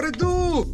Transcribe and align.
what 0.00 0.08
it 0.08 0.18
do? 0.18 0.64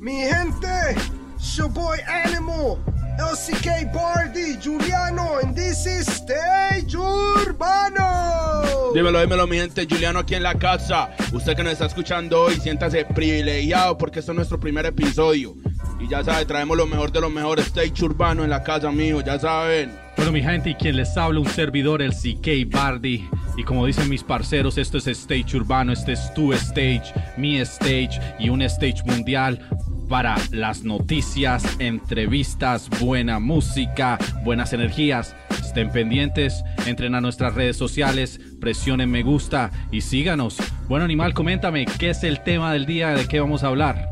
Mi 0.00 0.24
gente, 0.24 0.96
it's 1.36 1.56
your 1.56 1.68
boy 1.68 1.96
Animal, 2.08 2.82
LCK 3.18 3.92
Bardi, 3.92 4.56
Juliano, 4.56 5.38
and 5.42 5.54
this 5.54 5.86
is 5.86 6.06
Stage 6.08 6.94
Urbano. 6.96 8.92
Dímelo, 8.92 9.20
dímelo, 9.20 9.46
mi 9.46 9.58
gente, 9.58 9.86
Juliano 9.86 10.20
aquí 10.20 10.34
en 10.34 10.42
la 10.42 10.54
casa. 10.54 11.10
Usted 11.32 11.54
que 11.56 11.62
nos 11.62 11.74
está 11.74 11.86
escuchando 11.86 12.42
hoy, 12.42 12.56
siéntase 12.56 13.04
privilegiado 13.04 13.96
porque 13.96 14.18
este 14.18 14.32
es 14.32 14.36
nuestro 14.36 14.58
primer 14.58 14.86
episodio. 14.86 15.54
Y 16.00 16.08
ya 16.08 16.24
sabe, 16.24 16.44
traemos 16.44 16.76
lo 16.76 16.86
mejor 16.86 17.12
de 17.12 17.20
los 17.20 17.30
mejores 17.30 17.66
stage 17.66 18.04
urbano 18.04 18.42
en 18.42 18.50
la 18.50 18.62
casa, 18.64 18.90
mío, 18.90 19.20
ya 19.20 19.38
saben. 19.38 19.92
Bueno, 20.16 20.32
mi 20.32 20.42
gente, 20.42 20.70
y 20.70 20.74
quien 20.74 20.96
les 20.96 21.16
habla, 21.16 21.38
un 21.38 21.48
servidor, 21.48 22.02
el 22.02 22.12
CK 22.12 22.68
Bardi. 22.68 23.28
Y 23.56 23.64
como 23.64 23.86
dicen 23.86 24.08
mis 24.08 24.22
parceros, 24.24 24.78
esto 24.78 24.98
es 24.98 25.06
Stage 25.06 25.56
Urbano, 25.56 25.92
este 25.92 26.12
es 26.12 26.32
tu 26.34 26.52
stage, 26.52 27.12
mi 27.36 27.58
stage 27.60 28.20
y 28.38 28.48
un 28.48 28.62
stage 28.62 29.02
mundial 29.04 29.68
para 30.08 30.36
las 30.50 30.84
noticias, 30.84 31.64
entrevistas, 31.78 32.88
buena 33.00 33.38
música, 33.38 34.18
buenas 34.44 34.72
energías. 34.72 35.34
Estén 35.50 35.90
pendientes, 35.90 36.64
entren 36.86 37.14
a 37.14 37.20
nuestras 37.20 37.54
redes 37.54 37.78
sociales, 37.78 38.38
presionen 38.60 39.10
me 39.10 39.22
gusta 39.22 39.70
y 39.90 40.02
síganos. 40.02 40.58
Bueno, 40.86 41.04
animal, 41.04 41.32
coméntame, 41.32 41.86
¿qué 41.98 42.10
es 42.10 42.24
el 42.24 42.42
tema 42.42 42.72
del 42.74 42.84
día? 42.84 43.10
¿De 43.10 43.26
qué 43.26 43.40
vamos 43.40 43.64
a 43.64 43.68
hablar? 43.68 44.06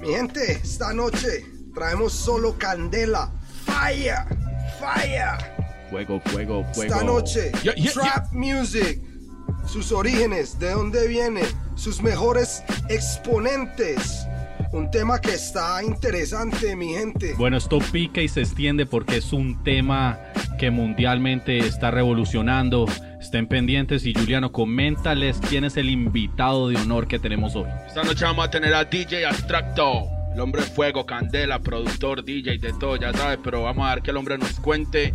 Mi 0.00 0.08
gente, 0.08 0.52
esta 0.52 0.92
noche 0.92 1.44
traemos 1.72 2.12
solo 2.12 2.58
candela, 2.58 3.30
fire, 3.64 4.26
fire. 4.80 5.53
Fuego, 5.94 6.20
fuego, 6.26 6.64
fuego. 6.74 6.92
Esta 6.92 7.04
noche, 7.04 7.52
Yeah, 7.62 7.72
yeah, 7.76 7.92
trap 7.92 8.32
music, 8.32 9.00
sus 9.64 9.92
orígenes, 9.92 10.58
de 10.58 10.72
dónde 10.72 11.06
viene, 11.06 11.42
sus 11.76 12.02
mejores 12.02 12.64
exponentes. 12.88 14.26
Un 14.72 14.90
tema 14.90 15.20
que 15.20 15.34
está 15.34 15.84
interesante, 15.84 16.74
mi 16.74 16.94
gente. 16.94 17.34
Bueno, 17.34 17.58
esto 17.58 17.78
pica 17.92 18.20
y 18.20 18.26
se 18.26 18.40
extiende 18.40 18.86
porque 18.86 19.18
es 19.18 19.32
un 19.32 19.62
tema 19.62 20.18
que 20.58 20.72
mundialmente 20.72 21.58
está 21.58 21.92
revolucionando. 21.92 22.86
Estén 23.20 23.46
pendientes 23.46 24.04
y 24.04 24.14
Juliano, 24.14 24.50
coméntales 24.50 25.38
quién 25.48 25.62
es 25.62 25.76
el 25.76 25.90
invitado 25.90 26.70
de 26.70 26.76
honor 26.76 27.06
que 27.06 27.20
tenemos 27.20 27.54
hoy. 27.54 27.68
Esta 27.86 28.02
noche 28.02 28.24
vamos 28.24 28.48
a 28.48 28.50
tener 28.50 28.74
a 28.74 28.84
DJ 28.84 29.26
Abstracto, 29.26 30.08
el 30.34 30.40
hombre 30.40 30.62
de 30.62 30.66
fuego, 30.66 31.06
candela, 31.06 31.60
productor, 31.60 32.24
DJ, 32.24 32.58
de 32.58 32.72
todo, 32.72 32.96
ya 32.96 33.12
sabes, 33.12 33.38
pero 33.44 33.62
vamos 33.62 33.86
a 33.86 33.90
dar 33.90 34.02
que 34.02 34.10
el 34.10 34.16
hombre 34.16 34.36
nos 34.36 34.58
cuente 34.58 35.14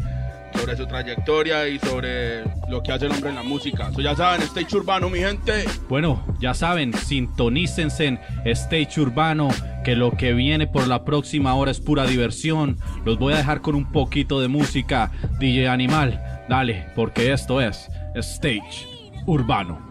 sobre 0.54 0.76
su 0.76 0.86
trayectoria 0.86 1.68
y 1.68 1.80
sobre 1.80 2.44
lo 2.70 2.82
que 2.84 2.92
hace 2.92 3.06
el 3.06 3.12
hombre 3.12 3.30
en 3.30 3.36
la 3.36 3.44
música. 3.44 3.90
Eso 3.92 4.02
ya 4.02 4.16
saben, 4.16 4.42
Stage 4.42 4.76
Urbano, 4.76 5.10
mi 5.10 5.20
gente. 5.20 5.66
Bueno, 5.88 6.24
ya 6.40 6.54
saben, 6.54 6.94
sintonícense 6.94 8.06
en 8.06 8.20
Stage 8.46 9.00
Urbano, 9.02 9.50
que 9.84 9.96
lo 9.96 10.12
que 10.12 10.34
viene 10.34 10.68
por 10.68 10.88
la 10.88 11.04
próxima 11.04 11.54
hora 11.56 11.72
es 11.72 11.80
pura 11.80 12.06
diversión. 12.06 12.78
Los 13.06 13.18
voy 13.18 13.34
a 13.34 13.38
dejar 13.38 13.62
con 13.62 13.76
un 13.76 13.92
poquito 13.92 14.40
de 14.42 14.48
música, 14.48 15.12
DJ 15.40 15.68
Animal. 15.68 16.22
Dale, 16.48 16.88
porque 16.96 17.32
esto 17.34 17.62
es 17.62 17.90
Stage 18.16 18.88
Urbano. 19.26 19.89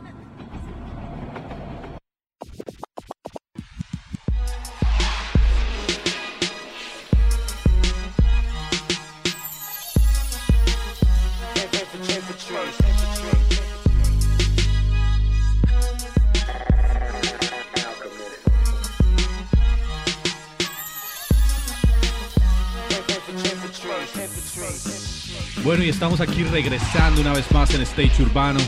Estamos 25.88 26.20
aquí 26.20 26.44
regresando 26.44 27.22
una 27.22 27.32
vez 27.32 27.50
más 27.50 27.72
en 27.72 27.80
Stage 27.80 28.22
Urbano. 28.22 28.60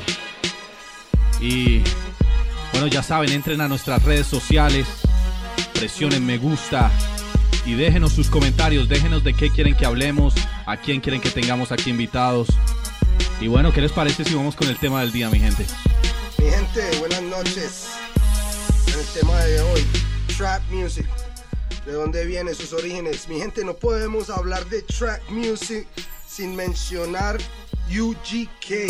Y 1.39 1.83
bueno, 2.73 2.87
ya 2.87 3.03
saben, 3.03 3.31
entren 3.31 3.61
a 3.61 3.69
nuestras 3.69 4.03
redes 4.03 4.27
sociales, 4.27 4.87
presionen 5.75 6.25
me 6.25 6.39
gusta 6.39 6.91
y 7.67 7.75
déjenos 7.75 8.15
sus 8.15 8.31
comentarios, 8.31 8.89
déjenos 8.89 9.23
de 9.23 9.35
qué 9.35 9.51
quieren 9.51 9.77
que 9.77 9.85
hablemos, 9.85 10.35
a 10.67 10.79
quién 10.79 11.01
quieren 11.01 11.21
que 11.21 11.31
tengamos 11.31 11.73
aquí 11.73 11.91
invitados. 11.91 12.49
Y 13.39 13.49
bueno, 13.49 13.71
¿qué 13.73 13.83
les 13.83 13.93
parece 13.93 14.25
si 14.25 14.35
vamos 14.35 14.57
con 14.57 14.69
el 14.69 14.79
tema 14.79 15.03
del 15.03 15.13
día, 15.13 15.29
mi 15.29 15.39
gente? 15.39 15.67
Mi 16.39 16.51
gente, 16.51 16.99
buenas 17.01 17.23
noches. 17.23 17.89
El 18.87 19.21
tema 19.21 19.39
de 19.41 19.61
hoy, 19.61 19.87
trap 20.39 20.63
music. 20.71 21.07
¿De 21.85 21.93
dónde 21.93 22.25
viene 22.25 22.55
sus 22.55 22.73
orígenes? 22.73 23.29
Mi 23.29 23.39
gente, 23.39 23.63
no 23.63 23.75
podemos 23.75 24.31
hablar 24.31 24.65
de 24.71 24.83
trap 24.83 25.21
music 25.29 25.87
sin 26.31 26.55
mencionar 26.55 27.39
UGK. 27.89 28.87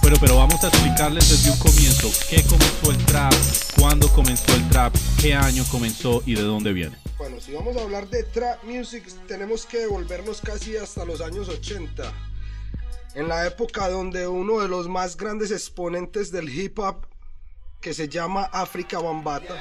Bueno, 0.00 0.16
pero 0.20 0.36
vamos 0.36 0.62
a 0.62 0.68
explicarles 0.68 1.28
desde 1.28 1.50
un 1.50 1.58
comienzo 1.58 2.08
qué 2.30 2.42
comenzó 2.44 2.90
el 2.92 3.04
trap, 3.06 3.32
cuándo 3.76 4.08
comenzó 4.12 4.54
el 4.54 4.68
trap, 4.68 4.94
qué 5.20 5.34
año 5.34 5.64
comenzó 5.72 6.22
y 6.24 6.36
de 6.36 6.42
dónde 6.42 6.72
viene. 6.72 6.96
Bueno, 7.18 7.40
si 7.40 7.52
vamos 7.52 7.76
a 7.76 7.82
hablar 7.82 8.08
de 8.10 8.22
trap 8.22 8.62
music, 8.62 9.04
tenemos 9.26 9.66
que 9.66 9.78
devolvernos 9.78 10.40
casi 10.40 10.76
hasta 10.76 11.04
los 11.04 11.20
años 11.20 11.48
80. 11.48 12.12
En 13.14 13.26
la 13.26 13.44
época 13.46 13.88
donde 13.88 14.28
uno 14.28 14.60
de 14.60 14.68
los 14.68 14.88
más 14.88 15.16
grandes 15.16 15.50
exponentes 15.50 16.30
del 16.30 16.48
hip 16.48 16.78
hop, 16.78 17.06
que 17.80 17.92
se 17.92 18.08
llama 18.08 18.44
África 18.52 19.00
Bambata, 19.00 19.60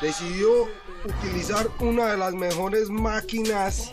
decidió 0.00 0.68
utilizar 1.04 1.68
una 1.80 2.12
de 2.12 2.16
las 2.16 2.34
mejores 2.34 2.90
máquinas 2.90 3.92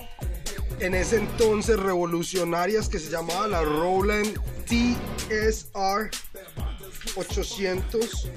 en 0.79 0.95
ese 0.95 1.17
entonces 1.17 1.79
revolucionarias 1.79 2.89
que 2.89 2.99
se 2.99 3.09
llamaba 3.09 3.47
la 3.47 3.61
Roland 3.63 4.39
TSR 4.65 6.09
800. 7.15 8.29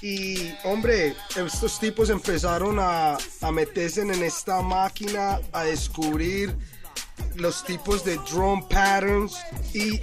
Y 0.00 0.52
hombre, 0.64 1.14
estos 1.36 1.78
tipos 1.78 2.10
empezaron 2.10 2.78
a, 2.80 3.16
a 3.40 3.52
meterse 3.52 4.00
en 4.00 4.10
esta 4.10 4.60
máquina, 4.60 5.40
a 5.52 5.62
descubrir 5.62 6.56
los 7.36 7.64
tipos 7.64 8.04
de 8.04 8.16
drum 8.30 8.66
patterns 8.68 9.36
y 9.72 10.00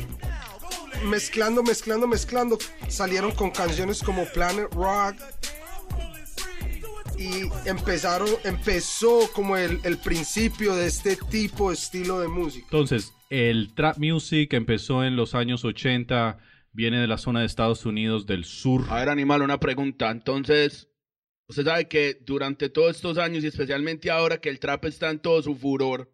mezclando, 1.03 1.63
mezclando, 1.63 2.07
mezclando, 2.07 2.57
salieron 2.87 3.31
con 3.31 3.51
canciones 3.51 4.01
como 4.01 4.25
Planet 4.25 4.73
Rock, 4.73 5.15
y 7.19 7.69
empezaron, 7.69 8.29
empezó 8.45 9.29
como 9.33 9.57
el, 9.57 9.79
el 9.83 9.97
principio 9.97 10.73
de 10.73 10.87
este 10.87 11.17
tipo 11.29 11.69
de 11.69 11.75
estilo 11.75 12.21
de 12.21 12.29
música. 12.29 12.65
Entonces, 12.65 13.13
el 13.29 13.73
trap 13.75 13.97
music 13.97 14.53
empezó 14.53 15.03
en 15.03 15.17
los 15.17 15.35
años 15.35 15.65
80, 15.65 16.39
viene 16.71 17.01
de 17.01 17.07
la 17.07 17.17
zona 17.17 17.41
de 17.41 17.45
Estados 17.45 17.85
Unidos 17.85 18.25
del 18.25 18.45
sur. 18.45 18.85
A 18.89 18.99
ver, 18.99 19.09
animal, 19.09 19.41
una 19.41 19.59
pregunta. 19.59 20.09
Entonces, 20.09 20.87
usted 21.49 21.65
sabe 21.65 21.89
que 21.89 22.17
durante 22.21 22.69
todos 22.69 22.95
estos 22.95 23.17
años 23.17 23.43
y 23.43 23.47
especialmente 23.47 24.09
ahora 24.09 24.39
que 24.39 24.49
el 24.49 24.59
trap 24.59 24.85
está 24.85 25.09
en 25.09 25.19
todo 25.19 25.41
su 25.41 25.55
furor 25.55 26.13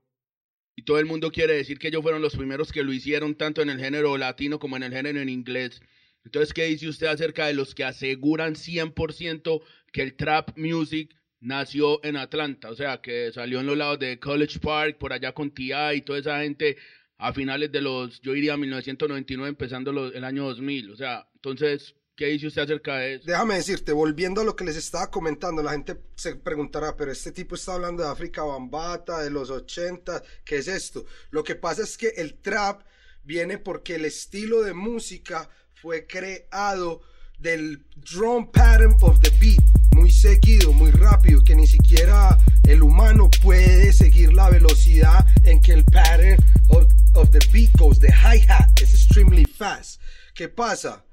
y 0.76 0.84
todo 0.84 0.98
el 0.98 1.06
mundo 1.06 1.32
quiere 1.32 1.54
decir 1.54 1.78
que 1.78 1.90
ellos 1.90 2.02
fueron 2.02 2.24
los 2.24 2.36
primeros 2.36 2.72
que 2.72 2.84
lo 2.84 2.92
hicieron 2.92 3.36
tanto 3.36 3.62
en 3.62 3.70
el 3.70 3.80
género 3.80 4.18
latino 4.18 4.58
como 4.58 4.76
en 4.76 4.84
el 4.84 4.92
género 4.92 5.20
en 5.20 5.30
inglés. 5.30 5.82
Entonces, 6.26 6.54
¿qué 6.54 6.66
dice 6.66 6.90
usted 6.90 7.08
acerca 7.08 7.48
de 7.48 7.54
los 7.54 7.76
que 7.76 7.84
aseguran 7.84 8.56
100% 8.56 9.62
que 9.94 10.02
el 10.02 10.16
trap 10.16 10.58
music 10.58 11.16
nació 11.40 12.04
en 12.04 12.18
Atlanta? 12.18 12.72
O 12.72 12.76
sea, 12.76 13.00
que 13.00 13.32
salió 13.32 13.60
en 13.60 13.68
los 13.68 13.78
lados 13.78 14.00
de 14.00 14.20
College 14.20 14.60
Park, 14.60 14.98
por 14.98 15.14
allá 15.14 15.34
con 15.34 15.52
T.I. 15.52 15.98
y 15.98 16.02
toda 16.02 16.20
esa 16.20 16.42
gente 16.42 16.78
a 17.18 17.32
finales 17.32 17.72
de 17.72 17.82
los, 17.82 18.20
yo 18.22 18.34
diría 18.34 18.58
1999, 18.58 19.50
empezando 19.50 19.92
el 20.08 20.24
año 20.24 20.46
2000. 20.46 20.92
O 20.92 20.96
sea, 20.96 21.30
entonces, 21.36 21.96
¿qué 22.16 22.26
dice 22.26 22.48
usted 22.48 22.64
acerca 22.64 22.98
de 22.98 23.16
eso? 23.16 23.26
Déjame 23.26 23.56
decirte, 23.56 23.92
volviendo 23.94 24.42
a 24.42 24.44
lo 24.44 24.56
que 24.56 24.66
les 24.66 24.76
estaba 24.76 25.12
comentando, 25.12 25.62
la 25.62 25.72
gente 25.72 25.98
se 26.16 26.36
preguntará, 26.36 26.98
pero 26.98 27.12
este 27.12 27.32
tipo 27.32 27.56
está 27.56 27.76
hablando 27.76 28.04
de 28.04 28.10
África 28.10 28.44
Bambata, 28.44 29.22
de 29.22 29.30
los 29.30 29.50
80, 29.50 30.24
¿qué 30.44 30.58
es 30.58 30.68
esto? 30.68 31.06
Lo 31.30 31.44
que 31.44 31.56
pasa 31.56 31.84
es 31.84 31.98
que 31.98 32.10
el 32.18 32.42
trap 32.42 32.82
viene 33.24 33.58
porque 33.58 33.96
el 33.96 34.06
estilo 34.06 34.62
de 34.62 34.74
música 34.74 35.50
fue 35.82 36.08
creado 36.08 37.02
del 37.40 37.86
drum 37.96 38.52
pattern 38.52 38.96
of 39.02 39.20
the 39.22 39.30
beat, 39.40 39.62
muy 39.94 40.10
seguido, 40.10 40.72
muy 40.72 40.92
rápido, 40.92 41.44
que 41.44 41.56
ni 41.56 41.68
siquiera 41.68 42.38
el 42.64 42.82
humano 42.82 43.30
puede 43.42 43.92
seguir 43.94 44.34
la 44.34 44.50
velocidad 44.50 45.26
en 45.44 45.62
que 45.62 45.74
el 45.74 45.84
pattern 45.86 46.38
of, 46.70 47.30
the 47.32 47.40
beat 47.52 47.72
goes, 47.78 48.00
the 48.00 48.12
hi-hat, 48.12 48.82
es 48.82 48.94
extremely 48.94 49.46
fast. 49.46 50.02
¿Qué 50.34 50.50
pasa? 50.50 51.04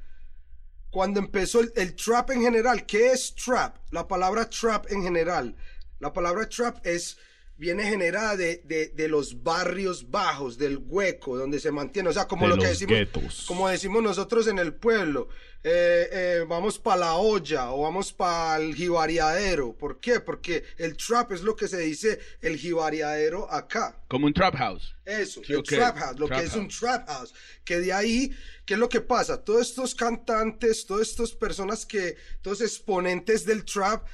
Cuando 0.91 1.21
empezó 1.21 1.61
el, 1.61 1.73
el 1.77 1.95
trap 1.95 2.31
en 2.31 2.43
general, 2.43 2.87
¿qué 2.87 3.13
es 3.13 3.35
trap? 3.35 3.77
La 3.91 4.07
palabra 4.07 4.49
trap 4.49 4.91
en 4.91 5.03
general. 5.03 5.57
La 6.01 6.13
palabra 6.13 6.49
trap 6.49 6.85
es 6.87 7.17
viene 7.63 7.85
generada 7.85 8.37
de, 8.37 8.61
de, 8.65 8.89
de 8.89 9.07
los 9.07 9.41
barrios 9.45 10.11
bajos, 10.11 10.59
del 10.59 10.79
hueco, 10.85 11.39
donde 11.39 11.61
se 11.61 11.71
mantiene, 11.71 12.09
o 12.09 12.13
sea, 12.13 12.27
como 12.27 12.49
De 12.49 12.57
lo 12.57 12.61
que 12.61 12.67
decimos, 12.67 12.99
guetos. 12.99 13.45
como 13.47 13.69
decimos 13.69 14.03
nosotros 14.03 14.49
en 14.49 14.59
el 14.59 14.75
pueblo, 14.75 15.29
eh, 15.63 16.09
eh, 16.11 16.45
vamos 16.49 16.81
para 16.81 16.97
la 16.97 17.15
olla 17.15 17.71
o 17.71 17.83
vamos 17.83 18.13
para 18.13 18.57
el 18.57 18.75
jibariadero. 18.75 19.75
¿Por 19.75 20.01
qué? 20.01 20.19
Porque 20.19 20.65
el 20.77 20.97
trap 20.97 21.31
es 21.31 21.43
lo 21.43 21.55
que 21.55 21.69
se 21.69 21.79
dice 21.79 22.19
el 22.41 22.57
jibariadero 22.57 23.49
acá. 23.49 23.97
Como 24.09 24.27
un 24.27 24.35
trap 24.35 24.57
house. 24.57 24.97
Eso, 25.05 25.41
Sí, 25.45 25.53
el 25.53 25.63
trap 25.63 25.99
house, 25.99 26.19
lo 26.19 26.27
Trap 26.27 26.41
que 26.41 26.47
es 26.47 26.57
un 26.57 26.67
trap 26.67 27.07
house. 27.09 27.33
Que 27.65 27.79
de 27.79 27.93
ahí, 27.93 28.37
¿qué 28.67 28.75
es 28.75 28.81
lo 28.81 28.89
que 28.89 29.03
pasa? 29.03 29.45
Todos 29.45 29.69
estos 29.69 29.95
cantantes, 29.95 30.85
todas 30.85 31.09
estas 31.11 31.31
personas 31.31 31.87
que, 31.87 32.17
todos 32.43 32.61
exponentes 32.61 33.47
del 33.47 33.65
trap, 33.65 34.05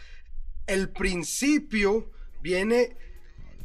el 0.66 0.90
principio 0.90 2.10
viene 2.42 3.07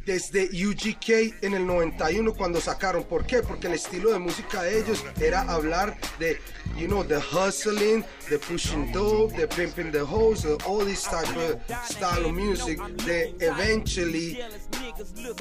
desde 0.06 0.46
UGK 0.46 1.44
en 1.44 1.54
el 1.54 1.66
91 1.66 2.34
cuando 2.34 2.60
sacaron. 2.60 3.04
¿Por 3.04 3.26
qué? 3.26 3.42
Porque 3.42 3.68
el 3.68 3.74
estilo 3.74 4.12
de 4.12 4.20
música 4.20 4.64
de 4.64 4.80
ellos 4.80 5.04
era 5.22 5.42
hablar 5.42 5.98
de, 6.20 6.40
you 6.78 6.88
know, 6.88 7.04
the 7.04 7.20
hustling, 7.20 8.04
the 8.30 8.38
pushing 8.38 8.92
dope, 8.92 9.34
the 9.36 9.48
pimping 9.48 9.92
the 9.92 10.04
hoes, 10.04 10.46
all 10.66 10.86
this 10.86 11.04
type 11.04 11.28
of 11.38 11.60
style 11.86 12.26
of 12.26 12.34
music. 12.34 12.80
They 13.06 13.34
eventually, 13.40 14.40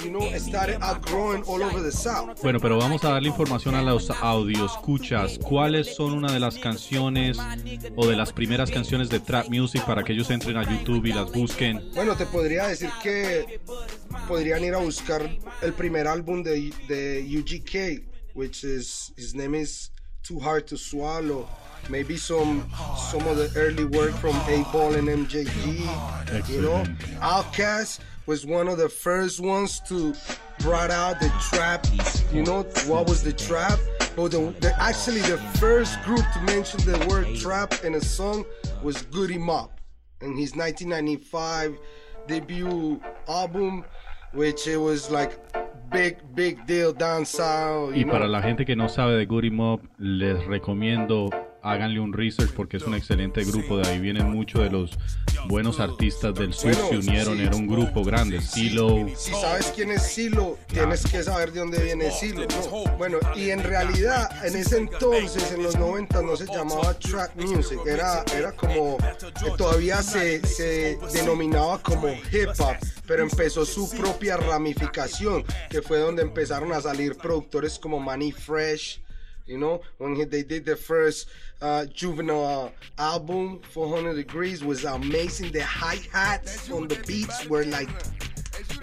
you 0.03 0.11
know, 0.11 0.29
started 0.37 0.77
outgrowing 0.81 1.43
all 1.43 1.61
over 1.61 1.81
the 1.81 1.91
South. 1.91 2.41
Bueno, 2.41 2.59
pero 2.59 2.77
vamos 2.77 3.03
a 3.03 3.09
darle 3.09 3.29
información 3.29 3.75
a 3.75 3.81
los 3.81 4.09
audios. 4.09 4.71
Escuchas, 4.73 5.39
¿cuáles 5.39 5.95
son 5.95 6.13
una 6.13 6.31
de 6.31 6.39
las 6.39 6.57
canciones 6.57 7.37
o 7.95 8.07
de 8.07 8.15
las 8.15 8.33
primeras 8.33 8.71
canciones 8.71 9.09
de 9.09 9.19
trap 9.19 9.49
music 9.49 9.85
para 9.85 10.03
que 10.03 10.13
ellos 10.13 10.29
entren 10.29 10.57
a 10.57 10.63
YouTube 10.63 11.05
y 11.05 11.13
las 11.13 11.31
busquen? 11.31 11.81
Bueno, 11.93 12.15
te 12.15 12.25
podría 12.25 12.67
decir 12.67 12.89
que 13.01 13.59
podrían 14.53 14.65
ir 14.65 14.75
a 14.75 14.77
buscar 14.77 15.29
el 15.61 15.73
primer 15.73 16.07
álbum 16.07 16.43
de, 16.43 16.71
de 16.87 17.23
UGK, 17.23 18.03
which 18.35 18.63
is 18.63 19.11
his 19.17 19.33
name 19.33 19.55
is 19.55 19.89
Too 20.21 20.39
Hard 20.39 20.67
to 20.67 20.77
Swallow. 20.77 21.47
Maybe 21.89 22.17
some 22.17 22.69
some 23.11 23.27
of 23.27 23.37
the 23.37 23.51
early 23.55 23.85
work 23.85 24.13
from 24.13 24.35
A 24.47 24.63
Ball 24.71 24.95
and 24.95 25.07
MJG. 25.07 26.49
You 26.49 26.61
know, 26.61 26.83
Outkast 27.19 27.99
was 28.27 28.45
one 28.45 28.67
of 28.67 28.77
the 28.77 28.89
first 28.89 29.39
ones 29.39 29.81
to 29.87 30.13
brought 30.59 30.91
out 30.91 31.19
the 31.19 31.31
trap. 31.49 31.85
You 32.31 32.43
know 32.43 32.63
what 32.85 33.07
was 33.07 33.23
the 33.23 33.33
trap? 33.33 33.79
But 34.15 34.31
the, 34.31 34.53
the 34.61 34.73
actually 34.79 35.21
the 35.21 35.37
first 35.57 35.99
group 36.03 36.23
to 36.33 36.41
mention 36.41 36.79
the 36.81 37.05
word 37.09 37.35
trap 37.35 37.83
in 37.83 37.95
a 37.95 38.01
song 38.01 38.45
was 38.83 39.01
Goody 39.01 39.39
Mop 39.39 39.81
in 40.21 40.37
his 40.37 40.55
1995 40.55 41.79
debut 42.27 43.01
album, 43.27 43.83
which 44.33 44.67
it 44.67 44.77
was 44.77 45.09
like 45.09 45.37
big, 45.91 46.17
big 46.33 46.65
deal 46.65 46.93
down 46.93 47.25
south. 47.25 47.95
Y 47.95 48.03
know? 48.03 48.11
para 48.11 48.27
la 48.27 48.41
gente 48.41 48.65
que 48.65 48.75
no 48.75 48.89
sabe 48.89 49.15
de 49.15 49.25
Goody 49.25 49.51
Mob, 49.51 49.81
les 49.97 50.45
recomiendo 50.45 51.29
háganle 51.63 51.99
un 51.99 52.13
research 52.13 52.51
porque 52.51 52.77
es 52.77 52.83
un 52.83 52.93
excelente 52.93 53.43
grupo. 53.43 53.77
De 53.77 53.87
ahí 53.87 53.99
vienen 53.99 54.29
muchos 54.29 54.61
de 54.61 54.69
los 54.69 54.91
buenos 55.47 55.79
artistas 55.79 56.35
del 56.35 56.53
sur 56.53 56.73
Bueno, 56.73 56.89
se 56.89 56.97
unieron. 56.97 57.39
Era 57.39 57.55
un 57.55 57.67
grupo 57.67 58.03
grande. 58.03 58.41
Silo, 58.41 59.07
Si 59.15 59.31
sabes 59.31 59.71
quién 59.75 59.91
es 59.91 60.03
Silo, 60.03 60.57
tienes 60.67 61.03
que 61.03 61.23
saber 61.23 61.51
de 61.51 61.59
dónde 61.61 61.81
viene 61.81 62.11
Silo. 62.11 62.45
¿no? 62.45 62.97
Bueno, 62.97 63.17
y 63.35 63.49
en 63.49 63.63
realidad, 63.63 64.45
en 64.45 64.55
ese 64.55 64.77
entonces, 64.77 65.51
en 65.51 65.63
los 65.63 65.77
90, 65.77 66.21
no 66.21 66.35
se 66.35 66.45
llamaba 66.45 66.93
trap 66.99 67.35
music, 67.35 67.79
era, 67.85 68.23
era 68.35 68.51
como, 68.51 68.97
que 68.97 69.51
todavía 69.57 70.03
se, 70.03 70.45
se 70.45 70.97
denominaba 71.13 71.81
como 71.81 72.09
hip 72.09 72.49
hop, 72.59 72.75
pero 73.07 73.23
empezó 73.23 73.65
su 73.65 73.89
propia 73.89 74.37
ramificación, 74.37 75.43
que 75.69 75.81
fue 75.81 75.99
donde 75.99 76.21
empezaron 76.21 76.73
a 76.73 76.81
salir 76.81 77.15
productores 77.15 77.79
como 77.79 77.99
Manny 77.99 78.31
Fresh. 78.31 79.01
You 79.45 79.57
know, 79.57 79.81
when 79.97 80.15
he, 80.15 80.23
they 80.23 80.43
did 80.43 80.63
the 80.65 80.75
first 80.77 81.27
uh, 81.61 81.85
juvenile 81.93 82.71
album, 82.97 83.59
400 83.71 84.15
Degrees, 84.15 84.63
was 84.63 84.85
amazing. 84.85 85.51
The 85.51 85.63
hi 85.63 85.97
hats 86.13 86.71
on 86.71 86.87
the 86.87 86.95
beats 87.05 87.45
were 87.49 87.65
like 87.65 87.89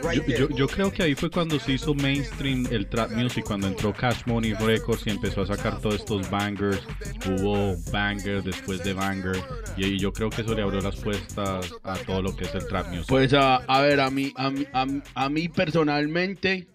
right 0.03 0.19
Yo, 0.29 0.37
yo- 0.49 0.57
yo 0.57 0.67
creo 0.69 0.93
que 0.93 1.03
ahí 1.05 1.15
fue 1.15 1.31
cuando 1.31 1.59
se 1.59 1.73
hizo 1.73 1.95
mainstream 1.95 2.67
el 2.71 2.85
trap 2.91 3.11
music, 3.13 3.45
cuando 3.47 3.69
entró 3.69 3.95
Cash 3.95 4.27
Money 4.27 4.53
Records 4.53 5.07
y 5.07 5.11
empezó 5.11 5.43
a 5.43 5.47
sacar 5.47 5.81
todos 5.81 5.95
estos 5.95 6.29
bangers. 6.31 6.81
Hubo 7.27 7.77
banger 7.91 8.43
después 8.43 8.85
de 8.85 8.93
banger. 8.93 9.43
Y 9.79 9.85
ahí 9.85 9.99
yo 9.99 10.13
creo 10.13 10.29
que 10.29 10.43
eso 10.43 10.55
le 10.55 10.61
abrió 10.63 10.83
las 10.83 10.97
puertas 10.97 11.73
a 11.85 11.95
todo 12.05 12.21
lo 12.21 12.37
que 12.37 12.45
es 12.45 12.55
el 12.55 12.67
trap 12.69 12.89
music. 12.89 13.07
Pues 13.09 13.33
a, 13.33 13.57
a 13.57 13.81
ver, 13.81 13.99
a 14.01 14.11
mí, 14.11 14.33
a, 14.37 14.51
mí, 14.51 14.67
a, 14.75 14.85
mí- 14.85 15.03
a 15.15 15.29
mí 15.31 15.49
personalmente 15.49 16.67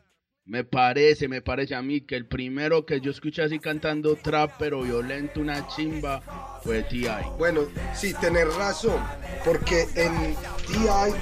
me 0.45 0.63
parece, 0.63 1.27
me 1.27 1.42
parece 1.42 1.74
a 1.74 1.81
mí 1.81 2.01
que 2.01 2.15
el 2.15 2.27
primero 2.27 2.86
que 2.86 3.01
yo 3.01 3.09
escuché 3.09 3.42
así 3.42 3.59
cantando 3.59 4.15
trap 4.15 4.51
pero 4.59 4.83
violento, 4.83 5.39
una 5.39 5.68
chimba, 5.68 6.21
fue 6.63 6.83
T.I. 6.83 7.38
Bueno, 7.38 7.62
sí, 7.95 8.13
tenés 8.13 8.53
razón, 8.56 9.00
porque 9.44 9.88
en 9.95 10.36
T.I., 10.68 11.13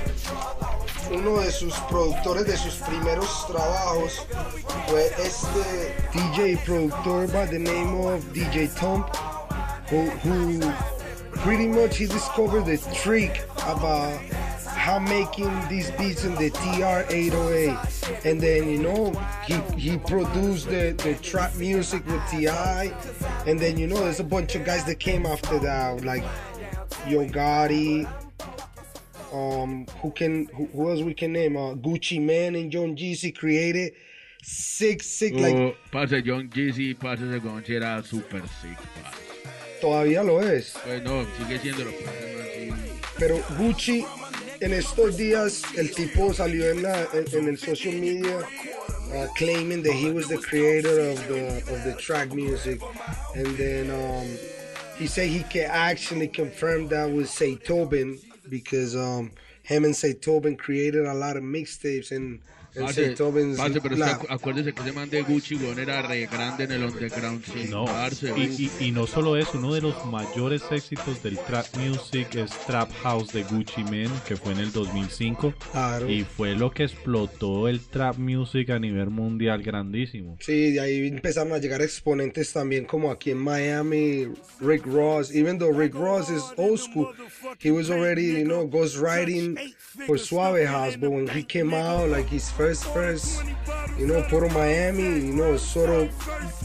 uno 1.16 1.40
de 1.40 1.52
sus 1.52 1.74
productores 1.90 2.46
de 2.46 2.58
sus 2.58 2.75
primeros 2.75 3.48
trabajos 3.48 4.25
fue 4.88 5.06
este 5.06 5.96
DJ 6.14 6.58
productor 6.66 7.31
by 7.31 7.48
the 7.48 7.60
name 7.60 7.94
of 8.06 8.24
DJ 8.34 8.68
Tomp, 8.78 9.08
who, 9.90 10.10
who 10.24 10.60
pretty 11.44 11.68
much 11.68 11.98
he 11.98 12.08
discovered 12.08 12.66
the 12.66 12.78
trick 12.94 13.42
about 13.68 14.19
how 14.83 15.00
making 15.00 15.50
these 15.69 15.89
beats 15.91 16.25
in 16.25 16.35
the 16.35 16.50
TR-808 16.50 18.25
and 18.25 18.41
then 18.41 18.69
you 18.69 18.80
know 18.80 19.13
he 19.47 19.56
he 19.80 19.97
produced 19.97 20.68
the, 20.68 20.91
the 21.03 21.15
trap 21.21 21.56
music 21.56 22.06
with 22.06 22.21
Ti 22.30 22.50
and 23.47 23.57
then 23.57 23.77
you 23.77 23.88
know 23.88 23.95
there's 23.95 24.19
a 24.19 24.25
bunch 24.25 24.56
of 24.56 24.65
guys 24.65 24.83
that 24.83 25.00
came 25.00 25.25
after 25.25 25.57
that 25.59 26.03
like 26.03 26.21
Yo 27.07 27.25
Gotti 27.27 28.06
um 29.31 29.85
who 30.01 30.12
can 30.12 30.47
who, 30.47 30.65
who 30.74 30.89
else 30.89 31.00
we 31.00 31.13
can 31.13 31.31
name 31.31 31.56
uh, 31.56 31.75
Gucci 31.75 32.21
Man 32.21 32.56
and 32.56 32.69
John 32.69 32.94
Jeezy 32.97 33.33
created 33.33 33.94
six 34.44 35.07
six 35.07 35.38
like 35.39 35.56
Oh, 35.56 35.75
parce, 35.94 36.12
John 36.25 36.50
Jeezy, 36.50 36.94
parce, 37.00 37.21
ese 37.21 37.39
gonche 37.39 37.69
era 37.69 38.03
super 38.03 38.41
sick, 38.59 38.77
parce. 39.01 39.80
todavía 39.80 40.24
lo 40.24 40.41
es 40.41 40.75
Pues 40.83 41.01
no, 41.03 41.24
sigue 41.38 41.57
siendo 41.59 41.85
lo 41.85 41.91
parce, 41.91 42.35
man, 42.35 42.47
sí. 42.53 42.91
Pero 43.18 43.39
Gucci 43.57 44.06
en 44.63 44.74
estos 44.74 45.18
días 45.18 45.62
el 45.75 45.92
tipo 45.92 46.33
salió 46.33 46.69
en, 46.69 46.83
la, 46.83 47.07
en, 47.13 47.48
el 47.50 47.57
social 47.57 47.95
media 47.95 48.39
uh, 48.39 49.27
claiming 49.36 49.83
that 49.83 49.92
he 49.92 50.10
was 50.10 50.27
the 50.30 50.38
creator 50.38 51.00
of 51.00 51.27
the 51.27 51.57
of 51.69 51.83
the 51.83 51.94
track 52.00 52.33
music, 52.33 52.81
and 53.36 53.57
then 53.57 53.92
um, 53.92 54.28
he 54.97 55.06
said 55.06 55.28
he 55.28 55.44
can 55.44 55.69
actually 55.69 56.30
confirm 56.30 56.88
that 56.88 57.11
with 57.11 57.30
Say 57.30 57.56
Tobin 57.56 58.18
because 58.49 58.95
um, 58.95 59.31
him 59.64 59.83
and 59.83 59.95
Say 59.95 60.14
Tobin 60.14 60.56
created 60.56 61.06
a 61.06 61.14
lot 61.14 61.35
of 61.35 61.44
mixtapes 61.44 62.11
and, 62.11 62.40
Parce, 62.75 63.09
Tobin's 63.15 63.57
parce, 63.57 63.80
pero 63.81 63.95
acu- 63.97 64.25
acuérdese 64.30 64.73
que 64.73 64.81
ese 64.81 64.92
man 64.94 65.09
de 65.09 65.21
Gucci, 65.21 65.56
weón, 65.56 65.77
era 65.80 66.01
re 66.01 66.25
grande 66.27 66.63
en 66.63 66.71
el 66.71 66.83
underground, 66.85 67.44
sí, 67.45 67.68
No, 67.69 67.85
parce, 67.85 68.27
y, 68.30 68.31
weón. 68.31 68.51
y- 68.57 68.71
y 68.87 68.92
no 68.92 69.06
solo 69.07 69.37
eso, 69.37 69.51
uno 69.57 69.73
de 69.73 69.81
los 69.81 70.06
mayores 70.06 70.63
éxitos 70.71 71.21
del 71.21 71.37
trap 71.37 71.65
music 71.77 72.35
es 72.35 72.51
Trap 72.65 72.92
House 73.03 73.31
de 73.33 73.44
Gucci 73.44 73.83
Mane, 73.83 74.09
que 74.27 74.35
fue 74.37 74.53
en 74.53 74.59
el 74.59 74.71
2005, 74.71 75.53
Claro. 75.71 76.09
y 76.09 76.23
fue 76.23 76.56
lo 76.56 76.71
que 76.71 76.83
explotó 76.85 77.68
el 77.68 77.80
trap 77.81 78.18
music 78.18 78.69
a 78.71 78.80
nivel 78.80 79.09
mundial 79.09 79.61
grandísimo. 79.61 80.37
Sí, 80.39 80.71
de 80.71 80.80
ahí 80.80 81.07
empezaron 81.07 81.53
a 81.53 81.57
llegar 81.59 81.81
exponentes 81.81 82.51
también 82.53 82.85
como 82.85 83.11
aquí 83.11 83.31
en 83.31 83.37
Miami, 83.37 84.27
Rick 84.59 84.85
Ross. 84.85 85.33
Even 85.33 85.59
though 85.59 85.71
Rick 85.77 85.94
Ross 85.94 86.30
is 86.30 86.44
old 86.57 86.80
school, 86.80 87.09
he 87.59 87.69
was 87.71 87.89
already, 87.89 88.39
you 88.39 88.45
know, 88.45 88.68
ghostwriting 88.68 89.57
for 90.07 90.18
Suave 90.18 90.65
House. 90.65 90.95
But 90.97 91.09
when 91.11 91.27
he 91.27 91.44
came 91.44 91.73
out, 91.75 92.09
like 92.09 92.27
his 92.33 92.49
first, 92.64 92.86
first, 92.94 93.44
you 93.98 94.08
know, 94.08 94.24
Puro 94.30 94.48
Miami, 94.50 95.04
you 95.04 95.34
know, 95.34 95.58
sort 95.58 95.90
of 95.90 96.10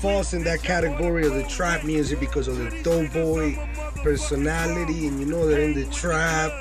falls 0.01 0.33
in 0.33 0.45
that 0.45 0.63
category 0.63 1.27
of 1.27 1.35
the 1.35 1.43
trap 1.45 1.85
music 1.85 2.21
because 2.21 2.47
of 2.47 2.57
the 2.57 2.71
doughboy 2.83 3.57
personality, 4.05 5.09
and 5.09 5.19
you 5.19 5.27
know, 5.27 5.45
they're 5.45 5.61
in 5.61 5.75
the 5.75 5.87
trap, 5.87 6.53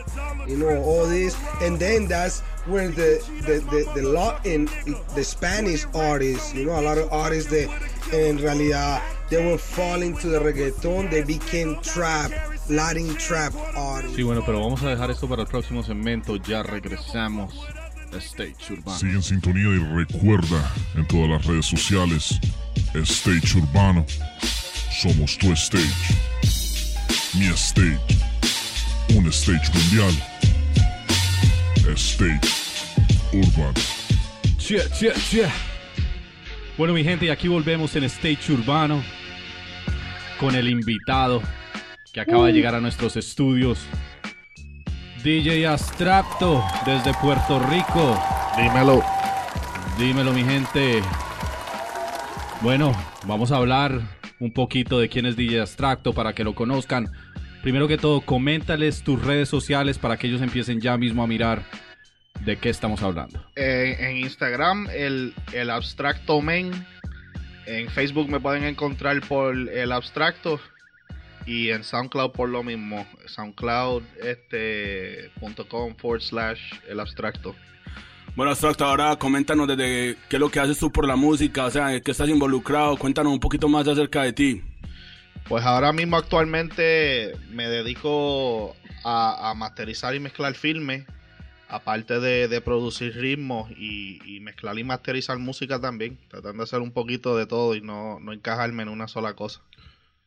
you 0.48 0.58
know, 0.58 0.82
all 0.82 1.06
this. 1.06 1.38
And 1.62 1.77
then 1.77 2.08
that's 2.08 2.39
where 2.65 2.88
the 2.88 3.24
the 3.46 3.60
the, 3.70 4.01
the 4.01 4.08
Latin, 4.08 4.67
the 5.13 5.24
Spanish 5.24 5.86
artists, 5.94 6.56
you 6.56 6.65
know, 6.65 6.79
a 6.79 6.82
lot 6.82 6.98
of 6.98 7.13
artists 7.13 7.51
that 7.51 7.70
en 8.12 8.38
realidad 8.38 9.03
they 9.29 9.46
were 9.46 9.60
falling 9.60 10.17
to 10.17 10.29
the 10.29 10.39
reggaeton, 10.39 11.12
they 11.12 11.22
became 11.22 11.79
trap, 11.82 12.32
Latin 12.70 13.13
trap 13.17 13.53
artists. 13.75 14.15
Sí, 14.15 14.24
bueno, 14.24 14.41
pero 14.44 14.62
vamos 14.62 14.82
a 14.82 14.89
dejar 14.89 15.12
esto 15.12 15.27
para 15.27 15.44
el 15.44 15.48
próximo 15.48 15.84
segmento, 15.84 16.38
ya 16.38 16.63
regresamos. 16.63 17.53
Stage 18.13 18.73
Urbano. 18.73 18.97
Sigue 18.97 19.13
en 19.13 19.23
sintonía 19.23 19.67
y 19.67 19.79
recuerda 19.95 20.73
en 20.95 21.07
todas 21.07 21.29
las 21.29 21.45
redes 21.45 21.65
sociales, 21.65 22.39
Stage 22.93 23.57
Urbano. 23.57 24.05
Somos 25.01 25.37
tu 25.37 25.51
stage. 25.51 25.85
Mi 27.35 27.47
stage. 27.53 27.99
Un 29.15 29.27
stage 29.27 29.71
mundial. 29.73 30.13
Stage 31.95 32.39
Urbano. 33.33 33.73
Che, 34.57 34.89
che, 34.97 35.13
che. 35.29 35.47
Bueno, 36.77 36.93
mi 36.93 37.03
gente, 37.03 37.25
y 37.25 37.29
aquí 37.29 37.47
volvemos 37.47 37.95
en 37.95 38.03
Stage 38.05 38.51
Urbano 38.51 39.03
con 40.39 40.55
el 40.55 40.67
invitado 40.67 41.41
que 42.11 42.21
acaba 42.21 42.47
de 42.47 42.53
llegar 42.53 42.75
a 42.75 42.79
nuestros 42.79 43.15
estudios. 43.17 43.79
DJ 45.24 45.65
Abstracto 45.65 46.63
desde 46.86 47.13
Puerto 47.15 47.59
Rico. 47.59 48.21
Dímelo. 48.55 49.03
Dímelo, 49.97 50.31
mi 50.31 50.43
gente. 50.43 51.01
Bueno, 52.62 52.91
vamos 53.25 53.51
a 53.51 53.57
hablar 53.57 54.00
un 54.39 54.53
poquito 54.53 55.00
de 55.00 55.09
quién 55.09 55.25
es 55.25 55.36
DJ 55.36 55.62
Abstracto 55.62 56.13
para 56.13 56.33
que 56.33 56.43
lo 56.43 56.53
conozcan. 56.53 57.09
Primero 57.63 57.88
que 57.88 57.97
todo, 57.97 58.21
coméntales 58.21 59.01
tus 59.01 59.24
redes 59.24 59.50
sociales 59.50 59.97
para 59.97 60.17
que 60.17 60.27
ellos 60.27 60.41
empiecen 60.41 60.79
ya 60.79 60.97
mismo 60.97 61.24
a 61.24 61.27
mirar 61.27 61.63
de 62.45 62.57
qué 62.57 62.69
estamos 62.69 63.01
hablando. 63.01 63.43
Eh, 63.55 63.97
en 64.00 64.17
Instagram, 64.17 64.88
el, 64.93 65.33
el 65.51 65.69
Abstracto 65.71 66.41
Men. 66.41 66.71
En 67.65 67.89
Facebook 67.89 68.29
me 68.29 68.39
pueden 68.39 68.63
encontrar 68.63 69.19
por 69.21 69.55
el 69.55 69.91
Abstracto. 69.91 70.62
Y 71.47 71.71
en 71.71 71.83
SoundCloud 71.83 72.33
por 72.33 72.49
lo 72.49 72.61
mismo. 72.61 73.07
SoundCloud.com 73.25 74.03
este, 74.21 75.31
forward 75.97 76.21
slash 76.21 76.59
el 76.87 76.99
Abstracto. 76.99 77.55
Bueno, 78.35 78.51
Abstracto, 78.51 78.85
ahora 78.85 79.15
coméntanos 79.15 79.67
desde 79.67 80.15
qué 80.29 80.35
es 80.35 80.39
lo 80.39 80.49
que 80.49 80.59
haces 80.59 80.77
tú 80.77 80.91
por 80.91 81.07
la 81.07 81.15
música, 81.15 81.65
o 81.65 81.71
sea, 81.71 81.95
en 81.95 82.03
qué 82.03 82.11
estás 82.11 82.29
involucrado, 82.29 82.95
cuéntanos 82.97 83.33
un 83.33 83.39
poquito 83.39 83.67
más 83.67 83.87
acerca 83.87 84.21
de 84.21 84.33
ti. 84.33 84.61
Pues 85.47 85.65
ahora 85.65 85.91
mismo 85.91 86.17
actualmente 86.17 87.33
me 87.49 87.67
dedico 87.67 88.75
a, 89.03 89.49
a 89.49 89.53
masterizar 89.55 90.13
y 90.13 90.19
mezclar 90.19 90.53
filmes, 90.53 91.05
aparte 91.69 92.19
de, 92.19 92.47
de 92.47 92.61
producir 92.61 93.15
ritmos 93.15 93.71
y, 93.71 94.19
y, 94.25 94.39
mezclar 94.39 94.77
y 94.77 94.83
masterizar 94.83 95.37
música 95.39 95.79
también, 95.79 96.17
tratando 96.29 96.57
de 96.57 96.63
hacer 96.63 96.81
un 96.81 96.91
poquito 96.91 97.37
de 97.37 97.45
todo 97.45 97.75
y 97.75 97.81
no, 97.81 98.19
no 98.19 98.33
encajarme 98.33 98.83
en 98.83 98.89
una 98.89 99.07
sola 99.07 99.33
cosa. 99.33 99.61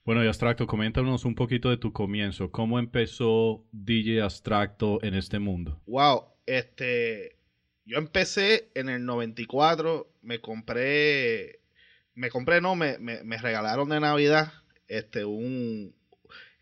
Bueno, 0.04 0.24
y 0.24 0.28
Abstracto, 0.28 0.66
coméntanos 0.66 1.24
un 1.24 1.34
poquito 1.34 1.68
de 1.68 1.76
tu 1.76 1.92
comienzo. 1.92 2.50
¿Cómo 2.50 2.78
empezó 2.78 3.64
DJ 3.72 4.22
Abstracto 4.22 4.98
en 5.02 5.14
este 5.14 5.38
mundo? 5.38 5.80
Wow, 5.86 6.24
este, 6.46 7.36
yo 7.84 7.98
empecé 7.98 8.70
en 8.74 8.88
el 8.88 9.04
94, 9.04 10.10
me 10.22 10.40
compré, 10.40 11.60
me 12.14 12.30
compré, 12.30 12.60
no, 12.60 12.76
me, 12.76 12.98
me, 12.98 13.22
me 13.24 13.36
regalaron 13.36 13.90
de 13.90 14.00
Navidad, 14.00 14.52
este, 14.88 15.24
un, 15.24 15.94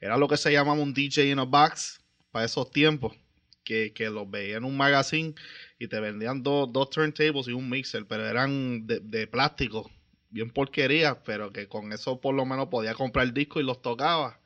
era 0.00 0.16
lo 0.16 0.26
que 0.26 0.36
se 0.36 0.52
llamaba 0.52 0.80
un 0.80 0.92
DJ 0.92 1.30
in 1.30 1.38
a 1.38 1.44
box 1.44 2.00
para 2.32 2.44
esos 2.44 2.70
tiempos, 2.70 3.16
que, 3.62 3.92
que 3.92 4.10
los 4.10 4.28
veía 4.30 4.56
en 4.56 4.64
un 4.64 4.76
magazine 4.76 5.34
y 5.78 5.88
te 5.88 6.00
vendían 6.00 6.42
dos, 6.42 6.72
dos 6.72 6.90
turntables 6.90 7.48
y 7.48 7.52
un 7.52 7.70
mixer, 7.70 8.06
pero 8.06 8.26
eran 8.26 8.86
de, 8.86 9.00
de 9.00 9.26
plástico, 9.26 9.90
bien 10.30 10.50
porquería, 10.50 11.22
pero 11.24 11.52
que 11.52 11.68
con 11.68 11.92
eso 11.92 12.20
por 12.20 12.34
lo 12.34 12.44
menos 12.44 12.68
podía 12.68 12.94
comprar 12.94 13.26
el 13.26 13.34
disco 13.34 13.60
y 13.60 13.64
los 13.64 13.82
tocaba. 13.82 14.40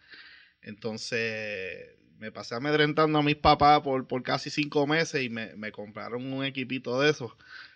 Entonces 0.62 1.96
me 2.18 2.30
pasé 2.30 2.54
amedrentando 2.54 3.18
a 3.18 3.22
mis 3.22 3.36
papás 3.36 3.80
por, 3.80 4.06
por 4.06 4.22
casi 4.22 4.48
cinco 4.50 4.86
meses 4.86 5.22
y 5.24 5.28
me, 5.28 5.56
me, 5.56 5.72
compraron 5.72 6.32
un 6.32 6.44
equipito 6.44 7.00
de 7.00 7.10
esos. 7.10 7.32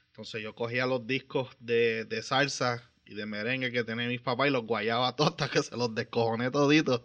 Entonces 0.09 0.43
yo 0.43 0.55
cogía 0.55 0.87
los 0.87 1.07
discos 1.07 1.49
de, 1.59 2.05
de, 2.05 2.23
salsa 2.23 2.91
y 3.05 3.15
de 3.15 3.27
merengue 3.27 3.73
que 3.73 3.85
tenían 3.85 4.09
mis 4.09 4.21
papás 4.21 4.49
y 4.49 4.51
los 4.51 4.65
guayaba 4.65 5.17
todos 5.17 5.33
hasta 5.33 5.49
que 5.51 5.63
se 5.63 5.77
los 5.77 5.95
descojoné 5.95 6.51
toditos. 6.51 7.03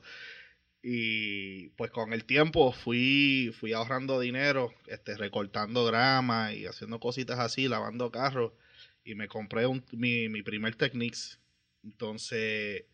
Y 0.84 1.70
pues 1.70 1.92
con 1.92 2.14
el 2.14 2.26
tiempo 2.26 2.72
fui, 2.72 3.54
fui 3.60 3.74
ahorrando 3.74 4.20
dinero, 4.20 4.74
este, 4.88 5.16
recortando 5.18 5.86
grama 5.86 6.54
y 6.54 6.66
haciendo 6.66 7.00
cositas 7.00 7.40
así, 7.40 7.68
lavando 7.68 8.12
carros. 8.12 8.54
Y 9.04 9.16
me 9.16 9.28
compré 9.28 9.66
un, 9.66 9.84
mi, 9.92 10.30
mi 10.30 10.44
primer 10.44 10.76
Technics. 10.76 11.40
Entonces 11.84 12.86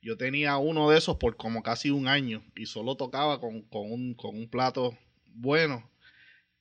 yo 0.00 0.16
tenía 0.16 0.56
uno 0.58 0.90
de 0.90 0.98
esos 0.98 1.16
por 1.16 1.36
como 1.36 1.62
casi 1.62 1.90
un 1.90 2.06
año 2.06 2.44
y 2.54 2.66
solo 2.66 2.96
tocaba 2.96 3.40
con, 3.40 3.62
con, 3.62 3.90
un, 3.90 4.14
con 4.14 4.36
un, 4.36 4.48
plato 4.48 4.96
bueno. 5.26 5.90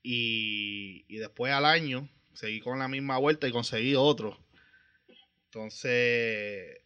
Y, 0.01 1.05
y, 1.07 1.17
después 1.17 1.51
al 1.51 1.65
año 1.65 2.09
seguí 2.33 2.59
con 2.61 2.79
la 2.79 2.87
misma 2.87 3.17
vuelta 3.17 3.47
y 3.47 3.51
conseguí 3.51 3.95
otro. 3.95 4.39
Entonces, 5.45 6.81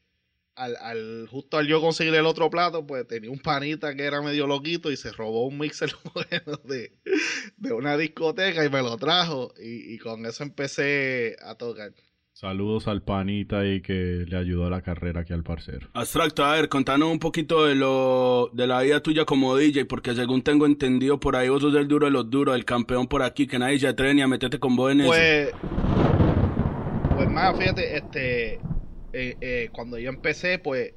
al, 0.62 0.78
al, 0.78 1.28
justo 1.28 1.58
al 1.58 1.68
yo 1.68 1.82
conseguir 1.82 2.14
el 2.14 2.26
otro 2.26 2.50
plato, 2.50 2.86
pues 2.86 3.08
tenía 3.08 3.32
un 3.32 3.40
panita 3.40 3.96
que 3.96 4.04
era 4.04 4.22
medio 4.22 4.46
loquito 4.46 4.92
y 4.92 4.98
se 4.98 5.12
robó 5.12 5.48
un 5.48 5.58
mixer 5.58 5.92
bueno 6.14 6.60
de, 6.66 6.94
de 7.58 7.74
una 7.74 7.98
discoteca 7.98 8.64
y 8.64 8.70
me 8.70 8.82
lo 8.82 8.96
trajo. 8.98 9.54
Y, 9.60 9.94
y 9.94 9.98
con 9.98 10.26
eso 10.26 10.44
empecé 10.44 11.36
a 11.44 11.56
tocar. 11.56 11.92
Saludos 12.34 12.88
al 12.88 13.02
panita 13.04 13.60
ahí 13.60 13.82
que 13.82 14.26
le 14.28 14.38
ayudó 14.38 14.66
a 14.68 14.70
la 14.70 14.82
carrera 14.82 15.22
aquí 15.22 15.34
al 15.34 15.44
parcero. 15.44 15.90
Abstracto, 15.94 16.46
a 16.46 16.54
ver, 16.54 16.70
contanos 16.70 17.12
un 17.12 17.20
poquito 17.20 17.66
de 17.66 17.76
lo 17.76 18.50
de 18.54 18.68
la 18.68 18.82
vida 18.82 19.02
tuya 19.02 19.26
como 19.26 19.56
DJ, 19.56 19.86
porque 19.86 20.16
según 20.16 20.42
tengo 20.42 20.66
entendido 20.66 21.20
por 21.20 21.36
ahí 21.36 21.50
vos 21.50 21.62
sos 21.62 21.76
el 21.76 21.88
duro 21.88 22.06
de 22.06 22.12
los 22.12 22.30
duros, 22.30 22.56
el 22.56 22.66
campeón 22.66 23.08
por 23.08 23.22
aquí, 23.22 23.48
que 23.48 23.60
nadie 23.60 23.80
se 23.80 23.88
atreve 23.88 24.14
ni 24.14 24.22
a 24.22 24.28
meterte 24.28 24.60
con 24.60 24.76
vos 24.76 24.92
en 24.92 25.06
pues, 25.06 25.50
eso. 25.50 25.58
Pues 27.16 27.30
más, 27.30 27.58
fíjate, 27.60 27.98
este, 27.98 28.60
eh, 29.14 29.38
eh, 29.42 29.70
cuando 29.72 29.98
yo 29.98 30.10
empecé, 30.10 30.60
pues 30.60 30.94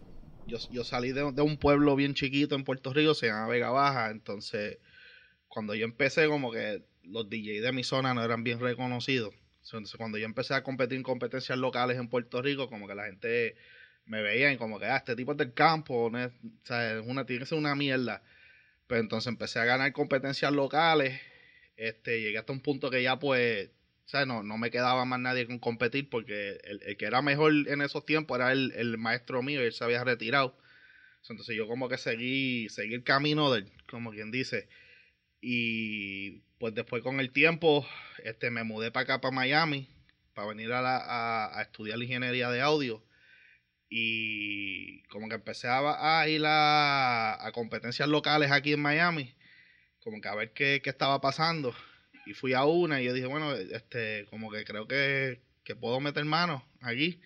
yo, 0.47 0.85
salí 0.85 1.12
de, 1.12 1.23
un 1.25 1.56
pueblo 1.56 1.97
bien 1.97 2.14
chiquito 2.14 2.54
en 2.54 2.64
Puerto 2.64 2.92
Rico, 2.92 3.14
se 3.14 3.26
llama 3.26 3.49
Vega 3.49 3.71
Baja, 3.71 4.11
entonces 4.11 4.78
cuando 5.49 5.75
yo 5.75 5.85
empecé 5.85 6.26
como 6.26 6.52
que 6.52 6.85
los 7.02 7.28
DJs 7.30 7.62
de 7.62 7.73
mi 7.73 7.85
zona 7.85 8.14
no 8.14 8.23
eran 8.25 8.44
bien 8.44 8.61
reconocidos. 8.61 9.35
Entonces, 9.62 9.97
cuando 9.97 10.18
yo 10.18 10.26
empecé 10.26 10.54
a 10.54 10.62
competir 10.62 10.97
en 10.97 11.02
competencias 11.02 11.59
locales 11.59 11.99
en 11.99 12.09
Puerto 12.09 12.42
Rico, 12.42 12.68
como 12.68 12.87
que 12.87 12.94
la 12.94 13.06
gente 13.06 13.56
me 14.04 14.23
veía 14.23 14.52
y 14.52 14.59
como 14.59 14.78
que, 14.78 14.87
ah, 14.87 14.97
este 14.99 15.16
tipo 15.16 15.33
es 15.33 15.38
del 15.38 15.54
campo, 15.54 16.06
o 16.06 16.12
sea, 16.64 16.99
es 16.99 17.06
una, 17.06 17.25
tiene 17.25 17.40
que 17.40 17.47
ser 17.47 17.59
una 17.59 17.75
mierda. 17.75 18.23
Pero 18.87 19.00
entonces 19.00 19.28
empecé 19.28 19.61
a 19.61 19.64
ganar 19.64 19.92
competencias 19.92 20.52
locales, 20.52 21.21
este, 21.76 22.21
llegué 22.21 22.38
hasta 22.38 22.52
un 22.52 22.61
punto 22.61 22.90
que 22.90 23.02
ya 23.02 23.18
pues, 23.18 23.71
o 24.06 24.08
sea, 24.08 24.26
no, 24.26 24.42
no 24.42 24.58
me 24.58 24.70
quedaba 24.70 25.04
más 25.04 25.20
nadie 25.20 25.46
con 25.46 25.58
competir 25.58 26.11
porque 26.11 26.58
el, 26.64 26.82
el 26.82 26.96
que 26.96 27.06
era 27.06 27.23
mejor 27.23 27.52
en 27.52 27.80
esos 27.80 28.04
tiempos 28.04 28.37
era 28.37 28.52
el, 28.52 28.73
el, 28.76 28.99
maestro 28.99 29.42
mío 29.42 29.62
y 29.62 29.66
él 29.66 29.73
se 29.73 29.84
había 29.84 30.04
retirado. 30.04 30.56
Entonces 31.28 31.56
yo 31.56 31.66
como 31.66 31.88
que 31.88 31.96
seguí, 31.96 32.68
seguí 32.68 32.94
el 32.94 33.04
camino 33.04 33.50
del, 33.50 33.73
como 33.88 34.11
quien 34.12 34.30
dice, 34.30 34.68
y 35.40 36.42
pues 36.58 36.75
después 36.75 37.02
con 37.02 37.20
el 37.20 37.32
tiempo 37.32 37.87
este, 38.25 38.50
me 38.50 38.64
mudé 38.64 38.90
para 38.90 39.04
acá, 39.04 39.20
para 39.20 39.34
Miami, 39.34 39.88
para 40.34 40.49
venir 40.49 40.73
a, 40.73 40.82
la, 40.82 41.58
a, 41.58 41.62
estudiar 41.62 42.02
ingeniería 42.02 42.50
de 42.50 42.61
audio. 42.61 43.02
Y 43.88 45.02
como 45.04 45.28
que 45.28 45.37
empecé 45.37 45.68
a, 45.68 46.20
a 46.20 46.28
ir 46.28 46.42
a, 46.46 47.46
a, 47.46 47.52
competencias 47.52 48.08
locales 48.08 48.50
aquí 48.50 48.73
en 48.73 48.80
Miami, 48.80 49.34
como 50.00 50.20
que 50.20 50.28
a 50.28 50.34
ver 50.34 50.52
qué, 50.52 50.80
qué, 50.82 50.90
estaba 50.90 51.20
pasando. 51.20 51.75
Y 52.26 52.35
fui 52.35 52.54
a 52.54 52.64
una 52.64 53.00
y 53.00 53.04
yo 53.04 53.12
dije, 53.12 53.26
bueno, 53.26 53.52
este, 53.54 54.26
como 54.31 54.50
que 54.50 54.64
creo 54.64 54.88
que, 54.88 55.40
que 55.64 55.76
puedo 55.76 56.00
meter 56.00 56.25
mano 56.25 56.66
aquí. 56.81 57.21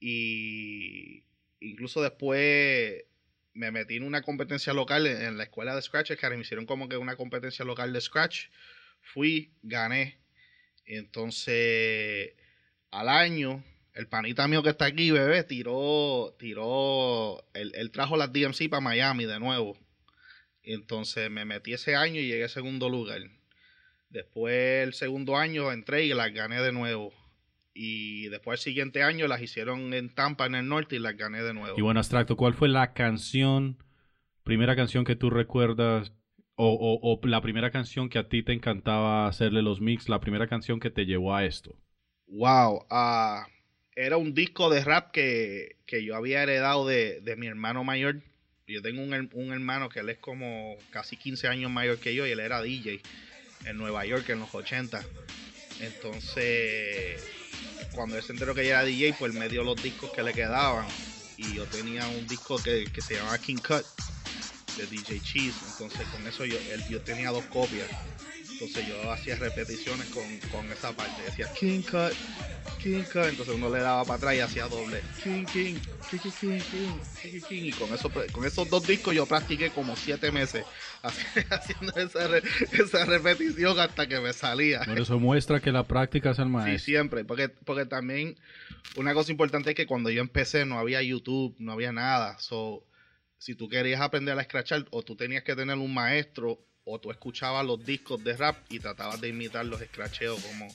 Y 0.00 1.24
incluso 1.60 2.02
después 2.02 3.04
me 3.54 3.70
metí 3.70 3.96
en 3.96 4.02
una 4.02 4.22
competencia 4.22 4.72
local 4.72 5.06
en, 5.06 5.38
la 5.38 5.44
escuela 5.44 5.74
de 5.74 5.82
Scratch, 5.82 6.12
que 6.12 6.30
me 6.30 6.40
hicieron 6.40 6.66
como 6.66 6.88
que 6.88 6.96
una 6.96 7.16
competencia 7.16 7.64
local 7.64 7.92
de 7.92 8.00
Scratch. 8.00 8.48
Fui, 9.00 9.52
gané. 9.62 10.18
Entonces, 10.84 12.34
al 12.90 13.08
año, 13.08 13.64
el 13.94 14.08
panita 14.08 14.48
mío 14.48 14.62
que 14.62 14.70
está 14.70 14.86
aquí, 14.86 15.10
bebé, 15.10 15.44
tiró, 15.44 16.34
tiró, 16.38 17.46
él 17.54 17.90
trajo 17.92 18.16
las 18.16 18.32
DMC 18.32 18.68
para 18.68 18.80
Miami 18.80 19.24
de 19.24 19.38
nuevo. 19.38 19.78
Entonces 20.64 21.30
me 21.30 21.44
metí 21.44 21.74
ese 21.74 21.94
año 21.94 22.20
y 22.20 22.26
llegué 22.26 22.44
a 22.44 22.48
segundo 22.48 22.88
lugar. 22.88 23.20
Después 24.14 24.86
el 24.86 24.94
segundo 24.94 25.36
año 25.36 25.72
entré 25.72 26.04
y 26.04 26.14
las 26.14 26.32
gané 26.32 26.62
de 26.62 26.70
nuevo 26.70 27.12
y 27.74 28.28
después 28.28 28.60
el 28.60 28.62
siguiente 28.62 29.02
año 29.02 29.26
las 29.26 29.42
hicieron 29.42 29.92
en 29.92 30.08
Tampa, 30.08 30.46
en 30.46 30.54
el 30.54 30.68
norte, 30.68 30.94
y 30.94 30.98
las 31.00 31.16
gané 31.16 31.42
de 31.42 31.52
nuevo. 31.52 31.76
Y 31.76 31.82
bueno, 31.82 31.98
Abstracto, 31.98 32.36
¿cuál 32.36 32.54
fue 32.54 32.68
la 32.68 32.92
canción, 32.92 33.76
primera 34.44 34.76
canción 34.76 35.04
que 35.04 35.16
tú 35.16 35.30
recuerdas, 35.30 36.12
o, 36.54 36.68
o, 36.68 37.00
o, 37.02 37.26
la 37.26 37.42
primera 37.42 37.72
canción 37.72 38.08
que 38.08 38.20
a 38.20 38.28
ti 38.28 38.44
te 38.44 38.52
encantaba 38.52 39.26
hacerle 39.26 39.62
los 39.62 39.80
mix, 39.80 40.08
la 40.08 40.20
primera 40.20 40.46
canción 40.46 40.78
que 40.78 40.90
te 40.90 41.04
llevó 41.04 41.34
a 41.34 41.44
esto? 41.44 41.76
Wow, 42.28 42.86
uh, 42.88 43.44
era 43.96 44.16
un 44.16 44.32
disco 44.32 44.70
de 44.70 44.84
rap 44.84 45.10
que, 45.10 45.78
que 45.86 46.04
yo 46.04 46.14
había 46.14 46.44
heredado 46.44 46.86
de, 46.86 47.20
de, 47.20 47.34
mi 47.34 47.48
hermano 47.48 47.82
mayor. 47.82 48.22
Yo 48.68 48.80
tengo 48.80 49.02
un, 49.02 49.30
un 49.32 49.52
hermano 49.52 49.88
que 49.88 49.98
él 49.98 50.08
es 50.08 50.18
como 50.18 50.76
casi 50.90 51.16
15 51.16 51.48
años 51.48 51.72
mayor 51.72 51.98
que 51.98 52.14
yo 52.14 52.24
y 52.24 52.30
él 52.30 52.38
era 52.38 52.62
DJ 52.62 53.00
en 53.64 53.76
Nueva 53.76 54.04
York 54.04 54.28
en 54.30 54.40
los 54.40 54.54
80. 54.54 55.04
Entonces 55.80 57.22
cuando 57.94 58.16
él 58.16 58.22
se 58.22 58.32
enteró 58.32 58.54
que 58.54 58.62
ella 58.62 58.80
era 58.80 58.84
DJ, 58.84 59.14
pues 59.18 59.32
me 59.32 59.48
dio 59.48 59.62
los 59.62 59.80
discos 59.82 60.10
que 60.10 60.22
le 60.22 60.32
quedaban. 60.32 60.86
Y 61.36 61.54
yo 61.54 61.64
tenía 61.66 62.06
un 62.06 62.26
disco 62.26 62.58
que, 62.62 62.84
que 62.92 63.00
se 63.00 63.14
llamaba 63.14 63.38
King 63.38 63.56
Cut 63.56 63.84
de 64.76 64.86
DJ 64.86 65.20
Cheese. 65.20 65.56
Entonces 65.72 66.06
con 66.08 66.26
eso 66.26 66.44
yo, 66.44 66.58
él, 66.72 66.84
yo 66.88 67.00
tenía 67.00 67.30
dos 67.30 67.44
copias. 67.46 67.88
Entonces 68.54 68.86
yo 68.86 69.10
hacía 69.10 69.34
repeticiones 69.34 70.06
con, 70.10 70.22
con 70.52 70.70
esa 70.70 70.92
parte. 70.92 71.22
Decía 71.22 71.52
King 71.58 71.82
Cut, 71.82 72.12
King 72.80 73.02
Cut. 73.02 73.24
Entonces 73.24 73.54
uno 73.54 73.68
le 73.68 73.80
daba 73.80 74.04
para 74.04 74.14
atrás 74.14 74.34
y 74.36 74.40
hacía 74.40 74.68
doble. 74.68 75.00
King, 75.22 75.44
King, 75.44 75.74
King, 76.08 76.18
King, 76.20 76.30
King, 76.40 76.60
King, 77.20 77.40
King. 77.48 77.64
Y 77.64 77.72
con, 77.72 77.92
eso, 77.92 78.10
con 78.32 78.44
esos 78.44 78.70
dos 78.70 78.86
discos 78.86 79.12
yo 79.12 79.26
practiqué 79.26 79.70
como 79.70 79.96
siete 79.96 80.30
meses 80.30 80.64
haciendo 81.02 81.96
esa, 81.96 82.38
esa 82.70 83.04
repetición 83.04 83.78
hasta 83.80 84.06
que 84.06 84.20
me 84.20 84.32
salía. 84.32 84.82
Por 84.84 85.00
eso 85.00 85.18
muestra 85.18 85.60
que 85.60 85.72
la 85.72 85.82
práctica 85.82 86.30
es 86.30 86.38
el 86.38 86.48
maestro. 86.48 86.78
Sí, 86.78 86.84
siempre. 86.84 87.24
Porque, 87.24 87.48
porque 87.48 87.86
también 87.86 88.36
una 88.96 89.14
cosa 89.14 89.32
importante 89.32 89.70
es 89.70 89.76
que 89.76 89.86
cuando 89.86 90.10
yo 90.10 90.20
empecé 90.20 90.64
no 90.64 90.78
había 90.78 91.02
YouTube, 91.02 91.56
no 91.58 91.72
había 91.72 91.90
nada. 91.90 92.38
So, 92.38 92.86
si 93.38 93.56
tú 93.56 93.68
querías 93.68 94.00
aprender 94.00 94.38
a 94.38 94.42
escrachar 94.42 94.86
o 94.90 95.02
tú 95.02 95.16
tenías 95.16 95.42
que 95.42 95.56
tener 95.56 95.76
un 95.76 95.92
maestro 95.92 96.64
o 96.86 96.98
tú 96.98 97.10
escuchabas 97.10 97.64
los 97.64 97.84
discos 97.84 98.22
de 98.22 98.36
rap 98.36 98.56
y 98.68 98.78
tratabas 98.78 99.20
de 99.20 99.28
imitar 99.28 99.64
los 99.64 99.80
scratcheos 99.80 100.42
como 100.44 100.68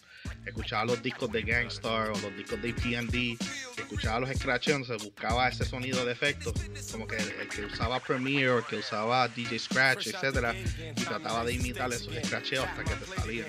escuchabas 0.45 0.87
los 0.87 1.03
discos 1.03 1.31
de 1.31 1.43
Gangstar 1.43 2.09
o 2.09 2.17
los 2.17 2.35
discos 2.35 2.59
de 2.61 2.73
PND, 2.73 3.37
escuchaba 3.77 4.19
los 4.21 4.29
scratcheos, 4.31 4.87
se 4.87 4.95
buscaba 4.97 5.47
ese 5.47 5.65
sonido 5.65 6.03
de 6.05 6.11
efecto, 6.11 6.51
como 6.91 7.05
que 7.05 7.17
el, 7.17 7.47
que 7.47 7.65
usaba 7.65 7.99
Premiere 7.99 8.57
el 8.57 8.65
que 8.65 8.77
usaba 8.77 9.27
DJ 9.27 9.59
Scratch, 9.59 10.07
etcétera, 10.07 10.55
y 10.55 11.03
trataba 11.03 11.45
de 11.45 11.53
imitar 11.53 11.91
esos 11.93 12.13
scratcheos 12.25 12.65
hasta 12.65 12.83
que 12.83 12.95
te 12.95 13.15
salían. 13.15 13.47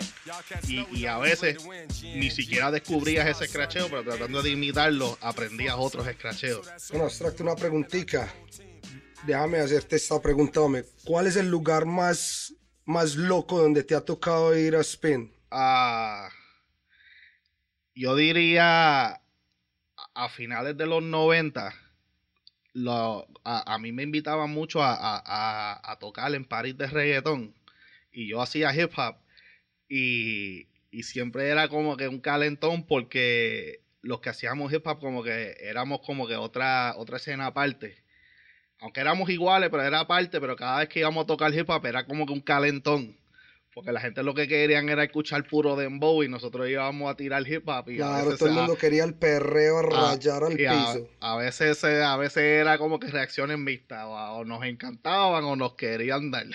Y, 0.69 0.99
y 0.99 1.07
a 1.07 1.17
veces 1.19 1.57
ni 2.02 2.31
siquiera 2.31 2.71
descubrías 2.71 3.26
ese 3.26 3.49
scratcheo, 3.49 3.88
pero 3.88 4.05
tratando 4.05 4.43
de 4.43 4.50
imitarlo, 4.50 5.17
aprendías 5.23 5.76
otros 5.79 6.07
scratcheos. 6.07 6.69
Bueno, 6.90 7.09
una 7.40 7.57
preguntita 7.57 8.31
déjame 9.27 9.59
hacerte 9.59 9.97
esta 9.97 10.21
pregunta. 10.21 10.61
¿Cuál 11.05 11.27
es 11.27 11.37
el 11.37 11.50
lugar 11.50 11.87
más, 11.87 12.55
más 12.85 13.17
loco 13.17 13.61
donde 13.61 13.85
te 13.85 13.95
ha 13.95 14.00
tocado 14.00 14.57
ir 14.57 14.77
a 14.77 14.81
Spin? 14.81 15.33
Ah, 15.50 16.29
yo 17.95 18.17
diría 18.17 19.21
a, 20.15 20.29
finales 20.29 20.77
de 20.77 20.87
los 20.87 21.03
90, 21.03 21.75
lo, 22.75 23.27
a, 23.45 23.79
mí 23.79 23.93
me 23.93 24.05
invitaban 24.05 24.50
mucho 24.50 24.83
a, 24.83 24.97
a, 24.97 25.99
tocar 25.99 26.35
en 26.35 26.45
París 26.45 26.77
de 26.79 26.87
reggaetón 26.87 27.55
y 28.12 28.29
yo 28.29 28.41
hacía 28.41 28.75
hip 28.75 28.93
hop 28.97 29.17
y, 29.89 30.69
y 30.91 31.03
siempre 31.03 31.49
era 31.49 31.69
como 31.69 31.97
que 31.97 32.09
un 32.09 32.21
calentón 32.21 32.87
porque 32.87 33.83
los 34.03 34.21
que 34.21 34.31
hacíamos 34.31 34.73
hip 34.73 34.87
hop 34.87 35.00
como 35.00 35.23
que 35.23 35.57
éramos 35.61 36.00
como 36.07 36.29
que 36.29 36.37
otra, 36.37 36.95
otra 36.97 37.17
escena 37.17 37.47
aparte 37.47 38.03
aunque 38.81 39.01
éramos 39.01 39.29
iguales, 39.29 39.71
pero 39.71 39.83
era 39.83 40.01
aparte, 40.01 40.41
pero 40.41 40.57
cada 40.57 40.81
vez 40.81 40.89
que 40.89 41.01
íbamos 41.01 41.25
a 41.25 41.27
tocar 41.27 41.55
hip 41.55 41.69
hop 41.69 41.87
era 41.87 42.05
como 42.07 42.27
que 42.27 42.33
un 42.33 42.41
calentón. 42.41 43.17
Porque 43.73 43.93
la 43.93 44.01
gente 44.01 44.25
lo 44.25 44.35
que 44.35 44.49
querían 44.49 44.89
era 44.89 45.05
escuchar 45.05 45.47
puro 45.47 45.77
dembow 45.77 46.25
y 46.25 46.29
nosotros 46.29 46.69
íbamos 46.69 47.09
a 47.09 47.15
tirar 47.15 47.47
hip 47.49 47.69
hop. 47.69 47.89
Y 47.89 47.97
claro, 47.99 48.37
todo 48.37 48.49
el 48.49 48.55
mundo 48.57 48.77
quería 48.77 49.05
el 49.05 49.15
perreo 49.15 49.79
a 49.79 49.83
rayar 49.83 50.43
al 50.43 50.57
piso. 50.57 51.09
A, 51.21 51.37
veces, 51.37 51.85
a 51.85 52.17
veces 52.17 52.43
era 52.43 52.79
como 52.79 52.99
que 52.99 53.07
reacciones 53.07 53.59
mixtas. 53.59 54.07
O, 54.09 54.45
nos 54.45 54.65
encantaban 54.65 55.45
o 55.45 55.55
nos 55.55 55.75
querían 55.75 56.33
dar. 56.33 56.47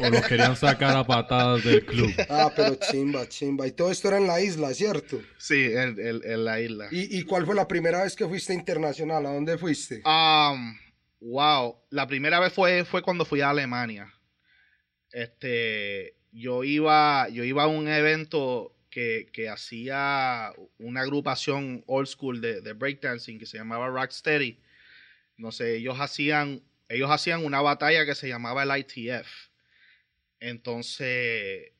o 0.00 0.10
nos 0.10 0.26
querían 0.26 0.54
sacar 0.54 0.94
a 0.98 1.04
patadas 1.04 1.64
del 1.64 1.84
club. 1.84 2.12
Ah, 2.28 2.52
pero 2.54 2.76
chimba, 2.76 3.26
chimba. 3.26 3.66
Y 3.66 3.72
todo 3.72 3.90
esto 3.90 4.08
era 4.08 4.18
en 4.18 4.26
la 4.26 4.40
isla, 4.40 4.72
¿cierto? 4.74 5.20
Sí, 5.38 5.72
en, 5.72 6.44
la 6.44 6.60
isla. 6.60 6.88
¿Y, 6.90 7.18
¿Y, 7.18 7.24
cuál 7.24 7.46
fue 7.46 7.54
la 7.54 7.66
primera 7.66 8.04
vez 8.04 8.14
que 8.14 8.28
fuiste 8.28 8.52
internacional? 8.52 9.26
¿A 9.26 9.32
dónde 9.32 9.58
fuiste? 9.58 10.02
Um, 10.04 10.74
Wow, 11.20 11.82
la 11.90 12.06
primera 12.06 12.40
vez 12.40 12.52
fue, 12.52 12.84
fue 12.84 13.02
cuando 13.02 13.24
fui 13.24 13.42
a 13.42 13.50
Alemania. 13.50 14.12
Este, 15.12 16.16
yo 16.32 16.64
iba, 16.64 17.28
yo 17.28 17.44
iba 17.44 17.64
a 17.64 17.66
un 17.66 17.88
evento 17.88 18.74
que, 18.88 19.28
que 19.32 19.48
hacía 19.48 20.52
una 20.78 21.02
agrupación 21.02 21.84
old 21.86 22.06
school 22.08 22.40
de, 22.40 22.60
de 22.62 22.72
breakdancing 22.72 23.38
que 23.38 23.46
se 23.46 23.58
llamaba 23.58 23.88
Rocksteady. 23.88 24.58
No 25.36 25.52
sé, 25.52 25.76
ellos 25.76 25.98
hacían, 26.00 26.62
ellos 26.88 27.10
hacían 27.10 27.44
una 27.44 27.60
batalla 27.60 28.06
que 28.06 28.14
se 28.14 28.28
llamaba 28.28 28.62
el 28.62 28.78
ITF. 28.78 29.50
Entonces, 30.40 31.72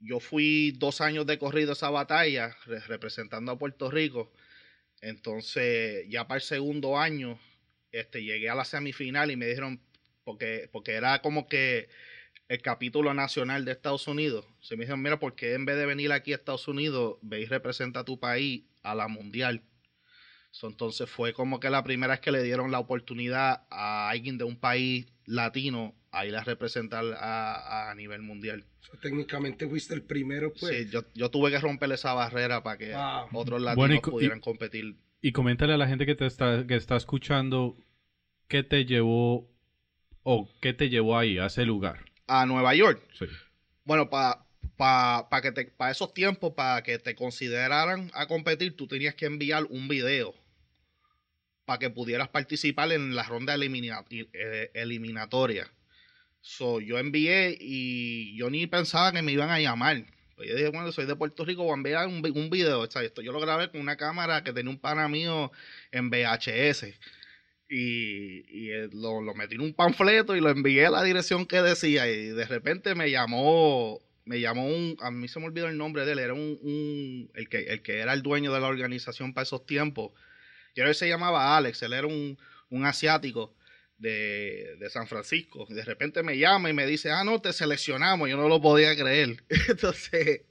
yo 0.00 0.20
fui 0.20 0.72
dos 0.78 1.02
años 1.02 1.26
de 1.26 1.38
corrido 1.38 1.70
a 1.70 1.74
esa 1.74 1.90
batalla, 1.90 2.56
representando 2.88 3.52
a 3.52 3.58
Puerto 3.58 3.90
Rico. 3.90 4.32
Entonces, 5.02 6.06
ya 6.08 6.26
para 6.26 6.36
el 6.36 6.42
segundo 6.42 6.98
año, 6.98 7.38
este, 7.92 8.22
llegué 8.22 8.48
a 8.48 8.54
la 8.54 8.64
semifinal 8.64 9.30
y 9.30 9.36
me 9.36 9.46
dijeron, 9.46 9.80
porque, 10.24 10.68
porque 10.72 10.92
era 10.92 11.22
como 11.22 11.48
que 11.48 11.88
el 12.48 12.62
capítulo 12.62 13.14
nacional 13.14 13.64
de 13.64 13.72
Estados 13.72 14.08
Unidos. 14.08 14.44
Se 14.60 14.76
me 14.76 14.82
dijeron, 14.82 15.02
mira, 15.02 15.18
¿por 15.18 15.34
qué 15.34 15.54
en 15.54 15.64
vez 15.64 15.76
de 15.76 15.86
venir 15.86 16.12
aquí 16.12 16.32
a 16.32 16.36
Estados 16.36 16.68
Unidos, 16.68 17.18
veis 17.22 17.48
representa 17.48 18.00
a 18.00 18.04
tu 18.04 18.18
país 18.18 18.64
a 18.82 18.94
la 18.94 19.08
mundial? 19.08 19.62
entonces 20.64 21.08
fue 21.08 21.32
como 21.32 21.60
que 21.60 21.70
la 21.70 21.84
primera 21.84 22.14
vez 22.14 22.20
que 22.20 22.32
le 22.32 22.42
dieron 22.42 22.72
la 22.72 22.80
oportunidad 22.80 23.62
a 23.70 24.10
alguien 24.10 24.36
de 24.36 24.44
un 24.44 24.56
país 24.56 25.06
latino 25.24 25.94
a 26.10 26.26
ir 26.26 26.34
a 26.34 26.42
representar 26.42 27.04
a, 27.20 27.94
nivel 27.96 28.22
mundial. 28.22 28.64
técnicamente 29.00 29.68
fuiste 29.68 29.94
el 29.94 30.02
primero, 30.02 30.52
pues. 30.52 30.76
Sí, 30.76 30.88
yo, 30.90 31.04
yo 31.14 31.30
tuve 31.30 31.52
que 31.52 31.58
romper 31.60 31.92
esa 31.92 32.14
barrera 32.14 32.64
para 32.64 32.78
que 32.78 32.94
otros 33.32 33.62
latinos 33.62 34.00
pudieran 34.00 34.40
competir 34.40 34.96
y 35.22 35.32
coméntale 35.32 35.74
a 35.74 35.76
la 35.76 35.88
gente 35.88 36.06
que 36.06 36.14
te 36.14 36.26
está, 36.26 36.66
que 36.66 36.76
está 36.76 36.96
escuchando 36.96 37.76
qué 38.48 38.62
te 38.62 38.84
llevó 38.84 39.50
o 40.22 40.48
qué 40.60 40.72
te 40.72 40.88
llevó 40.88 41.18
ahí, 41.18 41.38
a 41.38 41.46
ese 41.46 41.64
lugar. 41.64 42.04
A 42.26 42.46
Nueva 42.46 42.74
York. 42.74 43.02
Sí. 43.18 43.26
Bueno, 43.84 44.10
para 44.10 44.46
pa, 44.76 45.40
que 45.42 45.52
te, 45.52 45.64
para 45.66 45.90
esos 45.90 46.14
tiempos, 46.14 46.54
para 46.54 46.82
que 46.82 46.98
te 46.98 47.14
consideraran 47.14 48.10
a 48.14 48.26
competir, 48.26 48.76
tú 48.76 48.86
tenías 48.86 49.14
que 49.14 49.26
enviar 49.26 49.64
un 49.68 49.88
video 49.88 50.34
para 51.64 51.78
que 51.78 51.90
pudieras 51.90 52.28
participar 52.28 52.90
en 52.92 53.14
la 53.14 53.22
ronda 53.22 53.54
eh, 53.56 54.70
eliminatoria. 54.74 55.70
So, 56.40 56.80
yo 56.80 56.98
envié 56.98 57.56
y 57.60 58.36
yo 58.36 58.50
ni 58.50 58.66
pensaba 58.66 59.12
que 59.12 59.22
me 59.22 59.32
iban 59.32 59.50
a 59.50 59.60
llamar. 59.60 60.04
Pues 60.40 60.48
yo 60.48 60.56
dije, 60.56 60.70
bueno, 60.70 60.90
soy 60.90 61.04
de 61.04 61.14
Puerto 61.14 61.44
Rico, 61.44 61.64
voy 61.64 61.92
a 61.92 62.06
un, 62.06 62.24
un 62.34 62.48
video. 62.48 62.82
Esto 62.84 63.20
yo 63.20 63.30
lo 63.30 63.40
grabé 63.40 63.70
con 63.70 63.78
una 63.78 63.98
cámara 63.98 64.42
que 64.42 64.54
tenía 64.54 64.70
un 64.70 64.78
pana 64.78 65.06
mío 65.06 65.52
en 65.92 66.08
VHS. 66.08 66.86
Y, 67.68 68.70
eh, 68.70 68.88
lo, 68.90 69.20
metí 69.34 69.56
en 69.56 69.60
un 69.60 69.74
panfleto 69.74 70.34
y 70.34 70.40
lo 70.40 70.48
envié 70.48 70.86
a 70.86 70.90
la 70.90 71.02
dirección 71.02 71.44
que 71.44 71.60
decía. 71.60 72.10
Y 72.10 72.28
de 72.28 72.46
repente 72.46 72.94
me 72.94 73.10
llamó, 73.10 74.00
me 74.24 74.40
llamó 74.40 74.66
un, 74.66 74.96
a 75.02 75.10
mí 75.10 75.28
se 75.28 75.40
me 75.40 75.44
olvidó 75.44 75.68
el 75.68 75.76
nombre 75.76 76.06
de 76.06 76.12
él, 76.12 76.18
era 76.20 76.32
un, 76.32 77.30
el, 77.34 77.48
que, 77.50 77.64
el 77.64 77.82
que 77.82 77.98
era 77.98 78.14
el 78.14 78.22
dueño 78.22 78.50
de 78.50 78.60
la 78.60 78.68
organización 78.68 79.34
para 79.34 79.42
esos 79.42 79.66
tiempos. 79.66 80.12
Yo 80.74 80.84
creo 80.84 80.88
que 80.88 80.94
se 80.94 81.08
llamaba 81.10 81.58
Alex, 81.58 81.82
él 81.82 81.92
era 81.92 82.06
un, 82.06 82.38
un 82.70 82.86
asiático 82.86 83.54
de, 84.00 84.76
de, 84.78 84.90
San 84.90 85.06
Francisco. 85.06 85.66
de 85.68 85.84
repente 85.84 86.22
me 86.22 86.38
llama 86.38 86.70
y 86.70 86.72
me 86.72 86.86
dice, 86.86 87.10
ah, 87.10 87.22
no, 87.22 87.40
te 87.40 87.52
seleccionamos. 87.52 88.28
Yo 88.28 88.36
no 88.36 88.48
lo 88.48 88.60
podía 88.60 88.96
creer. 88.96 89.44
Entonces, 89.68 90.42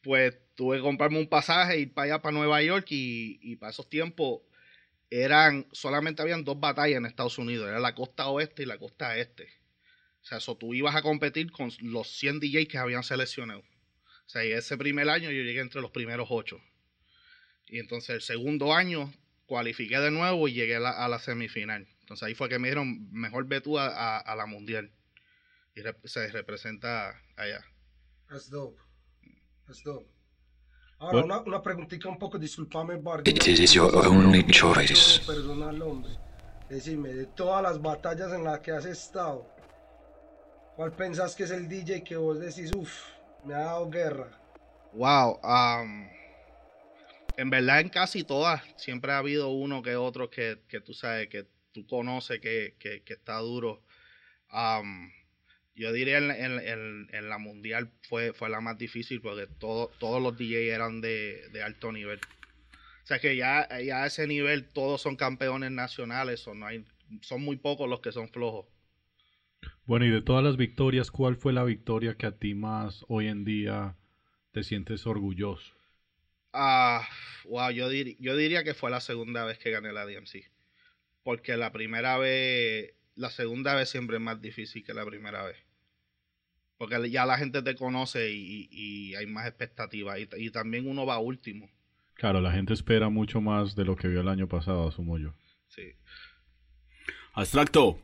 pues 0.00 0.38
tuve 0.54 0.76
que 0.76 0.82
comprarme 0.82 1.18
un 1.18 1.28
pasaje, 1.28 1.78
ir 1.78 1.92
para 1.92 2.04
allá, 2.06 2.22
para 2.22 2.36
Nueva 2.36 2.62
York, 2.62 2.86
y, 2.90 3.38
y 3.42 3.56
para 3.56 3.70
esos 3.70 3.90
tiempos 3.90 4.42
eran, 5.10 5.66
solamente 5.72 6.22
habían 6.22 6.44
dos 6.44 6.60
batallas 6.60 6.98
en 6.98 7.06
Estados 7.06 7.38
Unidos, 7.38 7.68
era 7.68 7.80
la 7.80 7.94
costa 7.94 8.28
oeste 8.28 8.62
y 8.62 8.66
la 8.66 8.78
costa 8.78 9.16
este. 9.16 9.48
O 10.22 10.24
sea, 10.24 10.38
eso 10.38 10.56
tú 10.56 10.74
ibas 10.74 10.94
a 10.94 11.02
competir 11.02 11.50
con 11.50 11.72
los 11.80 12.08
100 12.18 12.40
DJs 12.40 12.68
que 12.68 12.78
habían 12.78 13.02
seleccionado. 13.02 13.60
O 13.60 14.28
sea, 14.30 14.44
y 14.44 14.52
ese 14.52 14.76
primer 14.76 15.08
año 15.08 15.30
yo 15.30 15.42
llegué 15.42 15.60
entre 15.60 15.80
los 15.80 15.90
primeros 15.90 16.28
ocho. 16.30 16.60
Y 17.66 17.78
entonces 17.78 18.10
el 18.10 18.22
segundo 18.22 18.74
año 18.74 19.12
cualifiqué 19.46 19.98
de 19.98 20.10
nuevo 20.10 20.46
y 20.48 20.52
llegué 20.52 20.76
a 20.76 21.08
la 21.08 21.18
semifinal. 21.18 21.88
Entonces 22.08 22.26
ahí 22.26 22.34
fue 22.34 22.48
que 22.48 22.58
me 22.58 22.68
dijeron, 22.68 23.06
mejor 23.12 23.46
ve 23.46 23.60
tú 23.60 23.78
a, 23.78 24.34
la 24.34 24.46
mundial. 24.46 24.90
Y 25.76 25.82
se 26.08 26.28
representa 26.28 27.10
allá. 27.36 27.62
That's 28.30 28.48
dope. 28.48 28.80
That's 29.66 29.82
dope. 29.82 30.08
Ahora, 31.00 31.22
una, 31.22 31.40
una 31.40 31.62
preguntita 31.62 32.08
un 32.08 32.18
poco, 32.18 32.38
discúlpame, 32.38 32.96
Bardi. 32.96 33.30
It 33.30 33.46
is 33.46 33.74
your 33.74 33.94
only 33.94 34.42
choice. 34.46 35.20
Personal, 35.26 35.82
hombre. 35.82 36.12
Decime, 36.70 37.12
de 37.12 37.26
todas 37.26 37.62
las 37.62 37.80
batallas 37.80 38.32
en 38.32 38.42
las 38.42 38.60
que 38.60 38.72
has 38.72 38.86
estado, 38.86 39.46
¿cuál 40.76 40.92
pensás 40.92 41.36
que 41.36 41.44
es 41.44 41.50
el 41.50 41.68
DJ 41.68 42.02
que 42.04 42.16
vos 42.16 42.40
decís, 42.40 42.72
uff, 42.74 42.90
me 43.44 43.52
ha 43.52 43.58
dado 43.58 43.90
guerra? 43.90 44.30
Wow, 44.94 45.40
um, 45.42 46.08
en 47.36 47.50
verdad 47.50 47.80
en 47.80 47.90
casi 47.90 48.24
todas 48.24 48.62
siempre 48.76 49.12
ha 49.12 49.18
habido 49.18 49.50
uno 49.50 49.82
que 49.82 49.94
otro 49.96 50.30
que, 50.30 50.62
que 50.68 50.80
tú 50.80 50.94
sabes 50.94 51.28
que 51.28 51.46
tú 51.84 51.96
conoces 51.96 52.40
que, 52.40 52.74
está 53.06 53.38
duro. 53.38 53.82
yo 55.74 55.92
diría 55.92 56.18
en, 56.18 57.08
en, 57.10 57.28
la 57.28 57.38
mundial 57.38 57.92
fue, 58.02 58.32
fue 58.32 58.48
la 58.48 58.60
más 58.60 58.78
difícil 58.78 59.20
porque 59.20 59.46
todo, 59.46 59.90
todos 59.98 60.22
los 60.22 60.36
DJs 60.36 60.72
eran 60.72 61.00
de, 61.00 61.62
alto 61.64 61.92
nivel. 61.92 62.20
O 63.02 63.06
sea 63.06 63.18
que 63.18 63.36
ya, 63.36 63.66
ya 63.80 64.02
a 64.02 64.06
ese 64.06 64.26
nivel 64.26 64.68
todos 64.68 65.00
son 65.00 65.16
campeones 65.16 65.70
nacionales, 65.70 66.46
o 66.46 66.54
no 66.54 66.66
hay, 66.66 66.84
son 67.22 67.42
muy 67.42 67.56
pocos 67.56 67.88
los 67.88 68.00
que 68.00 68.12
son 68.12 68.28
flojos. 68.28 68.66
Bueno, 69.86 70.04
y 70.04 70.10
de 70.10 70.20
todas 70.20 70.44
las 70.44 70.58
victorias, 70.58 71.10
¿cuál 71.10 71.36
fue 71.36 71.54
la 71.54 71.64
victoria 71.64 72.14
que 72.16 72.26
a 72.26 72.36
ti 72.36 72.54
más 72.54 73.04
hoy 73.08 73.28
en 73.28 73.44
día 73.44 73.96
te 74.52 74.62
sientes 74.62 75.06
orgulloso? 75.06 75.74
Ah, 76.52 77.08
wow, 77.44 77.70
yo, 77.70 77.90
dir- 77.90 78.16
yo 78.20 78.36
diría 78.36 78.64
que 78.64 78.74
fue 78.74 78.90
la 78.90 79.00
segunda 79.00 79.44
vez 79.44 79.58
que 79.58 79.70
gané 79.70 79.92
la 79.92 80.04
DMC. 80.04 80.50
Porque 81.28 81.58
la 81.58 81.72
primera 81.72 82.16
vez, 82.16 82.94
la 83.14 83.28
segunda 83.28 83.74
vez 83.74 83.90
siempre 83.90 84.16
es 84.16 84.22
más 84.22 84.40
difícil 84.40 84.82
que 84.82 84.94
la 84.94 85.04
primera 85.04 85.44
vez. 85.44 85.58
Porque 86.78 87.10
ya 87.10 87.26
la 87.26 87.36
gente 87.36 87.60
te 87.60 87.74
conoce 87.74 88.30
y, 88.32 88.66
y 88.72 89.14
hay 89.14 89.26
más 89.26 89.46
expectativas. 89.46 90.18
Y, 90.18 90.26
y 90.38 90.50
también 90.50 90.88
uno 90.88 91.04
va 91.04 91.18
último. 91.18 91.68
Claro, 92.14 92.40
la 92.40 92.50
gente 92.50 92.72
espera 92.72 93.10
mucho 93.10 93.42
más 93.42 93.76
de 93.76 93.84
lo 93.84 93.94
que 93.94 94.08
vio 94.08 94.22
el 94.22 94.28
año 94.28 94.48
pasado, 94.48 94.88
asumo 94.88 95.18
yo. 95.18 95.34
Sí. 95.66 95.92
Abstracto, 97.34 98.00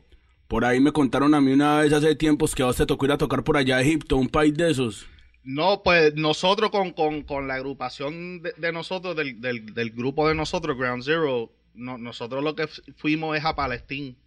por 0.47 0.63
ahí 0.63 0.79
me 0.79 0.91
contaron 0.91 1.33
a 1.33 1.41
mí 1.41 1.51
una 1.51 1.79
vez 1.79 1.93
hace 1.93 2.15
tiempos 2.15 2.53
que 2.53 2.61
a 2.61 2.67
vos 2.67 2.77
te 2.77 2.85
tocó 2.85 3.07
ir 3.07 3.11
a 3.11 3.17
tocar 3.17 3.43
por 3.43 3.57
allá 3.57 3.77
a 3.77 3.81
Egipto, 3.81 4.17
un 4.17 4.29
país 4.29 4.53
de 4.53 4.69
esos. 4.69 5.07
No, 5.43 5.81
pues 5.83 6.13
nosotros 6.13 6.69
con, 6.69 6.91
con, 6.91 7.23
con 7.23 7.47
la 7.47 7.55
agrupación 7.55 8.43
de, 8.43 8.53
de 8.55 8.71
nosotros, 8.71 9.15
del, 9.15 9.41
del, 9.41 9.73
del 9.73 9.89
grupo 9.89 10.27
de 10.27 10.35
nosotros, 10.35 10.77
Ground 10.77 11.01
Zero, 11.01 11.51
no- 11.75 11.97
nosotros 11.97 12.43
lo 12.43 12.55
que 12.55 12.67
fuimos 12.97 13.37
es 13.37 13.45
a 13.45 13.55
Palestín. 13.55 14.17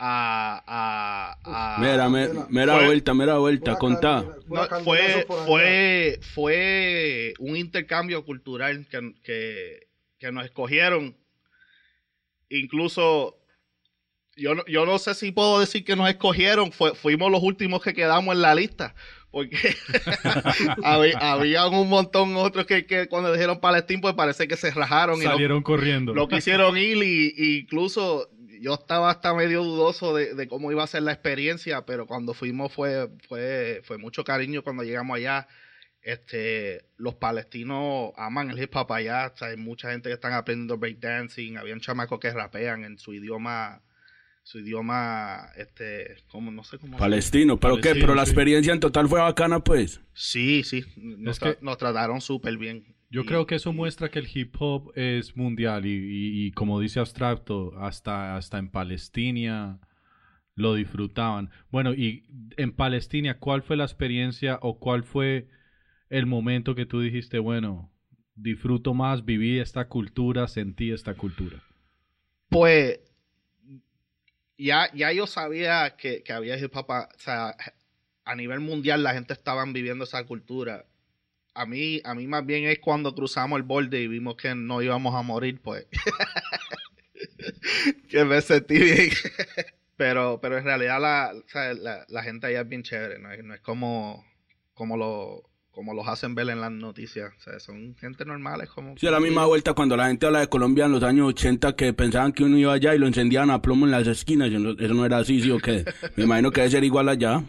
A, 0.00 0.62
a, 1.44 1.76
a- 1.76 1.80
Mira, 1.80 2.08
me, 2.08 2.28
mira. 2.28 2.46
mira 2.50 2.76
Fue- 2.76 2.86
vuelta, 2.86 3.14
mira 3.14 3.38
vuelta, 3.38 3.76
contá. 3.76 4.24
No, 4.46 4.64
fue, 4.84 5.26
fue, 5.44 6.20
fue 6.34 7.34
un 7.40 7.56
intercambio 7.56 8.24
cultural 8.24 8.86
que, 8.88 9.14
que, 9.24 9.88
que 10.18 10.30
nos 10.30 10.44
escogieron. 10.44 11.16
Incluso, 12.48 13.38
yo 14.36 14.54
no, 14.54 14.64
yo 14.66 14.86
no 14.86 14.98
sé 14.98 15.14
si 15.14 15.32
puedo 15.32 15.60
decir 15.60 15.84
que 15.84 15.96
nos 15.96 16.08
escogieron, 16.08 16.72
fue, 16.72 16.94
fuimos 16.94 17.30
los 17.30 17.42
últimos 17.42 17.82
que 17.82 17.92
quedamos 17.92 18.34
en 18.34 18.42
la 18.42 18.54
lista. 18.54 18.94
Porque 19.38 19.56
había, 20.84 21.18
había 21.18 21.66
un 21.68 21.88
montón 21.88 22.34
otros 22.36 22.66
que, 22.66 22.86
que 22.86 23.06
cuando 23.06 23.32
dijeron 23.32 23.60
Palestín, 23.60 24.00
pues 24.00 24.14
parece 24.14 24.48
que 24.48 24.56
se 24.56 24.72
rajaron 24.72 25.20
y 25.20 25.24
Salieron 25.24 25.62
corriendo. 25.62 26.12
no 26.12 26.26
quisieron 26.26 26.76
ir 26.76 26.96
y, 26.96 27.32
y 27.36 27.58
incluso 27.60 28.28
yo 28.60 28.74
estaba 28.74 29.10
hasta 29.10 29.32
medio 29.34 29.62
dudoso 29.62 30.14
de, 30.16 30.34
de 30.34 30.48
cómo 30.48 30.72
iba 30.72 30.82
a 30.82 30.88
ser 30.88 31.02
la 31.04 31.12
experiencia, 31.12 31.86
pero 31.86 32.06
cuando 32.06 32.34
fuimos 32.34 32.72
fue, 32.72 33.08
fue, 33.28 33.80
fue 33.84 33.98
mucho 33.98 34.24
cariño 34.24 34.62
cuando 34.64 34.82
llegamos 34.82 35.16
allá. 35.16 35.46
Este, 36.02 36.84
los 36.96 37.14
palestinos 37.16 38.12
aman 38.16 38.50
el 38.50 38.60
hip 38.60 38.74
hop 38.74 38.92
allá, 38.92 39.30
o 39.32 39.36
sea, 39.36 39.48
hay 39.48 39.56
mucha 39.56 39.90
gente 39.90 40.08
que 40.08 40.14
están 40.14 40.32
aprendiendo 40.32 40.78
breakdancing, 40.78 41.58
habían 41.58 41.80
chamacos 41.80 42.18
que 42.18 42.30
rapean 42.32 42.84
en 42.84 42.98
su 42.98 43.12
idioma, 43.14 43.82
su 44.48 44.60
idioma, 44.60 45.50
este, 45.58 46.16
como 46.30 46.50
no 46.50 46.64
sé 46.64 46.78
cómo. 46.78 46.96
Palestino, 46.96 47.60
pero 47.60 47.76
qué, 47.76 47.80
Palestino, 47.82 48.06
pero 48.06 48.14
la 48.14 48.22
experiencia 48.22 48.72
en 48.72 48.80
total 48.80 49.06
fue 49.06 49.20
bacana, 49.20 49.60
pues. 49.62 50.00
Sí, 50.14 50.62
sí, 50.64 50.84
nos, 50.96 51.36
Es 51.36 51.40
que- 51.40 51.48
tra- 51.50 51.58
nos 51.60 51.76
trataron 51.76 52.22
súper 52.22 52.56
bien. 52.56 52.96
Yo 53.10 53.22
Y- 53.22 53.26
creo 53.26 53.46
que 53.46 53.56
eso 53.56 53.74
muestra 53.74 54.10
que 54.10 54.20
el 54.20 54.28
hip 54.32 54.54
hop 54.58 54.92
es 54.96 55.36
mundial 55.36 55.84
y, 55.84 55.90
y- 55.90 56.46
y 56.46 56.52
como 56.52 56.80
dice 56.80 56.98
Abstracto, 56.98 57.78
hasta, 57.78 58.36
hasta 58.38 58.56
en 58.56 58.70
Palestina 58.70 59.80
lo 60.54 60.74
disfrutaban. 60.74 61.50
Bueno, 61.70 61.92
y 61.92 62.24
en 62.56 62.72
Palestina, 62.72 63.38
¿cuál 63.38 63.62
fue 63.62 63.76
la 63.76 63.84
experiencia 63.84 64.58
o 64.62 64.78
cuál 64.78 65.04
fue 65.04 65.48
el 66.08 66.24
momento 66.24 66.74
que 66.74 66.86
tú 66.86 67.00
dijiste, 67.00 67.38
bueno, 67.38 67.92
disfruto 68.34 68.94
más, 68.94 69.26
viví 69.26 69.58
esta 69.58 69.88
cultura, 69.88 70.48
sentí 70.48 70.90
esta 70.90 71.12
cultura? 71.14 71.62
Pues 72.48 73.00
ya, 74.58 74.90
ya 74.94 75.12
yo 75.12 75.26
sabía 75.26 75.96
que, 75.96 76.22
que 76.22 76.32
había 76.32 76.58
hip 76.58 76.74
hop, 76.76 76.90
a- 76.92 77.08
o 77.14 77.18
sea, 77.18 77.56
a 78.24 78.34
nivel 78.36 78.60
mundial 78.60 79.02
la 79.02 79.14
gente 79.14 79.32
estaba 79.32 79.64
viviendo 79.66 80.04
esa 80.04 80.24
cultura. 80.24 80.84
A 81.54 81.66
mí, 81.66 82.00
a 82.04 82.14
mí 82.14 82.26
más 82.28 82.44
bien 82.46 82.64
es 82.66 82.78
cuando 82.80 83.14
cruzamos 83.14 83.56
el 83.58 83.62
borde 83.64 84.00
y 84.00 84.08
vimos 84.08 84.36
que 84.36 84.54
no 84.54 84.82
íbamos 84.82 85.14
a 85.14 85.22
morir, 85.22 85.60
pues. 85.62 85.86
que 88.08 88.24
me 88.24 88.40
sentí 88.40 88.78
bien. 88.78 89.10
pero, 89.96 90.38
pero 90.40 90.58
en 90.58 90.64
realidad 90.64 91.00
la, 91.00 92.04
la 92.08 92.22
gente 92.22 92.46
allá 92.46 92.60
es 92.62 92.68
bien 92.68 92.82
chévere, 92.82 93.18
no 93.18 93.32
es, 93.32 93.42
no 93.44 93.54
es 93.54 93.60
como, 93.60 94.24
como, 94.74 94.96
lo, 94.96 95.47
como 95.78 95.94
los 95.94 96.08
hacen 96.08 96.34
ver 96.34 96.50
en 96.50 96.60
las 96.60 96.72
noticias. 96.72 97.32
O 97.36 97.40
sea, 97.40 97.60
son 97.60 97.94
gente 98.00 98.24
normales 98.24 98.68
como... 98.68 98.96
Sí, 98.98 99.06
a 99.06 99.12
la 99.12 99.20
misma 99.20 99.46
vuelta 99.46 99.74
cuando 99.74 99.96
la 99.96 100.08
gente 100.08 100.26
habla 100.26 100.40
de 100.40 100.48
Colombia 100.48 100.86
en 100.86 100.90
los 100.90 101.04
años 101.04 101.28
80 101.28 101.76
que 101.76 101.92
pensaban 101.92 102.32
que 102.32 102.42
uno 102.42 102.58
iba 102.58 102.72
allá 102.72 102.96
y 102.96 102.98
lo 102.98 103.06
encendían 103.06 103.48
a 103.48 103.62
plomo 103.62 103.86
en 103.86 103.92
las 103.92 104.08
esquinas. 104.08 104.48
Eso 104.48 104.58
no, 104.58 104.70
eso 104.72 104.94
no 104.94 105.06
era 105.06 105.18
así, 105.18 105.40
sí 105.40 105.52
o 105.52 105.58
qué. 105.60 105.84
Me 106.16 106.24
imagino 106.24 106.50
que 106.50 106.62
debe 106.62 106.72
ser 106.72 106.82
igual 106.82 107.08
allá. 107.08 107.44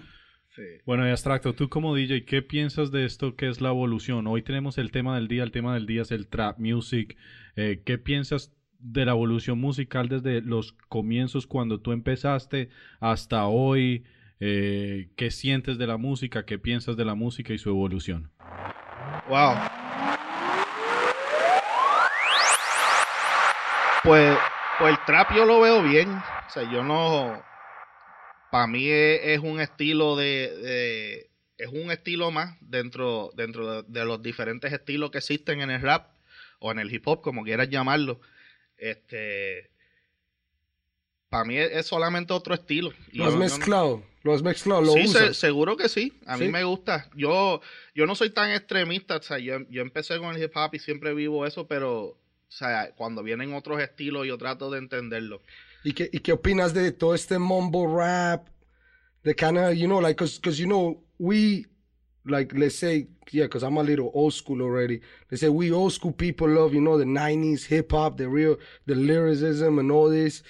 Sí. 0.55 0.61
Bueno, 0.85 1.07
y 1.07 1.09
Abstracto, 1.09 1.55
tú 1.55 1.69
como 1.69 1.95
DJ, 1.95 2.23
¿qué 2.25 2.43
piensas 2.43 2.91
de 2.91 3.05
esto 3.05 3.35
que 3.35 3.49
es 3.49 3.61
la 3.61 3.69
evolución? 3.69 4.27
Hoy 4.27 4.43
tenemos 4.43 4.77
el 4.77 4.91
tema 4.91 5.15
del 5.15 5.27
día, 5.27 5.41
el 5.41 5.51
tema 5.51 5.73
del 5.73 5.87
día 5.87 6.03
es 6.03 6.11
el 6.11 6.27
trap 6.27 6.59
music. 6.59 7.17
Eh, 7.55 7.81
¿Qué 7.83 7.97
piensas 7.97 8.53
de 8.77 9.05
la 9.05 9.13
evolución 9.13 9.59
musical 9.59 10.07
desde 10.07 10.41
los 10.41 10.73
comienzos 10.87 11.47
cuando 11.47 11.81
tú 11.81 11.93
empezaste 11.93 12.69
hasta 12.99 13.47
hoy? 13.47 14.03
Eh, 14.39 15.09
¿Qué 15.17 15.31
sientes 15.31 15.77
de 15.77 15.87
la 15.87 15.97
música? 15.97 16.45
¿Qué 16.45 16.57
piensas 16.59 16.95
de 16.95 17.05
la 17.05 17.15
música 17.15 17.53
y 17.53 17.57
su 17.57 17.69
evolución? 17.69 18.31
Wow. 19.27 19.55
Pues, 24.03 24.37
pues 24.79 24.91
el 24.97 25.05
trap 25.05 25.35
yo 25.35 25.45
lo 25.45 25.59
veo 25.59 25.83
bien. 25.83 26.09
O 26.11 26.49
sea, 26.49 26.63
yo 26.71 26.83
no. 26.83 27.41
Para 28.51 28.67
mí 28.67 28.87
es, 28.89 29.21
es 29.23 29.39
un 29.39 29.59
estilo 29.59 30.15
de, 30.15 30.25
de- 30.57 31.29
Es 31.57 31.67
un 31.67 31.91
estilo 31.91 32.31
más 32.31 32.55
dentro, 32.61 33.31
dentro 33.35 33.83
de, 33.83 33.83
de 33.87 34.05
los 34.05 34.21
diferentes 34.23 34.71
estilos 34.71 35.11
que 35.11 35.17
existen 35.19 35.61
en 35.61 35.69
el 35.69 35.81
rap 35.81 36.07
o 36.59 36.71
en 36.71 36.79
el 36.79 36.91
hip 36.93 37.07
hop, 37.07 37.21
como 37.21 37.43
quieras 37.43 37.69
llamarlo. 37.69 38.21
Este. 38.77 39.69
Para 41.29 41.43
mí 41.43 41.57
es, 41.57 41.69
es 41.71 41.85
solamente 41.85 42.33
otro 42.33 42.55
estilo. 42.55 42.91
Lo 43.11 43.25
has 43.25 43.35
mezclado, 43.35 44.03
lo 44.23 44.33
has 44.33 44.41
mezclado, 44.43 44.81
lo 44.81 44.93
sí, 44.93 45.07
se- 45.07 45.33
seguro 45.33 45.77
que 45.77 45.87
sí. 45.89 46.13
A 46.25 46.37
mí 46.37 46.45
Sí. 46.47 46.51
me 46.51 46.63
gusta. 46.63 47.09
Yo, 47.15 47.61
yo 47.95 48.05
no 48.05 48.15
soy 48.15 48.29
tan 48.31 48.51
extremista. 48.51 49.17
O 49.17 49.21
sea, 49.21 49.39
yo, 49.39 49.59
yo 49.69 49.81
empecé 49.81 50.17
con 50.17 50.35
el 50.35 50.43
hip 50.43 50.51
hop 50.55 50.71
y 50.73 50.79
siempre 50.79 51.13
vivo 51.13 51.45
eso, 51.45 51.67
pero, 51.67 52.01
o 52.03 52.17
sea, 52.49 52.91
cuando 52.95 53.23
vienen 53.23 53.53
otros 53.53 53.81
estilos, 53.81 54.27
yo 54.27 54.37
trato 54.37 54.69
de 54.69 54.79
entenderlo. 54.79 55.41
¿Y 55.83 55.93
qué, 55.93 56.09
¿Y 56.11 56.19
qué 56.19 56.33
opinas 56.33 56.73
de 56.73 56.91
todo 56.91 57.15
este 57.15 57.39
mumble 57.39 57.87
rap? 57.87 58.47
The 59.23 59.33
kind 59.35 59.57
of, 59.57 59.73
you 59.73 59.85
know, 59.87 60.01
like, 60.01 60.15
cause, 60.17 60.39
'cause, 60.41 60.57
you 60.61 60.65
know, 60.67 61.01
we, 61.17 61.65
like, 62.25 62.53
let's 62.57 62.75
say, 62.75 63.07
yeah, 63.31 63.43
because 63.45 63.65
I'm 63.65 63.77
a 63.77 63.83
little 63.83 64.09
old 64.13 64.33
school 64.33 64.61
already. 64.61 65.01
Let's 65.29 65.39
say 65.41 65.49
we 65.49 65.71
old 65.71 65.93
school 65.93 66.11
people 66.13 66.47
love, 66.49 66.73
you 66.73 66.81
know, 66.81 66.97
the 66.97 67.05
90s 67.05 67.65
hip 67.65 67.91
hop, 67.91 68.17
the 68.17 68.27
real, 68.27 68.57
the 68.85 68.95
lyricism 68.95 69.79
and 69.79 69.91
all 69.91 70.09
this. 70.09 70.43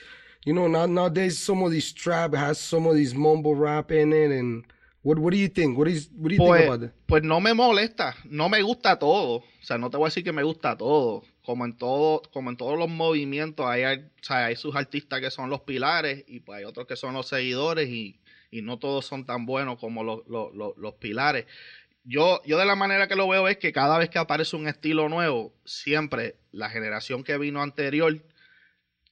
You 0.49 0.55
know, 0.55 0.67
now, 0.67 0.87
nowadays 0.87 1.37
some 1.37 1.61
of 1.61 1.69
these 1.69 1.93
trap 1.93 2.33
has 2.33 2.57
some 2.57 2.87
of 2.87 2.95
these 2.95 3.13
mumble 3.13 3.53
rap 3.53 3.91
in 3.91 4.11
it. 4.11 4.31
And 4.31 4.63
what, 5.03 5.19
what 5.19 5.31
do 5.31 5.37
you 5.37 5.47
think? 5.47 5.77
What 5.77 5.87
is, 5.87 6.09
what 6.17 6.29
do 6.29 6.33
you 6.33 6.39
think 6.39 6.49
Pues, 6.49 6.65
about 6.65 6.79
that? 6.81 6.91
pues 7.05 7.21
no 7.23 7.39
me 7.39 7.53
molesta, 7.53 8.15
no 8.25 8.49
me 8.49 8.59
gusta 8.63 8.97
todo. 8.97 9.35
O 9.41 9.43
sea, 9.61 9.77
no 9.77 9.91
te 9.91 9.97
voy 9.97 10.05
a 10.05 10.09
decir 10.09 10.23
que 10.23 10.31
me 10.33 10.41
gusta 10.41 10.75
todo. 10.75 11.21
Como 11.45 11.65
en 11.65 11.77
todo, 11.77 12.23
como 12.33 12.49
en 12.49 12.57
todos 12.57 12.79
los 12.79 12.89
movimientos, 12.89 13.63
hay, 13.67 13.83
hay- 13.83 13.99
o 13.99 14.23
sea, 14.23 14.45
hay 14.47 14.55
sus 14.55 14.75
artistas 14.75 15.21
que 15.21 15.29
son 15.29 15.51
los 15.51 15.61
pilares 15.61 16.23
y 16.27 16.39
pues 16.39 16.57
hay 16.57 16.63
otros 16.65 16.87
que 16.87 16.95
son 16.95 17.13
los 17.13 17.27
seguidores 17.27 17.87
y, 17.87 18.19
y 18.49 18.63
no 18.63 18.79
todos 18.79 19.05
son 19.05 19.27
tan 19.27 19.45
buenos 19.45 19.77
como 19.77 20.03
los, 20.03 20.21
los, 20.27 20.51
los, 20.55 20.75
los 20.77 20.95
pilares. 20.95 21.45
Yo, 22.05 22.41
yo 22.43 22.57
de 22.57 22.65
la 22.65 22.75
manera 22.75 23.07
que 23.07 23.15
lo 23.15 23.27
veo 23.27 23.47
es 23.47 23.57
que 23.57 23.71
cada 23.71 23.99
vez 23.99 24.09
que 24.09 24.17
aparece 24.17 24.55
un 24.55 24.67
estilo 24.67 25.09
nuevo, 25.09 25.53
siempre 25.63 26.37
la 26.51 26.71
generación 26.71 27.23
que 27.23 27.37
vino 27.37 27.61
anterior 27.61 28.17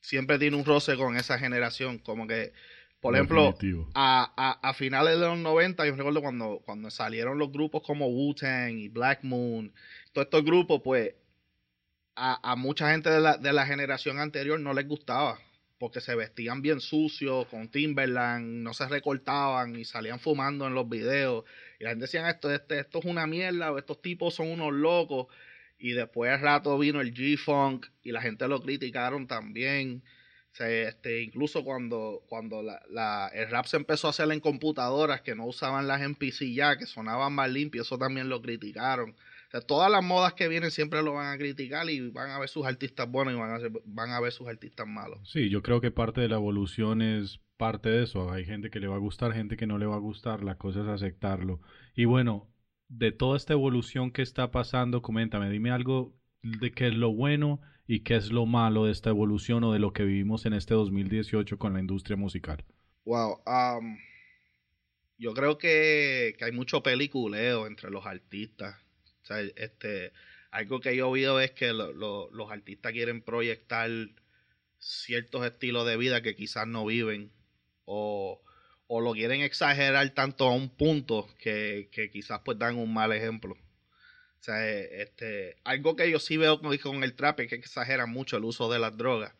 siempre 0.08 0.39
tiene 0.39 0.56
un 0.56 0.63
roce 0.63 0.96
con 0.96 1.17
esa 1.17 1.38
generación. 1.38 2.00
Como 2.00 2.28
que, 2.28 2.54
por 3.02 3.13
ejemplo, 3.13 3.58
a, 3.93 4.34
a, 4.38 4.70
a 4.70 4.74
finales 4.74 5.20
de 5.20 5.26
los 5.26 5.38
90, 5.38 5.86
yo 5.86 5.96
recuerdo 5.96 6.22
cuando, 6.22 6.62
cuando 6.65 6.89
salieron 6.89 7.38
los 7.38 7.52
grupos 7.52 7.82
como 7.86 8.08
Wu-Tang 8.08 8.78
y 8.78 8.88
Black 8.88 9.24
Moon, 9.24 9.74
todos 10.13 10.28
estos 10.28 10.46
grupos, 10.46 10.82
pues 10.82 11.13
a, 12.15 12.52
a 12.52 12.56
mucha 12.56 12.91
gente 12.91 13.10
de 13.10 13.20
la, 13.20 13.38
de 13.38 13.52
la 13.52 13.65
generación 13.65 14.20
anterior 14.20 14.58
no 14.58 14.74
les 14.74 14.88
gustaba, 14.88 15.39
porque 15.78 16.00
se 16.00 16.15
vestían 16.15 16.62
bien 16.62 16.80
sucios, 16.80 17.46
con 17.48 17.67
Timberland, 17.67 18.63
no 18.63 18.74
se 18.74 18.88
recortaban 18.88 19.76
y 19.76 19.84
salían 19.84 20.22
fumando 20.22 20.65
en 20.67 20.74
los 20.74 20.88
videos. 20.88 21.43
Y 21.82 21.84
la 21.84 21.89
gente 21.89 22.06
decía, 22.06 22.30
esto, 22.30 22.50
este, 22.50 22.80
esto 22.80 23.00
es 23.00 23.06
una 23.06 23.28
mierda, 23.28 23.74
o 23.74 23.78
estos 23.78 24.02
tipos 24.02 24.36
son 24.36 24.48
unos 24.48 24.72
locos. 24.72 25.28
Y 25.79 25.91
después 25.91 26.31
al 26.31 26.41
rato 26.41 26.77
vino 26.79 27.01
el 27.01 27.13
G-Funk 27.13 27.85
y 28.03 28.11
la 28.11 28.21
gente 28.21 28.47
lo 28.47 28.61
criticaron 28.61 29.27
también. 29.27 30.03
O 30.51 30.55
sea, 30.57 30.69
este, 30.69 31.21
incluso 31.21 31.63
cuando, 31.63 32.23
cuando 32.27 32.63
la, 32.63 33.27
el 33.27 33.47
rap 33.51 33.65
se 33.65 33.77
empezó 33.77 34.07
a 34.07 34.09
hacer 34.09 34.31
en 34.31 34.39
computadoras 34.39 35.21
que 35.21 35.35
no 35.35 35.45
usaban 35.45 35.87
las 35.87 36.01
MPC 36.01 36.51
ya, 36.53 36.77
que 36.77 36.87
sonaban 36.87 37.33
más 37.33 37.51
limpios, 37.51 37.85
eso 37.85 37.97
también 37.99 38.27
lo 38.27 38.41
criticaron. 38.41 39.11
O 39.11 39.49
sea, 39.51 39.61
todas 39.61 39.91
las 39.91 40.03
modas 40.03 40.33
que 40.33 40.47
vienen 40.47 40.71
siempre 40.71 41.03
lo 41.03 41.13
van 41.13 41.31
a 41.31 41.37
criticar 41.37 41.87
y 41.89 42.09
van 42.09 42.31
a 42.31 42.39
ver 42.39 42.49
sus 42.49 42.65
artistas 42.65 43.07
buenos 43.09 43.33
y 43.35 43.37
van 43.37 43.51
a, 43.51 43.59
ser- 43.59 43.71
van 43.85 44.09
a 44.09 44.19
ver 44.19 44.31
sus 44.31 44.47
artistas 44.47 44.87
malos. 44.87 45.19
Sí, 45.31 45.49
yo 45.49 45.61
creo 45.61 45.79
que 45.79 45.91
parte 45.91 46.21
de 46.21 46.27
la 46.27 46.35
evolución 46.37 47.01
es 47.03 47.39
parte 47.57 47.89
de 47.89 48.03
eso. 48.03 48.31
Hay 48.31 48.43
gente 48.43 48.69
que 48.71 48.79
le 48.79 48.87
va 48.87 48.95
a 48.95 48.99
gustar, 48.99 49.33
gente 49.33 49.57
que 49.57 49.67
no 49.67 49.77
le 49.77 49.85
va 49.85 49.95
a 49.95 49.99
gustar. 49.99 50.43
La 50.43 50.55
cosa 50.55 50.81
es 50.81 50.87
aceptarlo. 50.87 51.61
Y 51.95 52.05
bueno, 52.05 52.49
de 52.89 53.12
toda 53.12 53.38
esta 53.38 53.54
evolución 53.54 54.12
que 54.12 54.21
está 54.21 54.52
pasando, 54.52 55.02
coméntame, 55.02 55.50
dime 55.50 55.71
algo 55.71 56.13
de 56.41 56.71
qué 56.71 56.88
es 56.88 56.95
lo 56.95 57.12
bueno 57.13 57.62
y 57.88 58.02
qué 58.02 58.15
es 58.15 58.32
lo 58.32 58.45
malo 58.45 58.86
de 58.86 58.91
esta 58.91 59.10
evolución 59.10 59.63
o 59.63 59.73
de 59.73 59.80
lo 59.80 59.93
que 59.93 60.04
vivimos 60.04 60.45
en 60.45 60.54
este 60.54 60.73
2018 60.73 61.58
con 61.58 61.73
la 61.73 61.80
industria 61.80 62.17
musical. 62.17 62.63
Wow. 63.06 63.41
um, 63.47 63.97
yo 65.17 65.34
creo 65.34 65.58
que, 65.58 66.36
hay 66.41 66.52
mucho 66.52 66.84
peliculeo 66.84 67.67
entre 67.67 67.89
los 67.89 68.06
artistas. 68.06 68.76
O 69.23 69.26
sea, 69.26 69.41
este, 69.41 70.13
algo 70.52 70.80
que 70.80 70.95
yo 70.95 71.08
he 71.08 71.10
oído 71.10 71.39
es 71.39 71.52
que 71.52 71.73
lo- 71.73 71.91
lo- 71.93 72.30
los 72.32 72.52
artistas 72.52 72.91
quieren 72.93 73.21
proyectar 73.21 73.89
ciertos 74.80 75.45
estilos 75.45 75.86
de 75.88 75.97
vida 75.97 76.21
que 76.21 76.36
quizás 76.36 76.67
no 76.67 76.86
viven 76.86 77.32
o, 77.86 78.41
o 78.88 79.02
lo 79.02 79.13
quieren 79.13 79.41
exagerar 79.41 80.10
tanto 80.12 80.47
a 80.47 80.54
un 80.54 80.69
punto 80.69 81.28
que, 81.39 81.89
que 81.91 82.10
quizás 82.10 82.41
pues 82.45 82.58
dan 82.60 82.78
un 82.78 82.93
mal 82.93 83.12
ejemplo. 83.13 83.54
O 83.54 84.43
sea, 84.43 84.67
eh, 84.67 85.02
este, 85.02 85.58
algo 85.63 85.95
que 85.95 86.10
yo 86.10 86.19
sí 86.19 86.38
veo 86.38 86.60
con, 86.62 86.78
con 86.78 87.04
el 87.04 87.15
trap 87.15 87.41
es 87.41 87.50
que 87.50 87.56
exageran 87.56 88.10
mucho 88.10 88.38
el 88.38 88.45
uso 88.45 88.71
de 88.71 88.80
las 88.80 88.95
drogas. 88.97 89.34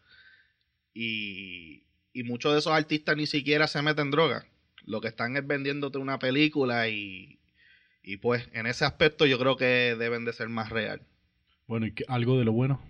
Y, 0.94 1.84
y 2.14 2.24
muchos 2.24 2.54
de 2.54 2.60
esos 2.60 2.74
artistas 2.74 3.16
ni 3.16 3.28
siquiera 3.28 3.68
se 3.68 3.82
meten 3.82 4.12
droga. 4.12 4.46
Lo 4.86 5.02
que 5.02 5.10
están 5.10 5.38
es 5.38 5.46
vendiéndote 5.46 5.98
una 5.98 6.18
película 6.20 6.90
y, 6.90 7.40
y 8.04 8.18
pues 8.18 8.48
en 8.54 8.66
ese 8.68 8.86
aspecto 8.86 9.26
yo 9.26 9.38
creo 9.40 9.58
que 9.58 9.96
deben 9.98 10.26
de 10.26 10.34
ser 10.34 10.50
más 10.50 10.70
real. 10.70 11.02
Bueno, 11.68 11.86
¿y 11.86 11.92
qué- 11.94 12.06
algo 12.08 12.38
de 12.40 12.46
lo 12.46 12.54
bueno? 12.54 12.82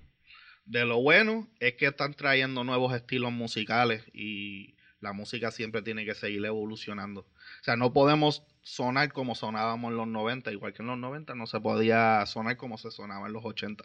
De 0.65 0.85
lo 0.85 1.01
bueno 1.01 1.47
es 1.59 1.75
que 1.75 1.87
están 1.87 2.13
trayendo 2.13 2.63
nuevos 2.63 2.93
estilos 2.93 3.31
musicales 3.31 4.03
y 4.13 4.76
la 4.99 5.13
música 5.13 5.51
siempre 5.51 5.81
tiene 5.81 6.05
que 6.05 6.15
seguir 6.15 6.43
evolucionando. 6.45 7.21
O 7.21 7.63
sea, 7.63 7.75
no 7.75 7.93
podemos 7.93 8.43
sonar 8.61 9.11
como 9.13 9.35
sonábamos 9.35 9.91
en 9.91 9.97
los 9.97 10.07
90, 10.07 10.51
igual 10.51 10.73
que 10.73 10.81
en 10.81 10.87
los 10.87 10.97
90 10.97 11.35
no 11.35 11.47
se 11.47 11.59
podía 11.59 12.25
sonar 12.25 12.57
como 12.57 12.77
se 12.77 12.91
sonaba 12.91 13.27
en 13.27 13.33
los 13.33 13.45
80. 13.45 13.83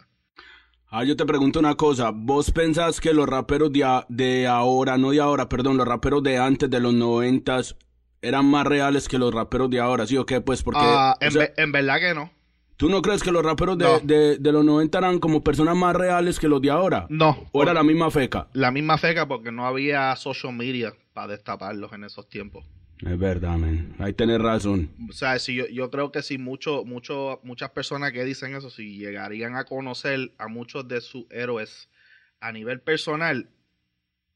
Ah, 0.89 1.03
yo 1.03 1.15
te 1.15 1.25
pregunto 1.25 1.59
una 1.59 1.75
cosa. 1.75 2.11
¿Vos 2.13 2.51
pensás 2.51 3.01
que 3.01 3.13
los 3.13 3.27
raperos 3.27 3.71
de, 3.71 3.83
a- 3.83 4.05
de 4.09 4.47
ahora, 4.47 4.97
no 4.97 5.11
de 5.11 5.19
ahora, 5.21 5.49
perdón, 5.49 5.77
los 5.77 5.87
raperos 5.87 6.21
de 6.23 6.37
antes 6.37 6.69
de 6.69 6.79
los 6.79 6.93
noventas 6.93 7.75
eran 8.21 8.45
más 8.45 8.65
reales 8.67 9.07
que 9.07 9.17
los 9.17 9.33
raperos 9.33 9.69
de 9.71 9.79
ahora? 9.79 10.05
¿Sí 10.05 10.17
o 10.17 10.25
qué? 10.25 10.39
Pues 10.41 10.61
porque... 10.61 10.79
Ah, 10.83 11.15
o 11.19 11.23
en, 11.25 11.31
sea, 11.31 11.41
ve- 11.41 11.53
en 11.57 11.71
verdad 11.71 11.99
que 11.99 12.13
no. 12.13 12.31
¿Tú 12.77 12.89
no 12.89 13.01
crees 13.01 13.23
que 13.23 13.31
los 13.31 13.43
raperos 13.43 13.77
de, 13.77 13.85
No. 13.85 13.99
de, 14.01 14.37
de 14.37 14.51
los 14.51 14.63
90 14.65 14.97
eran 14.97 15.19
como 15.19 15.43
personas 15.43 15.75
más 15.75 15.95
reales 15.95 16.39
que 16.39 16.47
los 16.47 16.61
de 16.61 16.69
ahora? 16.69 17.05
No. 17.09 17.43
¿O 17.51 17.63
era 17.63 17.73
la 17.73 17.83
misma 17.83 18.11
feca? 18.11 18.47
la 18.53 18.71
misma 18.71 18.97
feca 18.97 19.27
porque 19.27 19.51
no 19.51 19.65
había 19.65 20.15
social 20.15 20.53
media 20.53 20.93
para 21.13 21.27
destaparlos 21.33 21.93
en 21.93 22.03
esos 22.03 22.27
tiempos. 22.29 22.65
Es 22.99 23.17
verdad, 23.17 23.57
man. 23.57 23.95
Ahí 23.99 24.13
tenés 24.13 24.39
razón. 24.39 24.89
O 25.09 25.13
sea, 25.13 25.37
si 25.39 25.55
yo, 25.55 25.67
yo 25.67 25.89
creo 25.91 26.11
que 26.11 26.21
si 26.21 26.37
mucho, 26.37 26.85
mucho, 26.85 27.39
muchas 27.43 27.71
personas 27.71 28.11
que 28.11 28.23
dicen 28.23 28.55
eso, 28.55 28.69
si 28.69 28.97
llegarían 28.97 29.55
a 29.55 29.65
conocer 29.65 30.31
a 30.37 30.47
muchos 30.47 30.87
de 30.87 31.01
sus 31.01 31.25
héroes 31.31 31.89
a 32.39 32.51
nivel 32.51 32.79
personal, 32.81 33.49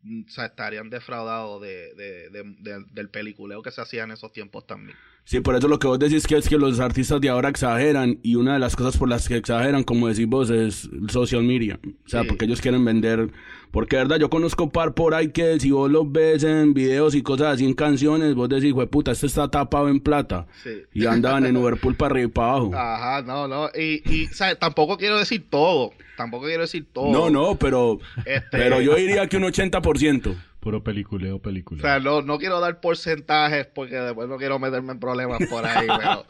mm, 0.01 0.23
o 0.27 0.29
sea, 0.29 0.45
estarían 0.47 0.89
defraudados 0.89 1.61
de, 1.61 1.93
de- 1.95 2.29
de- 2.29 2.55
de- 2.59 2.85
del 2.91 3.09
peliculeo 3.09 3.61
que 3.61 3.71
se 3.71 3.81
hacía 3.81 4.03
en 4.03 4.11
esos 4.11 4.33
tiempos 4.33 4.65
también. 4.67 4.97
Sí, 5.29 5.41
por 5.41 5.55
eso 5.55 5.67
lo 5.67 5.77
que 5.77 5.87
vos 5.87 5.99
decís 5.99 6.25
que 6.25 6.37
es 6.37 6.47
que 6.47 6.57
los 6.57 6.79
artistas 6.79 7.19
de 7.19 7.27
ahora 7.27 7.49
exageran 7.49 8.17
y 8.23 8.35
una 8.35 8.53
de 8.53 8.59
las 8.59 8.77
cosas 8.77 8.95
por 8.95 9.09
las 9.09 9.27
que 9.27 9.35
exageran, 9.35 9.83
como 9.83 10.07
decís 10.07 10.25
vos, 10.25 10.49
es 10.49 10.89
social 11.09 11.43
media. 11.43 11.81
O 12.05 12.07
sea, 12.09 12.21
Sí. 12.21 12.29
porque 12.29 12.45
ellos 12.45 12.61
quieren 12.61 12.85
vender. 12.85 13.29
Porque, 13.71 13.97
verdad, 13.97 14.17
yo 14.19 14.29
conozco 14.29 14.69
par 14.69 14.93
por 14.93 15.13
ahí 15.13 15.33
que 15.33 15.59
si 15.59 15.71
vos 15.71 15.91
los 15.91 16.09
ves 16.09 16.45
en 16.45 16.73
videos 16.73 17.13
y 17.13 17.23
cosas 17.23 17.55
así 17.55 17.65
en 17.65 17.73
canciones, 17.73 18.35
vos 18.35 18.47
decís, 18.47 18.71
güey, 18.71 18.87
puta, 18.87 19.11
este 19.11 19.25
está 19.27 19.49
tapado 19.51 19.89
en 19.89 19.99
plata. 19.99 20.47
Sí. 20.63 20.69
Y 20.93 21.05
andaban 21.05 21.45
en 21.45 21.55
Liverpool 21.55 21.95
para 21.95 22.13
arriba 22.13 22.27
y 22.27 22.31
para 22.31 22.47
abajo. 22.51 22.71
Ajá, 22.73 23.21
no, 23.23 23.49
no. 23.49 23.67
Y, 23.77 24.01
y 24.09 24.27
o 24.27 24.33
sea, 24.33 24.55
tampoco 24.55 24.95
quiero 24.97 25.19
decir 25.19 25.45
todo. 25.49 25.91
Tampoco 26.15 26.45
quiero 26.45 26.61
decir 26.61 26.85
todo. 26.93 27.11
No, 27.11 27.29
no, 27.29 27.59
pero, 27.59 27.99
Este- 28.25 28.41
pero 28.49 28.79
yo 28.79 28.95
diría 28.95 29.27
que 29.27 29.35
un 29.35 29.43
80%. 29.43 30.33
Puro 30.67 30.83
peliculeo, 30.83 31.37
O 31.37 31.41
peliculeo. 31.41 31.81
sea, 31.81 31.99
no, 31.99 32.21
no 32.21 32.37
quiero 32.37 32.59
dar 32.59 32.81
porcentajes 32.81 33.67
porque 33.67 33.95
después 33.95 34.27
no 34.27 34.35
quiero 34.37 34.59
meterme 34.59 34.91
en 34.91 34.99
problemas 34.99 35.39
por 35.49 35.65
ahí, 35.65 35.87
pero... 35.97 36.25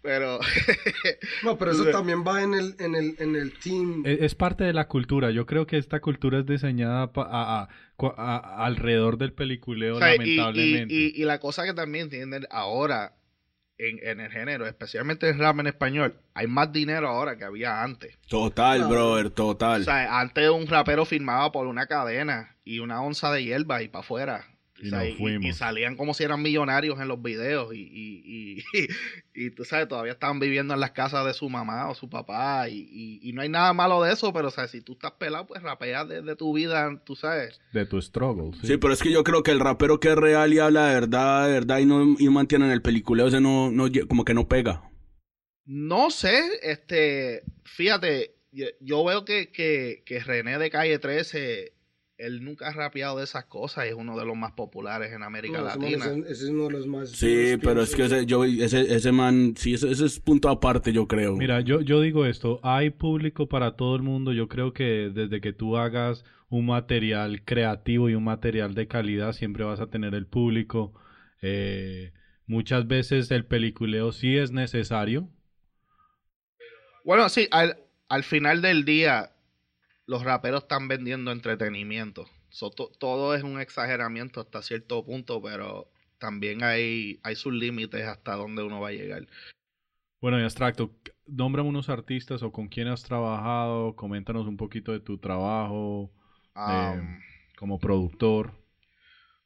pero 0.00 0.38
No, 1.42 1.58
pero 1.58 1.72
eso 1.72 1.84
también 1.86 2.22
va 2.24 2.42
en 2.42 2.54
el, 2.54 2.76
en 2.78 2.94
el, 2.94 3.16
en 3.18 3.34
el 3.34 3.52
team. 3.58 4.02
Es, 4.06 4.20
es 4.22 4.34
parte 4.36 4.62
de 4.64 4.72
la 4.72 4.86
cultura. 4.86 5.30
Yo 5.32 5.44
creo 5.44 5.66
que 5.66 5.76
esta 5.76 5.98
cultura 6.00 6.38
es 6.38 6.46
diseñada 6.46 7.12
pa- 7.12 7.28
a- 7.30 7.62
a- 7.62 7.68
a- 8.16 8.64
alrededor 8.64 9.18
del 9.18 9.32
peliculeo, 9.32 9.96
O 9.96 9.98
sea, 9.98 10.14
y- 10.14 10.18
lamentablemente. 10.18 10.94
Y, 10.94 11.06
y- 11.16 11.22
y 11.22 11.24
la 11.24 11.40
cosa 11.40 11.64
que 11.64 11.74
también 11.74 12.04
entienden 12.04 12.46
ahora 12.50 13.14
en, 13.88 13.98
en 14.06 14.20
el 14.20 14.30
género, 14.30 14.66
especialmente 14.66 15.28
en 15.28 15.38
rap 15.38 15.58
en 15.60 15.66
español, 15.68 16.14
hay 16.34 16.46
más 16.46 16.72
dinero 16.72 17.08
ahora 17.08 17.36
que 17.36 17.44
había 17.44 17.82
antes. 17.82 18.16
Total, 18.28 18.78
Claro. 18.78 18.90
brother, 18.92 19.30
total. 19.30 19.80
O 19.82 19.84
sea, 19.84 20.20
antes 20.20 20.48
un 20.50 20.66
rapero 20.66 21.04
firmaba 21.04 21.50
por 21.52 21.66
una 21.66 21.86
cadena 21.86 22.56
y 22.64 22.78
una 22.80 23.02
onza 23.02 23.32
de 23.32 23.44
hierba 23.44 23.82
y 23.82 23.88
para 23.88 24.04
afuera. 24.04 24.44
O 24.82 24.86
Y 24.86 24.88
sea, 24.88 25.04
nos 25.04 25.08
y, 25.08 25.12
fuimos. 25.12 25.50
y 25.50 25.52
salían 25.52 25.96
como 25.96 26.14
si 26.14 26.24
eran 26.24 26.42
millonarios 26.42 26.98
en 27.00 27.08
los 27.08 27.20
videos 27.22 27.74
y, 27.74 27.80
y, 27.80 28.58
y, 28.74 28.88
y 29.46 29.50
tú 29.50 29.64
sabes, 29.64 29.88
todavía 29.88 30.12
estaban 30.12 30.40
viviendo 30.40 30.74
en 30.74 30.80
las 30.80 30.92
casas 30.92 31.24
de 31.26 31.34
su 31.34 31.48
mamá 31.50 31.88
o 31.90 31.94
su 31.94 32.08
papá 32.08 32.68
y, 32.68 32.88
y, 32.90 33.20
y 33.28 33.32
no 33.32 33.42
hay 33.42 33.48
nada 33.48 33.72
malo 33.72 34.02
de 34.02 34.12
eso, 34.12 34.32
pero 34.32 34.48
o 34.48 34.50
sea, 34.50 34.68
si 34.68 34.80
tú 34.82 34.92
estás 34.92 35.12
pelado, 35.12 35.46
pues 35.46 35.62
rapeas 35.62 36.08
de, 36.08 36.22
de 36.22 36.36
tu 36.36 36.52
vida, 36.54 37.00
tú 37.04 37.16
sabes. 37.16 37.60
De 37.72 37.86
tu 37.86 38.00
struggle. 38.00 38.52
sí. 38.60 38.66
Sí, 38.68 38.76
pero 38.78 38.92
es 38.92 39.02
que 39.02 39.12
yo 39.12 39.24
creo 39.24 39.42
que 39.42 39.50
el 39.50 39.60
rapero 39.60 40.00
que 40.00 40.08
es 40.10 40.16
real 40.16 40.52
y 40.52 40.58
habla 40.60 40.86
de 40.88 40.94
verdad, 40.94 41.46
de 41.46 41.52
verdad 41.52 41.78
y 41.78 41.86
no 41.86 42.16
y 42.18 42.28
mantiene 42.28 42.66
en 42.66 42.72
el 42.72 42.82
peliculeo, 42.82 43.26
ese 43.28 43.40
no, 43.40 43.70
no, 43.70 43.86
como 44.08 44.24
que 44.24 44.34
no 44.34 44.48
pega. 44.48 44.82
No 45.64 46.10
sé, 46.10 46.40
este, 46.62 47.42
fíjate, 47.64 48.34
yo, 48.50 48.66
yo 48.80 49.04
veo 49.04 49.24
que, 49.24 49.52
que, 49.52 50.02
que 50.04 50.20
René 50.20 50.58
de 50.58 50.70
Calle 50.70 50.98
13, 50.98 51.72
él 52.20 52.44
nunca 52.44 52.68
ha 52.68 52.72
rapeado 52.72 53.18
de 53.18 53.24
esas 53.24 53.44
cosas 53.46 53.86
y 53.86 53.88
es 53.88 53.94
uno 53.94 54.18
de 54.18 54.24
los 54.24 54.36
más 54.36 54.52
populares 54.52 55.12
en 55.12 55.22
América 55.22 55.58
No, 55.58 55.64
Latina. 55.64 56.06
ese 56.28 56.44
es 56.44 56.50
uno 56.50 56.64
de 56.66 56.70
los 56.70 56.86
más. 56.86 57.10
Sí, 57.10 57.56
pero 57.62 57.82
es 57.82 57.94
que 57.94 58.04
ese, 58.04 58.26
yo, 58.26 58.44
ese, 58.44 58.94
ese 58.94 59.12
man, 59.12 59.54
sí, 59.56 59.74
ese, 59.74 59.90
ese 59.90 60.06
es 60.06 60.20
punto 60.20 60.48
aparte, 60.48 60.92
yo 60.92 61.06
creo. 61.08 61.34
Mira, 61.36 61.60
yo, 61.60 61.80
yo 61.80 62.00
digo 62.00 62.26
esto, 62.26 62.60
hay 62.62 62.90
público 62.90 63.48
para 63.48 63.76
todo 63.76 63.96
el 63.96 64.02
mundo. 64.02 64.32
Yo 64.32 64.48
creo 64.48 64.72
que 64.72 65.10
desde 65.12 65.40
que 65.40 65.52
tú 65.52 65.76
hagas 65.76 66.24
un 66.48 66.66
material 66.66 67.44
creativo 67.44 68.08
y 68.10 68.14
un 68.14 68.24
material 68.24 68.74
de 68.74 68.86
calidad, 68.88 69.32
siempre 69.32 69.64
vas 69.64 69.80
a 69.80 69.88
tener 69.88 70.14
el 70.14 70.26
público. 70.26 70.92
Eh, 71.42 72.12
muchas 72.46 72.86
veces 72.86 73.30
el 73.30 73.44
peliculeo 73.46 74.12
sí 74.12 74.36
es 74.36 74.50
necesario. 74.52 75.28
Bueno, 77.04 77.28
sí, 77.28 77.48
al, 77.50 77.78
al 78.08 78.24
final 78.24 78.62
del 78.62 78.84
día, 78.84 79.30
los 80.10 80.24
raperos 80.24 80.62
están 80.64 80.88
vendiendo 80.88 81.30
entretenimiento. 81.32 82.28
So, 82.50 82.70
to- 82.70 82.90
todo 82.98 83.34
es 83.34 83.42
un 83.44 83.60
exageramiento 83.60 84.40
hasta 84.40 84.62
cierto 84.62 85.04
punto, 85.04 85.40
pero 85.42 85.88
también 86.18 86.62
hay, 86.64 87.20
hay 87.22 87.36
sus 87.36 87.52
límites 87.54 88.04
hasta 88.06 88.34
donde 88.34 88.62
uno 88.62 88.80
va 88.80 88.88
a 88.88 88.92
llegar. 88.92 89.26
Bueno, 90.20 90.38
y 90.38 90.42
abstracto, 90.44 90.90
nómbrame 91.26 91.68
unos 91.68 91.88
artistas 91.88 92.42
o 92.42 92.52
con 92.52 92.68
quién 92.68 92.88
has 92.88 93.02
trabajado, 93.02 93.96
coméntanos 93.96 94.46
un 94.46 94.56
poquito 94.56 94.92
de 94.92 95.00
tu 95.00 95.18
trabajo 95.18 96.10
Um, 96.56 96.64
eh, 96.70 97.20
como 97.56 97.78
productor. 97.78 98.52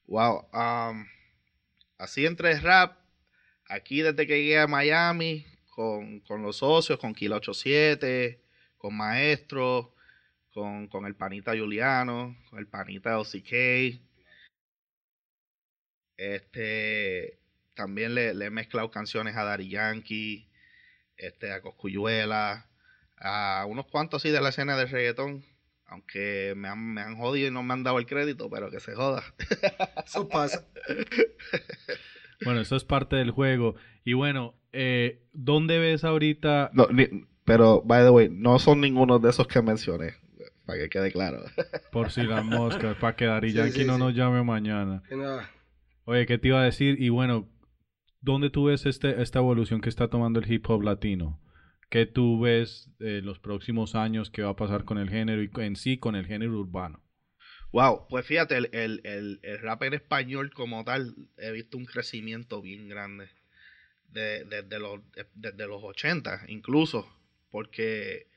Wow. 0.06 0.48
um, 0.52 1.06
así 1.98 2.26
entre 2.26 2.58
rap, 2.60 2.98
aquí 3.68 4.02
desde 4.02 4.26
que 4.26 4.38
llegué 4.42 4.58
a 4.58 4.66
Miami, 4.66 5.46
con, 5.70 6.20
con 6.20 6.42
los 6.42 6.56
socios, 6.58 6.98
con 6.98 7.14
Kilo 7.14 7.36
87, 7.36 8.40
con 8.78 8.96
Maestro, 8.96 9.93
con, 10.54 10.86
con 10.88 11.04
el 11.04 11.14
panita 11.16 11.52
Juliano, 11.56 12.36
con 12.48 12.58
el 12.60 12.66
panita 12.68 13.18
OCK. 13.18 14.00
Este, 16.16 17.38
también 17.74 18.14
le, 18.14 18.34
le 18.34 18.46
he 18.46 18.50
mezclado 18.50 18.90
canciones 18.90 19.36
a 19.36 19.44
Daddy 19.44 19.68
Yankee, 19.68 20.48
este, 21.16 21.52
a 21.52 21.60
Coscuyuela, 21.60 22.68
a 23.18 23.66
unos 23.68 23.86
cuantos 23.86 24.22
así 24.22 24.30
de 24.30 24.40
la 24.40 24.50
escena 24.50 24.76
de 24.76 24.86
reggaetón. 24.86 25.44
Aunque 25.86 26.54
me 26.56 26.68
han, 26.68 26.94
me 26.94 27.02
han 27.02 27.16
jodido 27.16 27.48
y 27.48 27.50
no 27.50 27.62
me 27.62 27.74
han 27.74 27.84
dado 27.84 27.98
el 27.98 28.06
crédito, 28.06 28.48
pero 28.48 28.70
que 28.70 28.80
se 28.80 28.94
joda. 28.94 29.22
Eso 30.06 30.28
pasa. 30.28 30.66
Bueno, 32.44 32.60
eso 32.62 32.74
es 32.76 32.84
parte 32.84 33.16
del 33.16 33.30
juego. 33.30 33.76
Y 34.04 34.14
bueno, 34.14 34.54
eh, 34.72 35.22
¿dónde 35.32 35.78
ves 35.78 36.02
ahorita? 36.04 36.70
No, 36.72 36.88
ni- 36.88 37.26
pero, 37.44 37.82
by 37.82 38.02
the 38.02 38.10
way, 38.10 38.28
no 38.30 38.58
son 38.58 38.80
ninguno 38.80 39.18
de 39.18 39.30
esos 39.30 39.46
que 39.46 39.60
mencioné, 39.62 40.14
para 40.66 40.78
que 40.80 40.88
quede 40.88 41.12
claro. 41.12 41.44
Por 41.90 42.10
si 42.10 42.26
las 42.26 42.44
moscas, 42.44 42.96
para 42.96 43.16
que 43.16 43.26
Sí, 43.40 43.52
Yankee 43.52 43.84
sí, 43.84 43.84
no 43.84 43.96
sí. 43.96 43.98
nos 43.98 44.14
llame 44.14 44.42
mañana. 44.42 45.02
Oye, 46.04 46.26
¿qué 46.26 46.38
te 46.38 46.48
iba 46.48 46.60
a 46.60 46.64
decir? 46.64 47.00
Y 47.00 47.08
bueno, 47.10 47.48
¿dónde 48.20 48.50
tú 48.50 48.64
ves 48.66 48.86
este, 48.86 49.22
esta 49.22 49.40
evolución 49.40 49.80
que 49.80 49.88
está 49.90 50.08
tomando 50.08 50.40
el 50.40 50.50
hip 50.52 50.68
hop 50.70 50.82
latino? 50.82 51.40
¿Qué 51.90 52.06
tú 52.06 52.40
ves 52.40 52.90
eh, 53.00 53.20
los 53.22 53.38
próximos 53.40 53.94
años 53.94 54.30
que 54.30 54.42
va 54.42 54.50
a 54.50 54.56
pasar 54.56 54.84
con 54.84 54.98
el 54.98 55.10
género 55.10 55.42
y 55.42 55.50
en 55.62 55.76
sí 55.76 55.98
con 55.98 56.16
el 56.16 56.26
género 56.26 56.58
urbano? 56.60 57.02
Wow, 57.72 58.06
pues 58.08 58.24
fíjate, 58.26 58.56
el, 58.56 58.70
el, 58.72 59.00
el, 59.04 59.40
el 59.42 59.58
rap 59.60 59.82
en 59.82 59.94
español 59.94 60.52
como 60.52 60.84
tal, 60.84 61.14
he 61.36 61.50
visto 61.50 61.76
un 61.76 61.84
crecimiento 61.86 62.62
bien 62.62 62.88
grande 62.88 63.28
de- 64.08 64.44
desde 64.44 64.78
los, 64.80 65.00
desde 65.34 65.66
los 65.66 65.82
80 65.84 66.42
incluso, 66.48 67.08
porque 67.50 68.28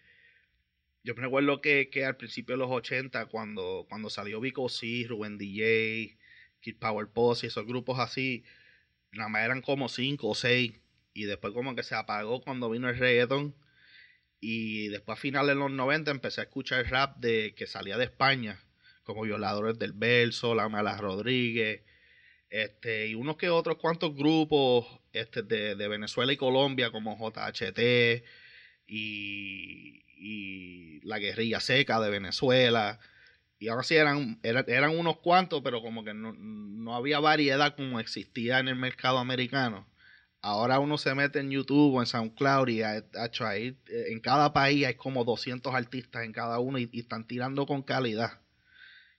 yo 1.07 1.15
me 1.15 1.21
recuerdo 1.21 1.61
que, 1.61 1.89
que 1.89 2.03
al 2.03 2.17
principio 2.17 2.55
de 2.55 2.59
los 2.59 2.69
80, 2.69 3.27
cuando, 3.27 3.85
cuando 3.87 4.09
salió 4.09 4.41
Vico 4.41 4.67
C, 4.67 5.05
Rubén 5.07 5.37
DJ, 5.37 6.17
Kid 6.59 6.75
Power 6.79 7.07
Posse, 7.07 7.47
esos 7.47 7.65
grupos 7.65 7.97
así, 7.99 8.43
nada 9.13 9.29
más 9.29 9.45
eran 9.45 9.61
como 9.61 9.87
5 9.87 10.27
o 10.27 10.35
6, 10.35 10.73
y 11.13 11.23
después 11.23 11.53
como 11.53 11.75
que 11.75 11.83
se 11.83 11.95
apagó 11.95 12.41
cuando 12.41 12.69
vino 12.69 12.89
el 12.89 12.97
reggaeton, 12.97 13.55
y 14.41 14.89
después 14.89 15.17
a 15.17 15.21
finales 15.21 15.55
de 15.55 15.61
los 15.61 15.71
90 15.71 16.11
empecé 16.11 16.41
a 16.41 16.43
escuchar 16.43 16.85
rap 16.91 17.15
de 17.19 17.55
que 17.55 17.67
salía 17.67 17.97
de 17.97 18.03
España, 18.03 18.59
como 19.03 19.21
Violadores 19.21 19.79
del 19.79 19.93
Verso, 19.93 20.55
La 20.55 20.67
Mala 20.67 20.97
Rodríguez, 20.97 21.83
este, 22.49 23.07
y 23.07 23.15
unos 23.15 23.37
que 23.37 23.49
otros 23.49 23.77
cuantos 23.77 24.13
grupos 24.13 24.85
este, 25.13 25.41
de, 25.41 25.75
de 25.75 25.87
Venezuela 25.87 26.33
y 26.33 26.37
Colombia, 26.37 26.91
como 26.91 27.17
JHT 27.17 27.79
y, 28.87 30.03
y 30.19 30.99
La 31.05 31.19
Guerrilla 31.19 31.59
Seca 31.59 31.99
de 31.99 32.09
Venezuela. 32.09 32.99
Y 33.59 33.69
ahora 33.69 33.83
sí 33.83 33.95
eran, 33.95 34.39
eran, 34.43 34.65
eran 34.67 34.97
unos 34.97 35.17
cuantos, 35.19 35.61
pero 35.63 35.81
como 35.81 36.03
que 36.03 36.13
no, 36.13 36.33
no 36.33 36.95
había 36.95 37.19
variedad 37.19 37.75
como 37.75 37.99
existía 37.99 38.59
en 38.59 38.67
el 38.67 38.75
mercado 38.75 39.17
americano. 39.19 39.87
Ahora 40.41 40.79
uno 40.79 40.97
se 40.97 41.15
mete 41.15 41.39
en 41.39 41.49
YouTube 41.51 41.95
o 41.95 42.01
en 42.01 42.05
SoundCloud 42.07 42.67
y 42.69 42.83
ha- 42.83 43.03
hacho, 43.19 43.45
ahí, 43.47 43.77
eh, 43.89 44.05
en 44.09 44.19
cada 44.19 44.53
país 44.53 44.85
hay 44.85 44.95
como 44.95 45.25
200 45.25 45.73
artistas 45.73 46.23
en 46.23 46.31
cada 46.33 46.59
uno 46.59 46.77
y, 46.77 46.89
y 46.91 46.99
están 47.01 47.25
tirando 47.27 47.65
con 47.65 47.81
calidad. 47.83 48.41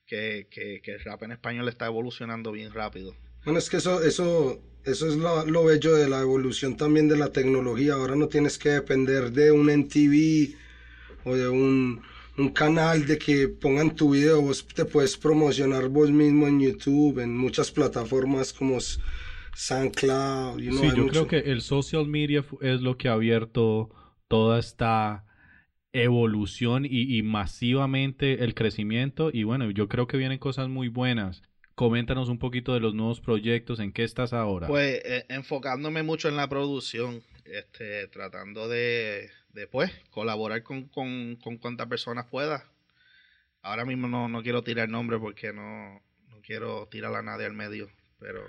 Que, 0.06 0.48
que, 0.50 0.80
que 0.82 0.92
el 0.94 1.00
rap 1.04 1.22
en 1.24 1.32
español 1.32 1.68
está 1.68 1.84
evolucionando 1.87 2.50
bien 2.52 2.72
rápido. 2.72 3.14
Bueno, 3.44 3.58
es 3.58 3.68
que 3.68 3.76
eso, 3.76 4.02
eso, 4.02 4.58
eso 4.84 5.06
es 5.06 5.16
lo, 5.16 5.44
lo 5.44 5.64
bello 5.64 5.94
de 5.96 6.08
la 6.08 6.20
evolución 6.20 6.78
también 6.78 7.08
de 7.08 7.16
la 7.18 7.30
tecnología. 7.30 7.92
Ahora 7.92 8.16
no 8.16 8.28
tienes 8.28 8.56
que 8.56 8.70
depender 8.70 9.32
de 9.32 9.52
un 9.52 9.68
MTV 9.68 10.56
o 11.24 11.35
de 11.37 11.48
un, 11.48 12.00
un 12.37 12.48
canal 12.50 13.07
de 13.07 13.18
que 13.18 13.48
pongan 13.48 13.94
tu 13.94 14.11
video. 14.12 14.40
Vos 14.42 14.66
te 14.66 14.85
puedes 14.85 15.16
promocionar 15.16 15.88
vos 15.88 16.11
mismo 16.11 16.46
en 16.46 16.61
YouTube, 16.61 17.18
en 17.20 17.37
muchas 17.37 17.70
plataformas 17.70 18.52
como 18.52 18.78
SoundCloud. 19.54 20.61
you 20.61 20.70
know, 20.70 20.81
Sí, 20.81 20.88
yo 20.96 21.04
mucho. 21.04 21.26
creo 21.26 21.26
que 21.26 21.50
el 21.50 21.61
social 21.62 22.07
media 22.07 22.44
es 22.61 22.81
lo 22.81 22.96
que 22.96 23.09
ha 23.09 23.12
abierto 23.14 23.90
toda 24.28 24.59
esta 24.59 25.24
evolución 25.92 26.85
y, 26.85 27.16
y 27.18 27.22
masivamente 27.22 28.44
el 28.44 28.54
crecimiento. 28.54 29.31
Y 29.33 29.42
bueno, 29.44 29.70
yo 29.70 29.88
creo 29.88 30.07
que 30.07 30.16
vienen 30.16 30.38
cosas 30.38 30.68
muy 30.68 30.88
buenas. 30.88 31.42
Coméntanos 31.74 32.28
un 32.28 32.38
poquito 32.38 32.74
de 32.74 32.81
los 32.81 32.94
nuevos 32.94 33.20
proyectos, 33.20 33.78
en 33.81 33.92
qué 33.92 34.02
estás 34.04 34.33
ahora. 34.33 34.66
Pues 34.66 35.00
eh, 35.04 35.24
enfocándome 35.28 36.02
mucho 36.02 36.28
en 36.28 36.37
la 36.37 36.48
producción, 36.48 37.22
este, 37.52 38.06
tratando 38.08 38.68
de, 38.68 39.30
de 39.50 39.66
pues, 39.66 39.90
colaborar 40.11 40.62
con, 40.62 40.88
con, 40.88 41.37
con 41.37 41.58
cuantas 41.58 41.88
personas 41.88 42.26
pueda. 42.26 42.64
Ahora 43.62 43.84
mismo 43.84 44.08
no, 44.08 44.28
no 44.28 44.42
quiero 44.42 44.62
tirar 44.62 44.88
nombre 44.88 45.18
porque 45.18 45.52
no, 45.52 46.00
no 46.28 46.40
quiero 46.42 46.87
tirar 46.90 47.14
a 47.14 47.22
nadie 47.22 47.46
al 47.46 47.54
medio, 47.54 47.88
pero 48.18 48.40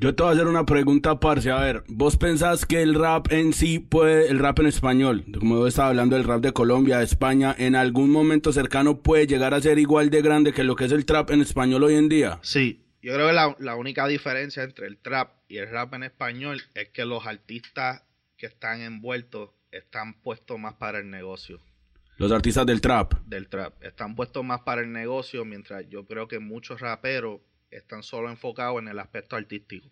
Yo 0.00 0.14
te 0.14 0.22
voy 0.22 0.30
a 0.30 0.34
hacer 0.34 0.46
una 0.46 0.64
pregunta, 0.64 1.20
parce. 1.20 1.50
A 1.50 1.60
ver, 1.60 1.84
¿vos 1.88 2.16
pensás 2.16 2.64
que 2.64 2.82
el 2.82 2.94
rap 2.94 3.30
en 3.30 3.52
sí 3.52 3.78
puede, 3.78 4.28
el 4.28 4.38
rap 4.38 4.58
en 4.60 4.66
español, 4.66 5.24
como 5.38 5.66
estaba 5.66 5.88
hablando 5.88 6.16
del 6.16 6.24
rap 6.24 6.40
de 6.40 6.52
Colombia, 6.52 6.98
de 6.98 7.04
España, 7.04 7.54
en 7.58 7.76
algún 7.76 8.10
momento 8.10 8.52
cercano 8.52 9.02
puede 9.02 9.26
llegar 9.26 9.54
a 9.54 9.60
ser 9.60 9.78
igual 9.78 10.10
de 10.10 10.22
grande 10.22 10.52
que 10.52 10.64
lo 10.64 10.76
que 10.76 10.86
es 10.86 10.92
el 10.92 11.04
trap 11.04 11.30
en 11.30 11.42
español 11.42 11.84
hoy 11.84 11.94
en 11.94 12.08
día? 12.08 12.38
sí, 12.42 12.84
yo 13.00 13.14
creo 13.14 13.28
que 13.28 13.32
la, 13.32 13.54
la 13.60 13.76
única 13.76 14.08
diferencia 14.08 14.64
entre 14.64 14.88
el 14.88 14.98
trap 14.98 15.30
y 15.46 15.58
el 15.58 15.70
rap 15.70 15.94
en 15.94 16.02
español 16.02 16.60
es 16.74 16.88
que 16.88 17.04
los 17.04 17.26
artistas 17.26 18.02
que 18.38 18.46
están 18.46 18.80
envueltos 18.80 19.50
están 19.72 20.14
puestos 20.22 20.58
más 20.58 20.74
para 20.74 20.98
el 21.00 21.10
negocio. 21.10 21.60
Los 22.16 22.32
artistas 22.32 22.64
del 22.66 22.80
trap. 22.80 23.12
del 23.26 23.48
trap. 23.48 23.82
Están 23.82 24.14
puestos 24.16 24.44
más 24.44 24.60
para 24.62 24.80
el 24.80 24.90
negocio, 24.92 25.44
mientras 25.44 25.88
yo 25.88 26.06
creo 26.06 26.26
que 26.26 26.38
muchos 26.38 26.80
raperos 26.80 27.40
están 27.70 28.02
solo 28.02 28.30
enfocados 28.30 28.80
en 28.80 28.88
el 28.88 28.98
aspecto 28.98 29.36
artístico. 29.36 29.88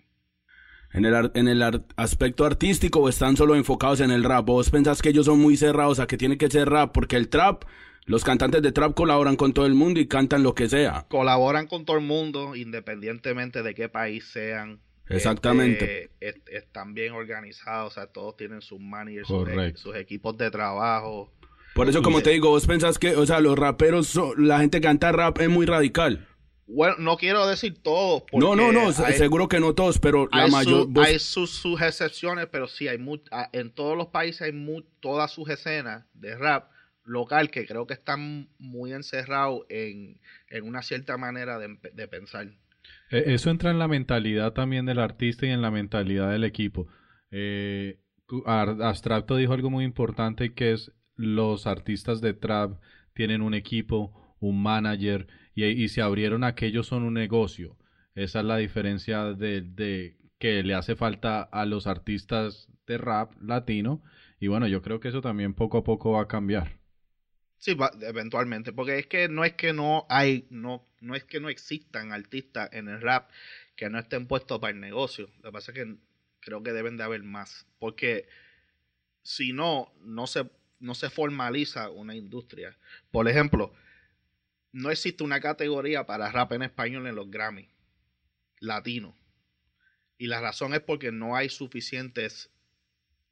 En 0.93 1.05
el, 1.05 1.15
ar- 1.15 1.33
en 1.35 1.47
el 1.49 1.63
ar- 1.63 1.85
aspecto 1.97 2.45
artístico 2.45 3.01
o 3.01 3.09
están 3.09 3.37
solo 3.37 3.55
enfocados 3.55 4.01
en 4.01 4.11
el 4.11 4.25
rap. 4.25 4.47
¿Vos 4.47 4.71
pensás 4.71 5.03
que 5.03 5.11
ellos 5.11 5.27
son 5.27 5.39
muy 5.41 5.57
cerrados 5.57 5.99
a 6.01 6.07
que 6.07 6.17
tiene 6.17 6.39
que 6.39 6.49
ser 6.51 6.69
rap? 6.69 6.93
Porque 6.93 7.17
el 7.17 7.29
trap, 7.29 7.65
los 8.07 8.25
cantantes 8.25 8.63
de 8.63 8.73
trap 8.73 8.95
colaboran 8.95 9.37
con 9.37 9.53
todo 9.53 9.67
el 9.67 9.75
mundo 9.75 10.01
y 10.01 10.07
cantan 10.09 10.43
lo 10.43 10.55
que 10.55 10.69
sea. 10.69 11.05
Colaboran 11.09 11.67
con 11.67 11.85
todo 11.85 11.99
el 11.99 12.05
mundo, 12.05 12.57
independientemente 12.57 13.63
de 13.63 13.75
qué 13.75 13.89
país 13.89 14.25
sean. 14.25 14.81
Exactamente. 15.09 16.05
Este, 16.21 16.29
est- 16.29 16.49
están 16.49 16.95
bien 16.95 17.13
organizados, 17.13 17.93
o 17.93 17.95
sea, 17.95 18.07
todos 18.07 18.37
tienen 18.37 18.61
sus 18.63 18.81
managers, 18.81 19.29
sus, 19.29 19.49
e- 19.49 19.77
sus 19.77 19.97
equipos 19.97 20.37
de 20.37 20.51
trabajo. 20.51 21.33
Por 21.75 21.89
eso, 21.89 22.03
como 22.03 22.23
te 22.23 22.31
digo, 22.31 22.49
vos 22.51 22.67
pensás 22.67 22.99
que, 22.99 23.15
o 23.17 23.27
sea, 23.27 23.41
los 23.41 23.59
raperos, 23.59 24.07
son- 24.09 24.49
la 24.49 24.61
gente 24.61 24.81
que 24.81 24.87
canta 24.87 25.13
rap 25.13 25.39
es 25.41 25.49
muy 25.49 25.67
radical. 25.67 26.27
Bueno, 26.69 26.97
no 26.99 27.17
quiero 27.17 27.47
decir 27.47 27.81
todos. 27.81 28.25
No, 28.33 28.57
no, 28.57 28.73
no, 28.73 28.89
hay- 29.05 29.15
seguro 29.15 29.47
que 29.49 29.61
no 29.61 29.75
todos, 29.75 30.01
pero 30.01 30.29
la 30.33 30.47
su- 30.47 30.53
mayor... 30.53 30.87
vos- 30.89 31.07
hay 31.07 31.19
sus, 31.21 31.51
sus 31.51 31.81
excepciones, 31.81 32.47
pero 32.51 32.67
sí, 32.67 32.89
hay 32.89 32.99
mu- 32.99 33.19
a- 33.31 33.49
en 33.53 33.71
todos 33.71 33.97
los 33.97 34.09
países 34.09 34.43
hay 34.43 34.85
todas 35.01 35.31
sus 35.31 35.49
escenas 35.49 36.05
de 36.15 36.35
rap 36.37 36.71
local 37.05 37.51
que 37.53 37.67
creo 37.67 37.87
que 37.87 37.95
están 37.95 38.49
muy 38.59 38.93
encerrados 38.93 39.61
en, 39.69 40.19
en 40.49 40.65
una 40.65 40.83
cierta 40.83 41.17
manera 41.17 41.59
de 41.59 42.09
pensar. 42.09 42.49
Eh, 43.11 43.25
Eso 43.27 43.51
entra 43.51 43.71
en 43.71 43.79
la 43.79 43.89
mentalidad 43.89 44.53
también 44.53 44.87
del 44.87 44.99
artista 44.99 45.47
y 45.47 45.51
en 45.51 45.63
la 45.63 45.71
mentalidad 45.71 46.31
del 46.31 46.45
equipo. 46.45 46.89
Eh, 47.31 47.99
Abstracto 48.47 49.37
dijo 49.37 49.53
algo 49.53 49.71
muy 49.71 49.85
importante 49.85 50.55
que 50.55 50.73
es 50.73 50.93
los 51.15 51.67
artistas 51.67 52.21
de 52.21 52.35
trap 52.35 52.81
tienen 53.15 53.41
un 53.43 53.55
equipo, 53.55 54.37
un 54.41 54.63
manager 54.63 55.27
y, 55.55 55.65
y 55.65 55.89
se 55.89 56.03
abrieron 56.03 56.45
a 56.45 56.55
que 56.55 56.67
ellos 56.67 56.87
son 56.87 57.03
un 57.05 57.15
negocio. 57.15 57.77
Esa 58.15 58.41
es 58.41 58.45
la 58.47 58.57
diferencia 58.57 59.33
de, 59.35 59.63
de 59.63 60.17
que 60.39 60.63
le 60.63 60.75
hace 60.75 60.97
falta 60.97 61.43
a 61.43 61.65
los 61.67 61.87
artistas 61.87 62.69
de 62.87 62.99
rap 62.99 63.33
latino 63.43 64.03
y 64.41 64.49
bueno, 64.49 64.67
yo 64.69 64.83
creo 64.83 65.01
que 65.01 65.09
eso 65.09 65.23
también 65.23 65.55
poco 65.55 65.79
a 65.79 65.85
poco 65.85 66.13
va 66.13 66.23
a 66.23 66.29
cambiar. 66.29 66.79
Sí, 67.59 67.75
va- 67.75 67.93
eventualmente, 68.03 68.73
porque 68.73 68.99
es 68.99 69.07
que 69.07 69.29
no 69.29 69.45
es 69.45 69.55
que 69.55 69.73
no 69.73 70.07
hay, 70.09 70.47
no, 70.51 70.87
no 71.01 71.15
es 71.15 71.25
que 71.25 71.41
no 71.41 71.49
existan 71.49 72.13
artistas 72.13 72.69
en 72.73 72.89
el 72.89 73.01
rap 73.01 73.31
que 73.77 73.91
no 73.91 73.99
estén 73.99 74.27
puestos 74.27 74.59
para 74.61 74.73
el 74.73 74.81
negocio. 74.81 75.29
Lo 75.39 75.45
que 75.51 75.53
pasa 75.53 75.73
es 75.73 75.77
que 75.79 75.97
creo 76.41 76.63
que 76.63 76.73
deben 76.73 76.97
de 76.97 77.05
haber 77.05 77.23
más, 77.23 77.67
porque 77.79 78.29
si 79.23 79.53
no, 79.53 79.93
no 80.03 80.27
se, 80.27 80.51
no 80.81 80.95
se 80.95 81.11
formaliza 81.11 81.91
una 81.91 82.15
industria. 82.17 82.77
Por 83.13 83.29
ejemplo, 83.29 83.73
no 84.73 84.91
existe 84.93 85.25
una 85.25 85.41
categoría 85.41 86.07
para 86.07 86.31
rap 86.31 86.53
en 86.53 86.63
español 86.63 87.07
en 87.09 87.17
los 87.17 87.31
Grammy 87.31 87.69
latino. 88.61 89.17
Y 90.19 90.27
la 90.27 90.41
razón 90.43 90.75
es 90.75 90.81
porque 90.81 91.11
no 91.11 91.37
hay 91.37 91.49
suficientes 91.49 92.51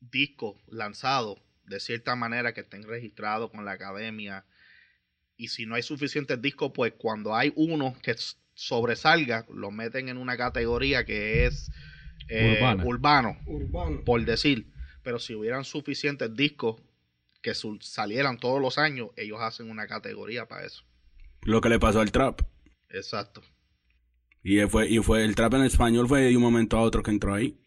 discos 0.01 0.57
lanzados 0.69 1.41
de 1.67 1.81
cierta 1.81 2.15
manera 2.17 2.53
que 2.55 2.61
estén 2.61 2.83
registrados 2.83 3.51
con 3.51 3.65
la 3.65 3.73
academia. 3.73 4.45
Y 5.37 5.49
si 5.49 5.67
no 5.67 5.75
hay 5.75 5.83
suficientes 5.83 6.41
discos, 6.41 6.73
pues 6.75 6.93
cuando 6.97 7.35
hay 7.35 7.53
uno 7.57 7.97
que 8.03 8.15
sobresalga, 8.55 9.47
lo 9.53 9.71
meten 9.71 10.09
en 10.09 10.17
una 10.17 10.37
categoría 10.37 11.05
que 11.05 11.47
es 11.47 11.71
eh, 12.29 12.59
urbano, 12.85 13.39
Urbano. 13.47 14.05
por 14.05 14.25
decir. 14.25 14.71
Pero 15.03 15.19
si 15.19 15.35
hubieran 15.35 15.65
suficientes 15.65 16.35
discos 16.35 16.81
que 17.43 17.53
salieran 17.81 18.39
todos 18.39 18.61
los 18.61 18.79
años, 18.79 19.11
ellos 19.17 19.39
hacen 19.41 19.71
una 19.71 19.87
categoría 19.87 20.47
para 20.47 20.65
eso. 20.65 20.85
Lo 21.43 21.61
que 21.61 21.69
le 21.69 21.79
pasó 21.79 22.01
al 22.01 22.11
trap. 22.11 22.41
Exacto. 22.89 23.43
Y 24.43 24.61
fue, 24.63 24.89
y 24.89 24.99
fue, 24.99 25.25
el 25.25 25.35
trap 25.35 25.55
en 25.55 25.65
español 25.65 26.09
fue 26.09 26.23
de 26.23 26.37
un 26.37 26.43
momento 26.43 26.79
a 26.79 26.83
otro 26.83 27.03
que 27.03 27.11
entró 27.11 27.35
ahí. 27.35 27.59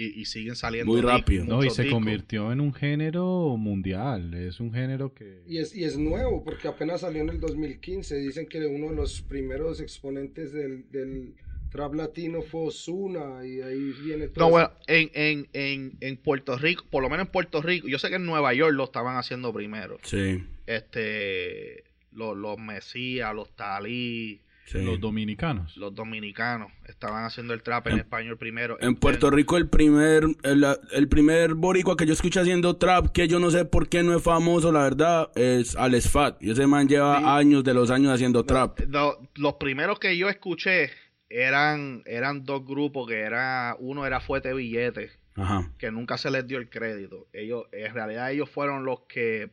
Y, 0.00 0.20
y 0.20 0.24
siguen 0.26 0.54
saliendo 0.54 0.92
Muy 0.92 1.00
discos, 1.00 1.18
rápido. 1.18 1.44
No, 1.44 1.64
y 1.64 1.70
se 1.70 1.82
discos. 1.82 1.96
convirtió 1.98 2.52
en 2.52 2.60
un 2.60 2.72
género 2.72 3.56
mundial. 3.56 4.32
Es 4.34 4.60
un 4.60 4.72
género 4.72 5.12
que... 5.12 5.42
Y 5.48 5.58
es, 5.58 5.74
y 5.74 5.82
es 5.82 5.98
nuevo 5.98 6.44
porque 6.44 6.68
apenas 6.68 7.00
salió 7.00 7.20
en 7.22 7.30
el 7.30 7.40
2015. 7.40 8.16
Dicen 8.18 8.46
que 8.46 8.64
uno 8.64 8.90
de 8.90 8.94
los 8.94 9.22
primeros 9.22 9.80
exponentes 9.80 10.52
del, 10.52 10.88
del 10.92 11.34
trap 11.72 11.94
latino 11.94 12.42
fue 12.42 12.66
Ozuna 12.68 13.44
y 13.44 13.60
ahí 13.60 13.92
viene 14.04 14.28
todo. 14.28 14.44
No, 14.44 14.50
bueno, 14.52 14.70
en, 14.86 15.10
en, 15.14 15.48
en, 15.52 15.96
en 16.00 16.16
Puerto 16.16 16.56
Rico, 16.56 16.84
por 16.90 17.02
lo 17.02 17.10
menos 17.10 17.26
en 17.26 17.32
Puerto 17.32 17.60
Rico, 17.60 17.88
yo 17.88 17.98
sé 17.98 18.08
que 18.08 18.14
en 18.16 18.24
Nueva 18.24 18.54
York 18.54 18.74
lo 18.74 18.84
estaban 18.84 19.16
haciendo 19.16 19.52
primero. 19.52 19.98
Sí. 20.04 20.44
Este, 20.66 21.82
los, 22.12 22.36
los 22.36 22.56
Mesías, 22.58 23.34
los 23.34 23.50
Talí, 23.56 24.42
Sí. 24.70 24.82
Los 24.84 25.00
dominicanos. 25.00 25.76
Los 25.78 25.94
dominicanos 25.94 26.70
estaban 26.86 27.24
haciendo 27.24 27.54
el 27.54 27.62
trap 27.62 27.86
en, 27.86 27.94
En- 27.94 27.98
español 28.00 28.36
primero. 28.36 28.76
En 28.80 28.96
Puerto 28.96 29.30
Rico 29.30 29.56
el 29.56 29.68
primer, 29.68 30.24
el, 30.42 30.66
el 30.92 31.08
primer 31.08 31.54
boricua 31.54 31.96
que 31.96 32.04
yo 32.06 32.12
escuché 32.12 32.40
haciendo 32.40 32.76
trap, 32.76 33.08
que 33.08 33.28
yo 33.28 33.40
no 33.40 33.50
sé 33.50 33.64
por 33.64 33.88
qué 33.88 34.02
no 34.02 34.14
es 34.14 34.22
famoso, 34.22 34.70
la 34.70 34.82
verdad, 34.82 35.30
es 35.36 35.74
Alex 35.74 36.10
Fat. 36.10 36.42
Y 36.42 36.50
ese 36.50 36.66
man 36.66 36.86
lleva 36.86 37.18
Sí. 37.18 37.24
años 37.26 37.64
de 37.64 37.72
los 37.72 37.90
años 37.90 38.12
haciendo 38.12 38.44
trap. 38.44 38.80
No, 38.88 39.14
los 39.36 39.54
primeros 39.54 39.98
que 39.98 40.16
yo 40.18 40.28
escuché 40.28 40.90
eran, 41.30 42.02
eran 42.04 42.44
dos 42.44 42.64
grupos 42.66 43.08
que 43.08 43.20
era, 43.20 43.74
uno 43.78 44.04
era 44.06 44.20
Fuete 44.20 44.52
Billete, 44.52 45.10
Ajá. 45.34 45.70
que 45.78 45.90
nunca 45.90 46.18
se 46.18 46.30
les 46.30 46.46
dio 46.46 46.58
el 46.58 46.68
crédito. 46.68 47.26
Ellos, 47.32 47.64
en 47.72 47.94
realidad 47.94 48.30
ellos 48.32 48.50
fueron 48.50 48.84
los 48.84 49.00
que 49.08 49.50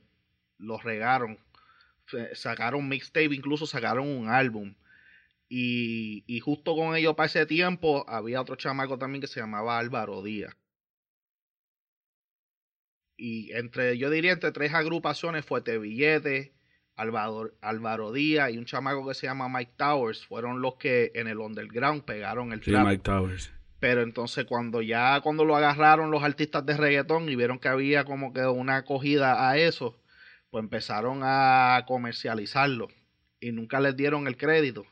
los 0.59 0.83
regaron. 0.83 1.37
Sacaron 2.33 2.87
mixtape, 2.87 3.33
incluso 3.33 3.65
sacaron 3.65 4.07
un 4.07 4.29
álbum. 4.29 4.75
Y, 5.47 6.23
y 6.27 6.39
justo 6.39 6.75
con 6.75 6.95
ellos 6.95 7.15
para 7.15 7.27
ese 7.27 7.45
tiempo 7.45 8.03
había 8.09 8.41
otro 8.41 8.55
chamaco 8.55 8.97
también 8.97 9.21
que 9.21 9.27
se 9.27 9.39
llamaba 9.39 9.77
Álvaro 9.77 10.23
Díaz. 10.23 10.55
Y 13.17 13.51
entre, 13.53 13.97
yo 13.97 14.09
diría 14.09 14.33
entre 14.33 14.51
tres 14.51 14.73
agrupaciones, 14.73 15.45
Fuerte 15.45 15.77
Billete, 15.77 16.53
Álvaro, 16.95 17.51
Álvaro 17.61 18.11
Díaz 18.11 18.51
y 18.51 18.57
un 18.57 18.65
chamaco 18.65 19.07
que 19.07 19.13
se 19.13 19.27
llama 19.27 19.47
Mike 19.49 19.73
Towers, 19.77 20.25
fueron 20.25 20.61
los 20.61 20.75
que 20.75 21.11
en 21.15 21.27
el 21.27 21.39
underground 21.39 22.03
pegaron 22.03 22.51
el 22.51 22.63
Sí, 22.63 22.71
trap. 22.71 22.87
Mike 22.87 23.03
Towers. 23.03 23.53
Pero 23.79 24.01
entonces 24.01 24.45
cuando 24.45 24.81
ya 24.81 25.21
cuando 25.21 25.45
lo 25.45 25.55
agarraron 25.55 26.09
los 26.11 26.23
artistas 26.23 26.65
de 26.65 26.75
reggaetón 26.75 27.29
y 27.29 27.35
vieron 27.35 27.59
que 27.59 27.67
había 27.67 28.03
como 28.05 28.33
que 28.33 28.41
una 28.45 28.77
acogida 28.77 29.49
a 29.49 29.57
eso, 29.57 30.01
pues 30.49 30.63
empezaron 30.63 31.19
a 31.23 31.83
comercializarlo 31.87 32.87
y 33.39 33.51
nunca 33.51 33.79
les 33.79 33.95
dieron 33.95 34.27
el 34.27 34.37
crédito. 34.37 34.85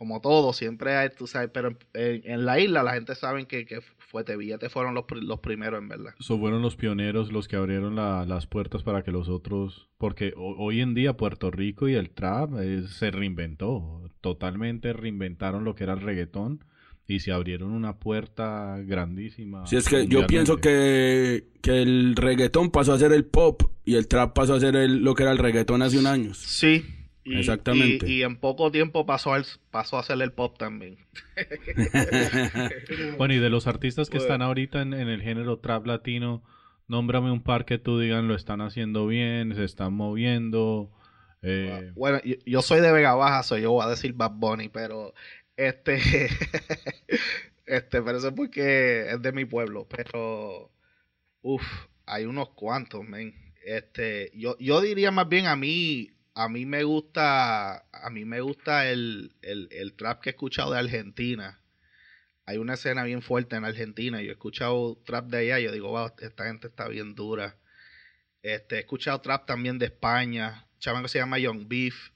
Como 0.00 0.22
todo, 0.22 0.54
siempre 0.54 0.96
hay, 0.96 1.10
tú 1.10 1.26
sabes, 1.26 1.50
pero 1.52 1.76
en, 1.92 2.22
en 2.24 2.46
la 2.46 2.58
isla 2.58 2.82
la 2.82 2.94
gente 2.94 3.14
sabe 3.14 3.44
que, 3.46 3.66
que 3.66 3.82
Fuerte 3.98 4.34
Billete 4.34 4.70
fueron 4.70 4.94
los, 4.94 5.04
los 5.10 5.40
primeros 5.40 5.78
en 5.78 5.88
verdad. 5.90 6.14
So, 6.20 6.38
fueron 6.38 6.62
los 6.62 6.74
pioneros 6.74 7.30
los 7.30 7.48
que 7.48 7.56
abrieron 7.56 7.96
la- 7.96 8.24
las 8.24 8.46
puertas 8.46 8.82
para 8.82 9.02
que 9.02 9.12
los 9.12 9.28
otros, 9.28 9.90
porque 9.98 10.32
ho- 10.34 10.56
hoy 10.56 10.80
en 10.80 10.94
día 10.94 11.18
Puerto 11.18 11.50
Rico 11.50 11.86
y 11.86 11.96
el 11.96 12.08
trap 12.08 12.50
eh, 12.62 12.84
se 12.88 13.10
reinventó, 13.10 14.10
totalmente 14.22 14.94
reinventaron 14.94 15.64
lo 15.64 15.74
que 15.74 15.84
era 15.84 15.92
el 15.92 16.00
reggaetón 16.00 16.64
y 17.06 17.20
se 17.20 17.30
abrieron 17.32 17.70
una 17.72 17.98
puerta 17.98 18.78
grandísima. 18.82 19.66
Sí, 19.66 19.76
es 19.76 19.86
que 19.86 20.06
yo 20.06 20.26
pienso 20.26 20.56
que, 20.56 21.44
que 21.60 21.82
el 21.82 22.16
reggaetón 22.16 22.70
pasó 22.70 22.94
a 22.94 22.98
ser 22.98 23.12
el 23.12 23.26
pop 23.26 23.64
y 23.84 23.96
el 23.96 24.08
trap 24.08 24.32
pasó 24.34 24.54
a 24.54 24.60
ser 24.60 24.76
el, 24.76 25.04
lo 25.04 25.14
que 25.14 25.24
era 25.24 25.32
el 25.32 25.38
reggaetón 25.38 25.82
hace 25.82 25.98
un 25.98 26.06
año. 26.06 26.32
Sí. 26.32 26.84
Y, 27.24 27.34
Exactamente. 27.38 28.06
Y, 28.06 28.18
y 28.18 28.22
en 28.22 28.36
poco 28.38 28.70
tiempo 28.70 29.06
pasó, 29.06 29.32
al, 29.34 29.44
pasó 29.70 29.96
a 29.96 30.00
hacer 30.00 30.20
el 30.22 30.32
pop 30.32 30.56
también. 30.58 30.98
Bueno, 33.18 33.34
y 33.34 33.38
de 33.38 33.50
los 33.50 33.66
artistas 33.66 34.08
que 34.10 34.18
Bueno. 34.18 34.24
están 34.24 34.42
ahorita 34.42 34.82
en, 34.82 34.94
en 34.94 35.08
el 35.08 35.22
género 35.22 35.58
trap 35.58 35.86
latino, 35.86 36.42
nómbrame 36.88 37.30
un 37.30 37.42
par 37.42 37.64
que 37.64 37.78
tú 37.78 37.98
digan 37.98 38.28
lo 38.28 38.34
están 38.34 38.60
haciendo 38.60 39.06
bien, 39.06 39.54
se 39.54 39.64
están 39.64 39.92
moviendo. 39.94 40.90
eh, 41.42 41.92
Bueno, 41.94 42.20
yo, 42.24 42.36
yo 42.46 42.62
soy 42.62 42.80
de 42.80 42.92
Vega 42.92 43.14
Baja, 43.14 43.42
soy 43.42 43.62
yo 43.62 43.72
voy 43.72 43.84
a 43.84 43.88
decir 43.90 44.12
Bad 44.14 44.32
Bunny, 44.34 44.68
pero 44.68 45.14
este, 45.56 45.98
este, 47.66 48.02
pero 48.02 48.18
eso 48.18 48.28
es 48.28 48.34
porque 48.34 49.10
es 49.10 49.22
de 49.22 49.32
mi 49.32 49.44
pueblo, 49.44 49.86
pero, 49.88 50.70
uff, 51.42 51.64
hay 52.06 52.24
unos 52.26 52.50
cuantos, 52.50 53.04
men. 53.04 53.34
Este, 53.64 54.30
yo, 54.34 54.56
yo 54.58 54.80
diría 54.80 55.10
más 55.10 55.28
bien 55.28 55.46
a 55.46 55.56
mí, 55.56 56.10
a 56.40 56.48
mí 56.48 56.64
me 56.64 56.84
gusta, 56.84 57.84
a 57.92 58.10
mí 58.10 58.24
me 58.24 58.40
gusta 58.40 58.88
el, 58.88 59.36
el, 59.42 59.68
el 59.72 59.92
trap 59.92 60.22
que 60.22 60.30
he 60.30 60.32
escuchado 60.32 60.72
de 60.72 60.78
Argentina. 60.78 61.60
Hay 62.46 62.56
una 62.56 62.74
escena 62.74 63.04
bien 63.04 63.20
fuerte 63.20 63.56
en 63.56 63.66
Argentina. 63.66 64.22
Yo 64.22 64.30
he 64.30 64.32
escuchado 64.32 64.96
trap 65.04 65.26
de 65.26 65.36
allá 65.36 65.58
yo 65.58 65.70
digo, 65.70 65.90
wow, 65.90 66.10
esta 66.18 66.46
gente 66.46 66.68
está 66.68 66.88
bien 66.88 67.14
dura. 67.14 67.58
Este, 68.40 68.76
he 68.76 68.78
escuchado 68.78 69.20
trap 69.20 69.44
también 69.44 69.78
de 69.78 69.84
España. 69.86 70.66
Un 70.72 70.78
chaval 70.78 71.02
que 71.02 71.08
se 71.08 71.18
llama 71.18 71.38
Young 71.38 71.68
Beef. 71.68 72.10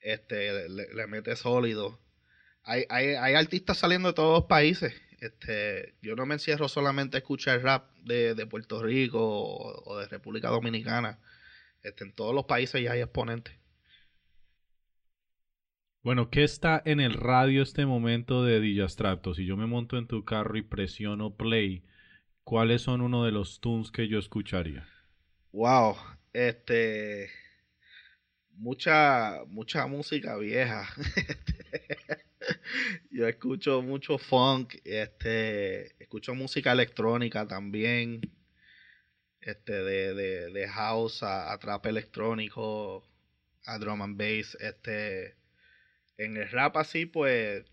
Este, 0.00 0.66
le, 0.70 0.94
le 0.94 1.06
mete 1.06 1.36
sólido. 1.36 2.00
Hay, 2.62 2.86
hay, 2.88 3.08
hay 3.08 3.34
artistas 3.34 3.76
saliendo 3.76 4.08
de 4.08 4.14
todos 4.14 4.40
los 4.40 4.48
países. 4.48 4.94
Este, 5.20 5.96
yo 6.00 6.16
no 6.16 6.24
me 6.24 6.36
encierro 6.36 6.66
solamente 6.66 7.18
a 7.18 7.20
escuchar 7.20 7.62
rap 7.62 7.94
de, 8.04 8.34
de 8.34 8.46
Puerto 8.46 8.82
Rico 8.82 9.20
o 9.20 9.98
de 9.98 10.08
República 10.08 10.48
Dominicana. 10.48 11.18
Este, 11.82 12.04
en 12.04 12.14
todos 12.14 12.34
los 12.34 12.44
países 12.44 12.82
ya 12.82 12.92
hay 12.92 13.00
exponentes. 13.00 13.54
Bueno, 16.02 16.30
¿qué 16.30 16.44
está 16.44 16.80
en 16.86 16.98
el 16.98 17.12
radio 17.12 17.62
este 17.62 17.84
momento 17.84 18.42
de 18.42 18.60
DJ 18.60 18.84
Abstracto? 18.84 19.34
Si 19.34 19.44
yo 19.44 19.56
me 19.56 19.66
monto 19.66 19.98
en 19.98 20.06
tu 20.06 20.24
carro 20.24 20.56
y 20.56 20.62
presiono 20.62 21.36
play, 21.36 21.84
¿cuáles 22.42 22.82
son 22.82 23.02
uno 23.02 23.24
de 23.24 23.32
los 23.32 23.60
tunes 23.60 23.90
que 23.90 24.08
yo 24.08 24.18
escucharía? 24.18 24.88
Wow, 25.52 25.96
este 26.32 27.30
mucha 28.52 29.40
mucha 29.48 29.86
música 29.86 30.36
vieja. 30.36 30.88
Yo 33.10 33.28
escucho 33.28 33.82
mucho 33.82 34.18
funk, 34.18 34.76
este 34.84 36.02
escucho 36.02 36.34
música 36.34 36.72
electrónica 36.72 37.46
también. 37.46 38.20
Este 39.40 39.72
de, 39.72 40.14
de, 40.14 40.50
de 40.50 40.68
house 40.68 41.22
a, 41.22 41.52
a 41.52 41.58
trap 41.58 41.86
electrónico, 41.86 43.02
a 43.66 43.78
drum 43.78 44.02
and 44.02 44.16
bass, 44.18 44.56
este 44.60 45.34
en 46.18 46.36
el 46.36 46.50
rap 46.50 46.76
así 46.76 47.06
pues 47.06 47.64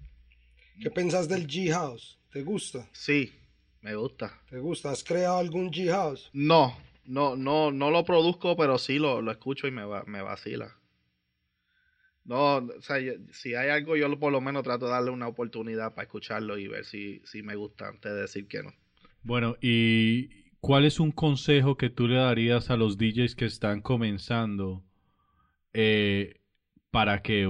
¿Qué 0.81 0.89
pensás 0.91 1.27
del 1.27 1.47
G-House? 1.47 2.17
¿Te 2.31 2.43
gusta? 2.43 2.87
sí, 2.91 3.33
me 3.81 3.95
gusta. 3.95 4.39
¿Te 4.49 4.59
gusta? 4.59 4.91
¿Has 4.91 5.03
creado 5.03 5.37
algún 5.39 5.71
G-House? 5.71 6.29
No, 6.33 6.77
no, 7.05 7.35
no, 7.35 7.71
no 7.71 7.91
lo 7.91 8.03
produzco, 8.05 8.55
pero 8.55 8.77
sí 8.77 8.99
lo, 8.99 9.21
lo 9.21 9.31
escucho 9.31 9.67
y 9.67 9.71
me, 9.71 9.83
va, 9.83 10.03
me 10.05 10.21
vacila. 10.21 10.75
No, 12.25 12.57
o 12.57 12.81
sea, 12.81 12.99
yo- 12.99 13.13
si 13.31 13.55
hay 13.55 13.69
algo, 13.69 13.95
yo 13.95 14.19
por 14.19 14.31
lo 14.31 14.41
menos 14.41 14.63
trato 14.63 14.85
de 14.85 14.91
darle 14.91 15.11
una 15.11 15.27
oportunidad 15.27 15.93
para 15.95 16.03
escucharlo 16.03 16.57
y 16.57 16.67
ver 16.67 16.85
si, 16.85 17.21
si 17.25 17.41
me 17.41 17.55
gusta 17.55 17.87
antes 17.87 18.11
de 18.13 18.21
decir 18.21 18.47
que 18.47 18.63
no. 18.63 18.73
Bueno, 19.23 19.55
¿y 19.61 20.29
cuál 20.59 20.85
es 20.85 20.99
un 20.99 21.11
consejo 21.11 21.77
que 21.77 21.89
tú 21.89 22.07
le 22.07 22.15
darías 22.15 22.69
a 22.69 22.77
los 22.77 22.97
DJs 22.97 23.35
que 23.35 23.45
están 23.45 23.81
comenzando 23.81 24.83
eh, 25.73 26.39
para 26.91 27.21
que 27.21 27.47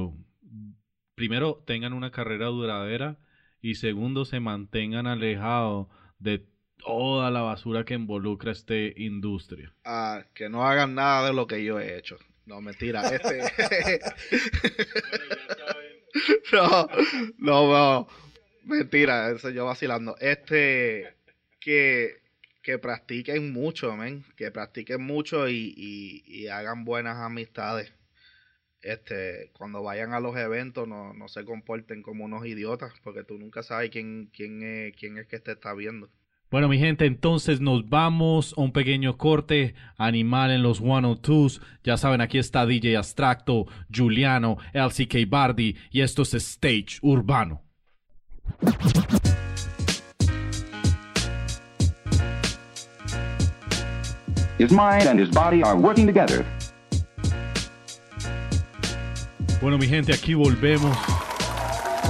primero 1.16 1.64
tengan 1.66 1.93
una 1.93 2.12
carrera 2.12 2.47
duradera 2.47 3.18
y 3.62 3.76
segundo 3.76 4.26
se 4.26 4.39
mantengan 4.39 5.08
alejados 5.08 5.88
de 6.20 6.45
toda 6.78 7.32
la 7.32 7.41
basura 7.41 7.84
que 7.84 7.95
involucra 7.95 8.51
esta 8.51 8.76
industria? 8.76 9.74
Ah, 9.84 10.24
que 10.34 10.49
no 10.49 10.66
hagan 10.66 10.95
nada 10.95 11.28
de 11.28 11.34
lo 11.34 11.47
que 11.47 11.64
yo 11.64 11.80
he 11.80 11.97
hecho. 11.97 12.18
No, 12.45 12.62
mentira. 12.62 13.08
Este... 13.10 13.41
no, 16.53 16.88
no, 17.38 17.72
no. 17.72 18.08
Mentira, 18.64 19.32
eso 19.32 19.49
yo 19.49 19.66
vacilando. 19.66 20.16
Este, 20.20 21.14
que, 21.60 22.22
que 22.68 22.78
practiquen 22.80 23.53
mucho, 23.53 23.95
men. 23.95 24.26
Que 24.36 24.51
practiquen 24.51 25.01
mucho 25.01 25.47
y, 25.47 25.74
y, 25.78 26.22
y 26.28 26.47
hagan 26.47 26.84
buenas 26.84 27.15
amistades. 27.15 27.93
Este, 28.82 29.51
cuando 29.57 29.82
vayan 29.82 30.11
a 30.11 30.20
los 30.20 30.36
eventos 30.36 30.86
no, 30.86 31.13
no 31.13 31.30
se 31.30 31.45
comporten 31.45 32.01
como 32.01 32.26
unos 32.26 32.45
idiotas, 32.45 32.91
porque 33.05 33.24
tú 33.24 33.38
nunca 33.38 33.63
sabes 33.63 33.89
quién, 33.89 34.30
quién, 34.34 34.63
es, 34.63 34.93
quién 34.97 35.18
es 35.18 35.28
que 35.28 35.39
te 35.39 35.53
está 35.53 35.74
viendo. 35.74 36.09
Bueno, 36.51 36.68
mi 36.68 36.78
gente, 36.78 37.05
entonces 37.05 37.61
nos 37.61 37.88
vamos 37.88 38.53
a 38.57 38.61
un 38.61 38.74
pequeño 38.74 39.18
corte 39.18 39.74
animal 39.95 40.51
en 40.51 40.61
los 40.61 40.82
102s. 40.82 41.61
Ya 41.86 41.95
saben, 41.95 42.20
aquí 42.20 42.38
está 42.38 42.65
DJ 42.65 42.97
Abstracto, 42.97 43.68
Juliano, 43.95 44.57
LCK 44.74 45.30
Bardi 45.30 45.78
y 45.89 46.01
esto 46.01 46.24
es 46.24 46.34
Stage 46.34 46.99
Urbano. 47.01 47.63
His 54.58 54.72
mind 54.72 55.08
and 55.08 55.20
his 55.20 55.30
body 55.30 55.62
are 55.62 55.78
working 55.78 56.08
together. 56.08 56.43
Bueno, 59.62 59.78
mi 59.78 59.88
gente, 59.88 60.14
aquí 60.14 60.34
volvemos 60.34 60.97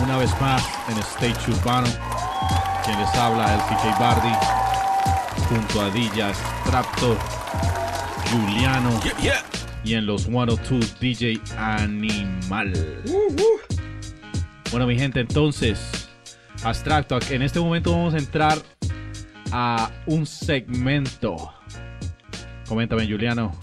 una 0.04 0.18
vez 0.18 0.32
más 0.39 0.64
en 0.89 0.98
Stage 1.00 1.52
Urbano. 1.52 1.88
Quien 2.86 2.98
les 3.00 3.14
habla, 3.16 3.54
LCK 3.56 4.00
Bardi, 4.00 4.34
junto 5.50 5.82
a 5.82 5.89
DJ 5.89 6.24
Abstracto, 6.24 7.18
Juliano 8.32 8.91
Yeah, 9.04 9.18
yeah. 9.22 9.43
y 9.84 9.95
en 9.95 10.06
los 10.06 10.24
102 10.24 11.00
DJ 11.00 11.41
Animal. 11.58 12.74
Bueno, 14.72 14.88
mi 14.88 14.98
gente, 14.98 15.20
entonces, 15.20 16.10
abstracto, 16.64 17.20
en 17.30 17.41
este 17.41 17.60
momento 17.60 17.91
vamos 17.91 18.14
a 18.14 18.18
entrar 18.18 18.58
a 19.52 19.89
un 20.06 20.26
segmento. 20.26 21.57
Coméntame, 22.68 23.07
Juliano. 23.07 23.57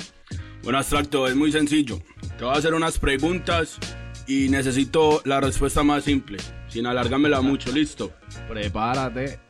Bueno, 0.63 0.79
abstracto, 0.79 1.27
es 1.29 1.37
muy 1.37 1.53
sencillo. 1.53 1.99
Te 2.39 2.45
voy 2.45 2.55
a 2.55 2.59
hacer 2.59 2.75
unas 2.75 2.99
preguntas 2.99 3.79
y 4.27 4.49
necesito 4.49 5.21
la 5.25 5.41
respuesta 5.41 5.83
más 5.83 6.05
simple, 6.05 6.39
sin 6.69 6.87
alargármela 6.87 7.41
mucho, 7.43 7.71
listo. 7.71 8.13
Prepárate. 8.49 9.41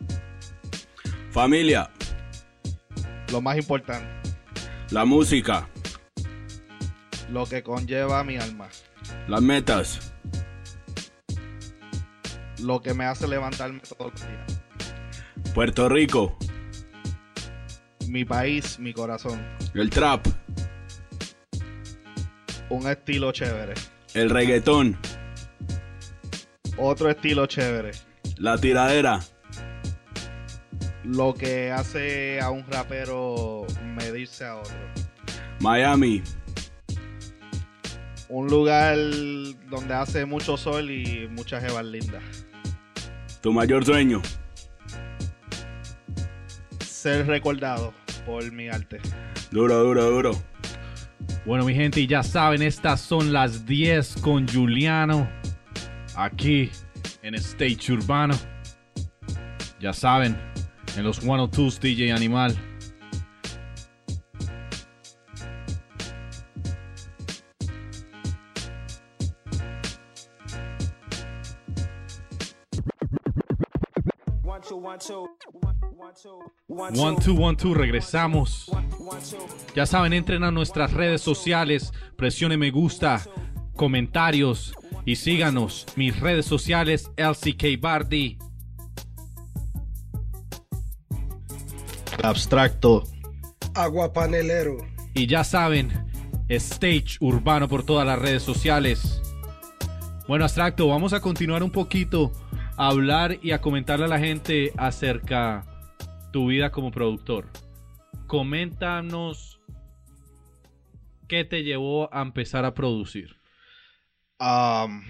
Familia, 1.31 1.91
Lo 3.33 3.41
más 3.41 3.57
importante, 3.57 4.07
la 4.91 5.05
música, 5.05 5.69
lo 7.33 7.45
que 7.45 7.65
conlleva 7.65 8.23
mi 8.23 8.37
alma, 8.37 8.69
las 9.27 9.43
metas, 9.43 10.13
lo 12.63 12.81
que 12.81 12.95
me 12.95 13.05
hace 13.05 13.27
levantarme 13.27 13.81
todos 13.81 14.13
los 14.13 14.21
días, 14.21 14.63
Puerto 15.55 15.89
Rico, 15.89 16.39
mi 18.15 18.25
país, 18.25 18.79
mi 18.79 18.93
corazón, 18.93 19.45
el 19.75 19.91
trap, 19.91 20.25
un 22.71 22.87
estilo 22.89 23.33
chévere, 23.33 23.75
el 24.15 24.31
reggaetón, 24.31 24.97
otro 26.79 27.11
estilo 27.11 27.47
chévere, 27.47 27.91
la 28.37 28.57
tiradera, 28.57 29.19
lo 31.03 31.35
que 31.35 31.73
hace 31.73 32.41
a 32.41 32.51
un 32.51 32.65
rapero 32.71 33.67
medirse 33.83 34.45
a 34.45 34.59
otro. 34.59 34.77
Miami, 35.59 36.23
Un 38.29 38.47
lugar 38.47 38.97
donde 39.71 39.93
hace 39.95 40.25
mucho 40.25 40.57
sol 40.57 40.89
y 40.89 41.27
muchas 41.29 41.65
jevas 41.65 41.85
lindas. 41.85 42.23
tu 43.41 43.53
mayor 43.53 43.85
sueño, 43.85 44.23
Ser 46.79 47.27
recordado 47.27 47.93
por 48.25 48.51
mi 48.53 48.69
arte. 48.69 49.01
duro, 49.51 49.83
duro, 49.83 50.11
duro. 50.11 50.33
Bueno, 51.47 51.65
mi 51.65 51.75
gente, 51.75 52.01
y 52.01 52.07
ya 52.07 52.23
saben, 52.23 52.63
estas 52.63 53.01
son 53.01 53.33
las 53.33 53.67
10 53.67 54.17
con 54.23 54.49
Juliano. 54.49 55.29
Aquí 56.17 56.71
en 57.23 57.35
Stage 57.35 57.93
Urbano. 57.93 58.35
Ya 59.81 59.93
saben, 59.93 60.37
en 60.97 61.05
los 61.05 61.21
102 61.21 61.81
DJ 61.81 62.13
Animal. 62.13 62.57
One, 74.43 74.61
two, 74.63 74.77
one, 74.77 74.99
two, 74.99 75.29
regresamos. 77.75 78.71
Ya 79.75 79.87
saben, 79.87 80.13
entren 80.13 80.45
a 80.45 80.51
nuestras 80.51 80.93
redes 80.93 81.21
sociales, 81.21 81.93
presione 82.17 82.57
me 82.57 82.71
gusta, 82.71 83.23
comentarios 83.75 84.75
y 85.05 85.17
síganos. 85.17 85.87
Mis 85.97 86.19
redes 86.19 86.47
sociales, 86.47 87.11
LCK 87.17 87.81
Bardi. 87.81 88.39
Abstracto. 92.23 93.05
Agua 93.75 94.13
panelero. 94.13 94.79
Y 95.15 95.27
ya 95.27 95.45
saben, 95.45 95.93
Stage 96.49 97.19
Urbano 97.21 97.69
por 97.69 97.85
todas 97.85 98.07
las 98.07 98.19
redes 98.19 98.43
sociales. 98.43 99.21
Bueno, 100.27 100.45
abstracto, 100.45 100.89
vamos 100.89 101.13
a 101.13 101.21
continuar 101.21 101.63
un 101.63 101.71
poquito 101.71 102.33
a 102.77 102.89
hablar 102.89 103.39
y 103.43 103.53
a 103.53 103.61
comentarle 103.61 104.07
a 104.07 104.09
la 104.09 104.19
gente 104.19 104.73
acerca 104.77 105.67
tu 106.35 106.49
vida 106.49 106.73
como 106.73 106.91
productor. 106.91 107.49
Coméntanos 108.27 109.61
qué 111.29 111.45
te 111.45 111.63
llevó 111.63 112.13
a 112.13 112.23
empezar 112.23 112.65
a 112.65 112.75
producir. 112.75 113.37
Um, 114.41 115.05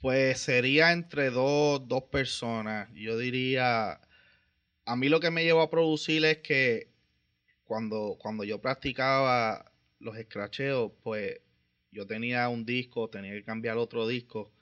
pues 0.00 0.40
sería 0.40 0.90
entre 0.90 1.30
dos, 1.30 1.86
dos 1.86 2.02
personas. 2.10 2.92
Yo 2.94 3.16
diría, 3.16 4.00
a 4.84 4.96
mí 4.96 5.08
lo 5.08 5.20
que 5.20 5.30
me 5.30 5.44
llevó 5.44 5.60
a 5.60 5.70
producir 5.70 6.24
es 6.24 6.38
que 6.38 6.90
cuando, 7.62 8.16
cuando 8.18 8.42
yo 8.42 8.60
practicaba 8.60 9.70
los 10.00 10.16
escracheos, 10.16 10.90
pues 11.04 11.40
yo 11.92 12.08
tenía 12.08 12.48
un 12.48 12.66
disco, 12.66 13.08
tenía 13.08 13.34
que 13.34 13.44
cambiar 13.44 13.76
otro 13.76 14.08
disco. 14.08 14.52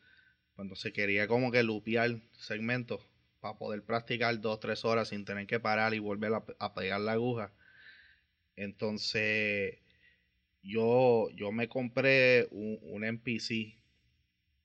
Cuando 0.54 0.76
se 0.76 0.92
quería 0.92 1.26
como 1.26 1.50
que 1.50 1.62
lupear 1.62 2.20
segmentos 2.34 3.00
para 3.40 3.58
poder 3.58 3.82
practicar 3.82 4.40
dos, 4.40 4.60
tres 4.60 4.84
horas 4.84 5.08
sin 5.08 5.24
tener 5.24 5.46
que 5.46 5.60
parar 5.60 5.94
y 5.94 5.98
volver 5.98 6.32
a, 6.58 6.74
pegar 6.74 7.00
la 7.00 7.12
aguja. 7.12 7.52
Entonces, 8.56 9.78
yo, 10.62 11.28
yo 11.34 11.52
me 11.52 11.68
compré 11.68 12.48
un, 12.50 12.78
un 12.82 13.04
MPC 13.04 13.76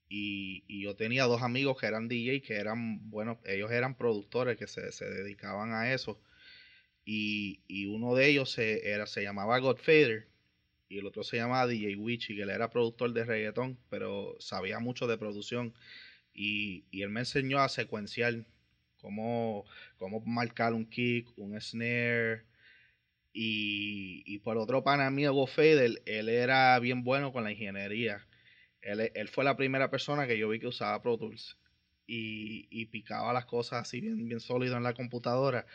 y, 0.09 0.63
y 0.67 0.83
yo 0.83 0.95
tenía 0.95 1.23
dos 1.25 1.41
amigos 1.41 1.79
que 1.79 1.85
eran 1.87 2.07
DJ, 2.09 2.41
que 2.41 2.55
eran, 2.55 3.09
bueno, 3.09 3.39
ellos 3.45 3.71
eran 3.71 3.95
productores 3.95 4.57
que 4.57 4.67
se, 4.67 4.91
se 4.91 5.05
dedicaban 5.05 5.73
a 5.73 5.93
eso. 5.93 6.19
Y, 7.05 7.61
y 7.67 7.85
uno 7.87 8.15
de 8.15 8.27
ellos 8.27 8.51
se, 8.51 8.89
era, 8.89 9.07
se 9.07 9.23
llamaba 9.23 9.59
Godfather 9.59 10.27
y 10.89 10.97
el 10.97 11.05
otro 11.05 11.23
se 11.23 11.37
llamaba 11.37 11.67
DJ 11.67 11.95
Witchy, 11.95 12.35
que 12.35 12.41
él 12.43 12.49
era 12.49 12.69
productor 12.69 13.13
de 13.13 13.23
reggaetón, 13.23 13.77
pero 13.89 14.35
sabía 14.39 14.79
mucho 14.79 15.07
de 15.07 15.17
producción. 15.17 15.73
Y, 16.33 16.83
y 16.91 17.03
él 17.03 17.09
me 17.09 17.21
enseñó 17.21 17.59
a 17.59 17.69
secuenciar 17.69 18.45
cómo, 19.01 19.65
cómo 19.97 20.21
marcar 20.21 20.73
un 20.73 20.85
kick, 20.85 21.27
un 21.37 21.59
snare. 21.59 22.43
Y, 23.33 24.23
y 24.25 24.39
por 24.39 24.57
otro 24.57 24.83
pana 24.83 25.09
mío, 25.09 25.33
Godfather, 25.33 26.01
él 26.05 26.29
era 26.29 26.77
bien 26.79 27.03
bueno 27.03 27.31
con 27.31 27.43
la 27.43 27.51
ingeniería. 27.51 28.25
Él, 28.81 29.11
él 29.13 29.27
fue 29.29 29.43
la 29.43 29.55
primera 29.55 29.89
persona 29.89 30.27
que 30.27 30.37
yo 30.37 30.49
vi 30.49 30.59
que 30.59 30.67
usaba 30.67 31.01
Pro 31.01 31.17
Tools 31.17 31.57
y, 32.07 32.67
y 32.69 32.87
picaba 32.87 33.31
las 33.33 33.45
cosas 33.45 33.83
así 33.83 34.01
bien, 34.01 34.25
bien 34.25 34.39
sólido 34.39 34.75
en 34.77 34.83
la 34.83 34.93
computadora. 34.93 35.65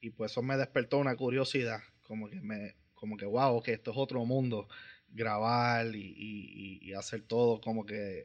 Y 0.00 0.10
pues 0.10 0.32
eso 0.32 0.42
me 0.42 0.56
despertó 0.56 0.98
una 0.98 1.16
curiosidad, 1.16 1.80
como 2.02 2.28
que 2.28 2.40
me, 2.40 2.76
como 2.94 3.16
que 3.16 3.26
wow, 3.26 3.62
que 3.62 3.72
esto 3.72 3.90
es 3.90 3.96
otro 3.96 4.24
mundo, 4.24 4.68
grabar 5.08 5.94
y, 5.94 6.14
y, 6.16 6.78
y 6.82 6.94
hacer 6.94 7.22
todo 7.22 7.60
como 7.60 7.84
que 7.84 8.24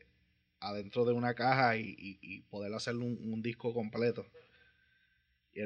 adentro 0.59 1.05
de 1.05 1.13
una 1.13 1.33
caja 1.33 1.77
y, 1.77 1.95
y 2.21 2.41
poder 2.43 2.73
hacer 2.73 2.95
un, 2.95 3.19
un, 3.21 3.41
disco 3.41 3.73
completo. 3.73 4.25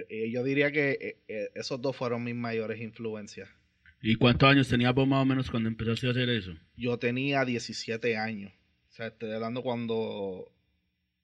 Y, 0.10 0.32
yo 0.32 0.44
diría 0.44 0.72
que 0.72 0.92
eh, 0.92 1.18
eh, 1.28 1.52
esos 1.56 1.82
dos 1.82 1.96
fueron 1.96 2.24
mis 2.24 2.36
mayores 2.36 2.80
influencias. 2.80 3.50
¿Y 4.02 4.16
cuántos 4.16 4.50
años 4.50 4.68
tenías 4.68 4.96
vos 4.96 5.08
más 5.08 5.22
o 5.22 5.26
menos 5.26 5.52
cuando 5.52 5.70
empezaste 5.70 6.08
a 6.08 6.12
hacer 6.12 6.30
eso? 6.30 6.54
Yo 6.76 6.98
tenía 6.98 7.46
17 7.46 8.18
años. 8.18 8.52
O 8.90 8.94
sea, 8.94 9.08
estoy 9.08 9.32
hablando 9.32 9.62
cuando, 9.62 10.52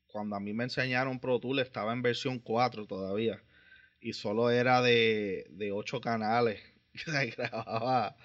cuando 0.08 0.36
a 0.36 0.40
mí 0.40 0.54
me 0.54 0.66
enseñaron 0.66 1.20
Pro 1.20 1.40
Tools, 1.40 1.62
estaba 1.62 1.94
en 1.94 2.02
versión 2.02 2.40
4 2.40 2.86
todavía. 2.86 3.42
Y 4.00 4.14
solo 4.14 4.52
era 4.52 4.82
de, 4.82 5.48
de 5.50 5.72
8 5.72 6.02
canales. 6.02 6.62
grababa, 7.38 8.16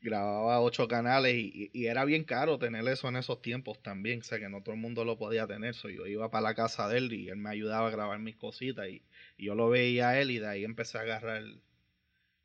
grababa 0.00 0.60
8 0.60 0.86
canales 0.86 1.34
y, 1.34 1.70
y, 1.72 1.86
era 1.86 2.04
bien 2.04 2.24
caro 2.24 2.58
tener 2.58 2.86
eso 2.86 3.08
en 3.08 3.16
esos 3.16 3.42
tiempos 3.42 3.82
también. 3.82 4.20
O 4.20 4.22
sea, 4.22 4.38
que 4.38 4.48
no 4.48 4.62
todo 4.62 4.74
el 4.74 4.80
mundo 4.80 5.04
lo 5.04 5.18
podía 5.18 5.48
tener. 5.48 5.74
So, 5.74 5.88
yo 5.88 6.06
iba 6.06 6.30
para 6.30 6.42
la 6.42 6.54
casa 6.54 6.88
de 6.88 6.98
él 6.98 7.12
y 7.12 7.28
él 7.28 7.38
me 7.38 7.50
ayudaba 7.50 7.88
a 7.88 7.90
grabar 7.90 8.20
mis 8.20 8.36
cositas. 8.36 8.88
Y, 8.88 9.02
y 9.40 9.46
yo 9.46 9.54
lo 9.54 9.70
veía 9.70 10.10
a 10.10 10.20
él 10.20 10.30
y 10.30 10.38
de 10.38 10.46
ahí 10.46 10.64
empecé 10.64 10.98
a 10.98 11.00
agarrar 11.00 11.42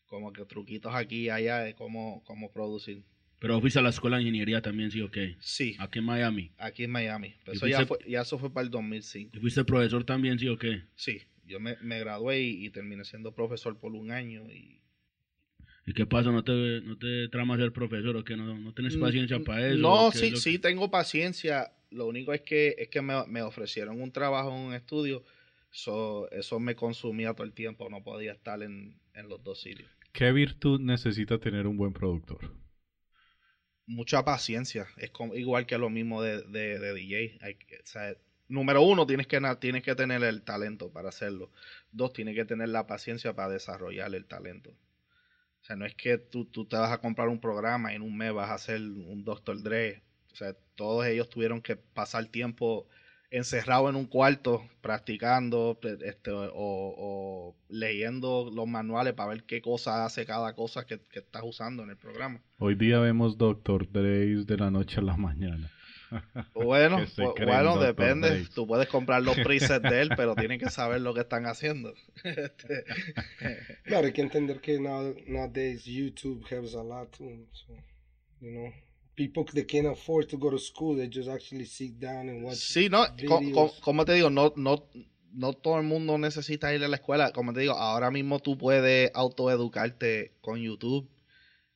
como 0.06 0.32
que 0.32 0.46
truquitos 0.46 0.96
aquí 0.96 1.24
y 1.24 1.30
allá 1.30 1.60
de 1.60 1.76
cómo, 1.76 2.24
cómo 2.26 2.54
producir. 2.54 3.04
Pero 3.40 3.60
fuiste 3.60 3.80
a 3.80 3.82
la 3.82 3.90
escuela 3.90 4.16
de 4.16 4.24
ingeniería 4.24 4.62
también, 4.62 4.90
¿sí 4.90 5.02
o 5.02 5.12
qué? 5.12 5.36
Sí. 5.42 5.76
Aquí 5.78 6.00
en 6.00 6.06
Miami. 6.06 6.54
Aquí 6.58 6.86
en 6.86 6.92
Miami. 6.92 7.36
Pero 7.44 7.52
eso 7.52 7.66
fuiste... 7.66 7.82
ya, 7.82 7.86
fue, 7.86 7.98
ya 8.08 8.22
eso 8.22 8.40
fue 8.40 8.54
para 8.54 8.64
el 8.64 8.72
2005. 8.72 9.36
¿Y 9.36 9.40
fuiste 9.42 9.66
profesor 9.66 10.06
también, 10.06 10.40
sí 10.40 10.48
o 10.48 10.58
qué? 10.58 10.84
Sí. 10.96 11.22
Yo 11.46 11.60
me, 11.60 11.76
me 11.82 12.00
gradué 12.00 12.42
y, 12.42 12.66
y, 12.66 12.70
terminé 12.70 13.04
siendo 13.04 13.36
profesor 13.36 13.78
por 13.78 13.92
un 13.92 14.12
año 14.12 14.50
y... 14.50 14.82
¿Y 15.86 15.94
qué 15.94 16.06
pasa? 16.06 16.32
¿No 16.32 16.46
te, 16.46 16.82
no 16.82 16.98
te 16.98 17.28
trama 17.28 17.58
ser 17.58 17.74
profesor 17.74 18.16
o 18.16 18.24
qué? 18.24 18.38
¿No, 18.38 18.58
no 18.58 18.74
tienes 18.74 18.96
paciencia 18.96 19.38
para 19.42 19.68
eso? 19.68 19.78
No, 19.78 20.12
sí, 20.12 20.32
que... 20.32 20.38
sí 20.38 20.60
tengo 20.60 20.90
paciencia. 20.90 21.74
Lo 21.92 22.08
único 22.08 22.34
es 22.34 22.42
que, 22.42 22.74
es 22.80 22.88
que 22.88 23.02
me, 23.02 23.14
me 23.28 23.42
ofrecieron 23.42 24.02
un 24.02 24.12
trabajo 24.14 24.50
en 24.50 24.62
un 24.62 24.74
estudio. 24.74 25.26
So, 25.76 26.32
eso 26.32 26.58
me 26.58 26.74
consumía 26.74 27.34
todo 27.34 27.44
el 27.44 27.52
tiempo. 27.52 27.90
No 27.90 28.02
podía 28.02 28.32
estar 28.32 28.64
en, 28.64 28.98
en 29.14 29.28
los 29.28 29.44
dos 29.44 29.60
sitios. 29.60 29.92
¿Qué 30.14 30.32
virtud 30.32 30.80
necesita 30.80 31.38
tener 31.38 31.68
un 31.68 31.76
buen 31.76 31.92
productor? 31.92 32.50
Mucha 33.86 34.24
paciencia. 34.24 34.88
Es 34.96 35.12
como, 35.12 35.36
igual 35.36 35.66
que 35.66 35.78
lo 35.78 35.90
mismo 35.90 36.22
de, 36.22 36.44
de, 36.44 36.80
de 36.80 36.94
DJ. 36.94 37.40
Hay, 37.42 37.56
o 37.56 37.86
sea, 37.86 38.16
número 38.48 38.84
uno, 38.84 39.06
tienes 39.06 39.28
que, 39.28 39.42
tienes 39.60 39.84
que 39.84 39.96
tener 39.96 40.24
el 40.24 40.44
talento 40.44 40.94
para 40.94 41.10
hacerlo. 41.10 41.52
Dos, 41.92 42.14
tienes 42.14 42.36
que 42.36 42.46
tener 42.46 42.70
la 42.70 42.88
paciencia 42.88 43.36
para 43.36 43.50
desarrollar 43.50 44.16
el 44.16 44.26
talento. 44.28 44.70
O 44.70 45.66
sea, 45.66 45.76
no 45.76 45.86
es 45.86 45.94
que 45.94 46.18
tú, 46.18 46.46
tú 46.46 46.64
te 46.64 46.78
vas 46.78 46.94
a 46.94 47.02
comprar 47.02 47.28
un 47.28 47.42
programa 47.42 47.92
y 47.92 47.98
en 47.98 48.02
un 48.02 48.16
mes 48.16 48.32
vas 48.32 48.50
a 48.50 48.54
hacer 48.54 48.80
un 48.80 49.26
Dr. 49.26 49.62
Dre. 49.62 50.04
O 50.32 50.36
sea, 50.38 50.54
todos 50.76 51.06
ellos 51.06 51.30
tuvieron 51.30 51.62
que 51.62 51.76
pasar 51.76 52.28
tiempo 52.28 52.88
encerrado 53.38 53.90
en 53.90 53.96
un 53.96 54.06
cuarto 54.06 54.64
practicando 54.82 55.78
este, 56.04 56.32
o, 56.32 56.50
o 56.54 57.56
leyendo 57.70 58.50
los 58.54 58.68
manuales 58.68 59.14
para 59.14 59.30
ver 59.30 59.44
qué 59.44 59.62
cosa 59.62 60.06
hace 60.06 60.26
cada 60.26 60.54
cosa 60.56 60.86
que, 60.86 61.00
que 61.00 61.20
estás 61.20 61.44
usando 61.46 61.84
en 61.84 61.90
el 61.92 61.98
programa. 61.98 62.42
Hoy 62.60 62.76
día 62.76 63.00
vemos 63.00 63.38
Doctor 63.38 63.92
Dre 63.92 64.44
de 64.46 64.58
la 64.58 64.72
noche 64.72 65.00
a 65.00 65.04
la 65.04 65.18
mañana. 65.18 65.72
Bueno, 66.54 66.98
creen 67.36 67.50
bueno, 67.50 67.80
depende. 67.80 68.30
Dre. 68.30 68.46
Tú 68.54 68.68
puedes 68.68 68.88
comprar 68.88 69.22
los 69.24 69.36
presets 69.44 69.82
de 69.82 70.02
él, 70.02 70.10
pero 70.16 70.36
tienen 70.36 70.60
que 70.60 70.70
saber 70.70 71.02
lo 71.02 71.14
que 71.14 71.22
están 71.22 71.46
haciendo. 71.46 71.94
Claro, 73.84 74.06
hay 74.06 74.14
que 74.14 74.22
entender 74.22 74.62
que 74.62 74.80
now, 74.80 75.16
nowadays 75.28 75.84
YouTube 75.84 76.46
helps 76.50 76.76
a 76.76 76.84
lot. 76.84 77.14
So, 77.16 77.26
you 78.40 78.52
know, 78.52 78.72
people 79.16 79.44
that 79.54 79.66
can't 79.68 79.88
afford 79.88 80.28
to 80.30 80.38
go 80.38 80.50
to 80.52 80.58
school, 80.60 80.98
they 80.98 81.08
just 81.10 81.30
actually 81.30 81.66
sit 81.66 82.00
down 82.00 82.30
and 82.30 82.44
watch. 82.44 82.56
sí, 82.58 82.90
no, 82.90 83.06
co- 83.28 83.74
como 83.82 84.06
te 84.06 84.14
digo, 84.14 84.30
no, 84.30 84.54
no, 84.56 84.88
no 85.34 85.54
todo 85.54 85.78
el 85.78 85.84
mundo 85.86 86.18
necesita 86.18 86.74
ir 86.74 86.84
a 86.84 86.88
la 86.88 86.98
escuela. 86.98 87.32
Como 87.32 87.54
te 87.54 87.62
digo, 87.62 87.74
ahora 87.74 88.12
mismo 88.12 88.40
tú 88.40 88.58
puedes 88.58 89.12
autoeducarte 89.14 90.34
con 90.42 90.60
YouTube. 90.62 91.10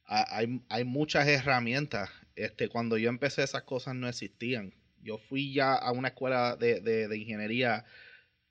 Ha- 0.06 0.38
Hay, 0.38 0.62
hay 0.70 0.84
muchas 0.84 1.28
herramientas. 1.28 2.10
Este, 2.36 2.70
cuando 2.70 2.98
yo 2.98 3.10
empecé 3.10 3.44
esas 3.44 3.64
cosas 3.64 3.96
no 3.96 4.08
existían. 4.08 4.74
Yo 5.02 5.18
fui 5.18 5.54
ya 5.54 5.76
a 5.76 5.92
una 5.92 6.10
escuela 6.10 6.56
de, 6.58 6.82
de, 6.82 7.08
de 7.08 7.18
ingeniería 7.18 7.86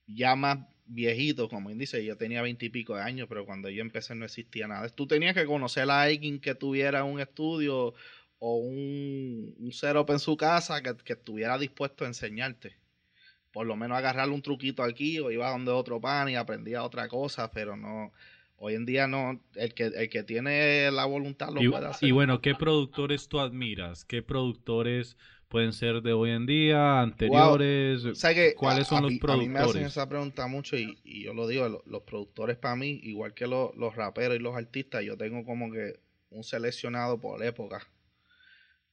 ya 0.06 0.34
más 0.36 0.58
viejito, 0.86 1.48
como 1.50 1.68
dice, 1.70 2.02
yo 2.04 2.16
tenía 2.16 2.40
veintipico 2.40 2.96
de 2.96 3.02
años, 3.02 3.26
pero 3.28 3.44
cuando 3.44 3.68
yo 3.68 3.82
empecé 3.82 4.14
no 4.14 4.24
existía 4.24 4.66
nada. 4.66 4.88
Tú 4.88 5.06
tenías 5.06 5.34
que 5.34 5.44
conocer 5.44 5.90
a 5.90 6.02
alguien 6.02 6.40
que 6.40 6.54
tuviera 6.54 7.04
un 7.04 7.20
estudio 7.20 7.92
o 8.38 8.56
un, 8.58 9.54
un 9.58 9.72
setup 9.72 10.10
en 10.10 10.18
su 10.18 10.36
casa 10.36 10.82
que, 10.82 10.96
que 10.96 11.14
estuviera 11.14 11.58
dispuesto 11.58 12.04
a 12.04 12.08
enseñarte. 12.08 12.76
Por 13.52 13.66
lo 13.66 13.76
menos 13.76 13.98
agarrarle 13.98 14.34
un 14.34 14.42
truquito 14.42 14.82
aquí 14.82 15.18
o 15.20 15.30
iba 15.30 15.50
donde 15.50 15.72
otro 15.72 16.00
pan 16.00 16.28
y 16.28 16.36
aprendía 16.36 16.84
otra 16.84 17.08
cosa, 17.08 17.50
pero 17.50 17.76
no. 17.76 18.12
Hoy 18.56 18.74
en 18.74 18.86
día 18.86 19.06
no, 19.06 19.40
el 19.54 19.74
que, 19.74 19.84
el 19.86 20.08
que 20.10 20.22
tiene 20.24 20.90
la 20.90 21.04
voluntad 21.06 21.50
lo 21.52 21.62
Y, 21.62 21.68
puede 21.68 21.86
hacer. 21.86 22.08
y 22.08 22.12
bueno, 22.12 22.40
¿qué 22.40 22.54
productores 22.54 23.28
tú 23.28 23.40
admiras? 23.40 24.04
¿Qué 24.04 24.22
productores 24.22 25.16
pueden 25.48 25.72
ser 25.72 26.02
de 26.02 26.12
hoy 26.12 26.30
en 26.30 26.46
día, 26.46 27.00
anteriores? 27.00 28.04
O 28.04 28.14
sea 28.14 28.34
que 28.34 28.54
¿Cuáles 28.56 28.86
a- 28.86 28.88
son 28.88 28.98
a 28.98 29.02
los 29.02 29.12
mí- 29.12 29.20
A 29.26 29.36
mí 29.36 29.48
me 29.48 29.60
hacen 29.60 29.82
productores? 29.82 29.92
esa 29.92 30.08
pregunta 30.08 30.46
mucho 30.46 30.76
y, 30.76 31.00
y 31.04 31.22
yo 31.24 31.34
lo 31.34 31.46
digo, 31.46 31.68
lo- 31.68 31.82
los, 31.86 32.02
productores 32.02 32.56
para 32.56 32.76
mí, 32.76 33.00
igual 33.02 33.34
que 33.34 33.46
lo- 33.46 33.72
los 33.76 33.94
raperos 33.96 34.36
y 34.36 34.40
los 34.40 34.56
artistas, 34.56 35.04
yo 35.04 35.16
tengo 35.16 35.44
como 35.44 35.70
que 35.70 36.00
un 36.30 36.44
seleccionado 36.44 37.18
por 37.20 37.42
época. 37.42 37.86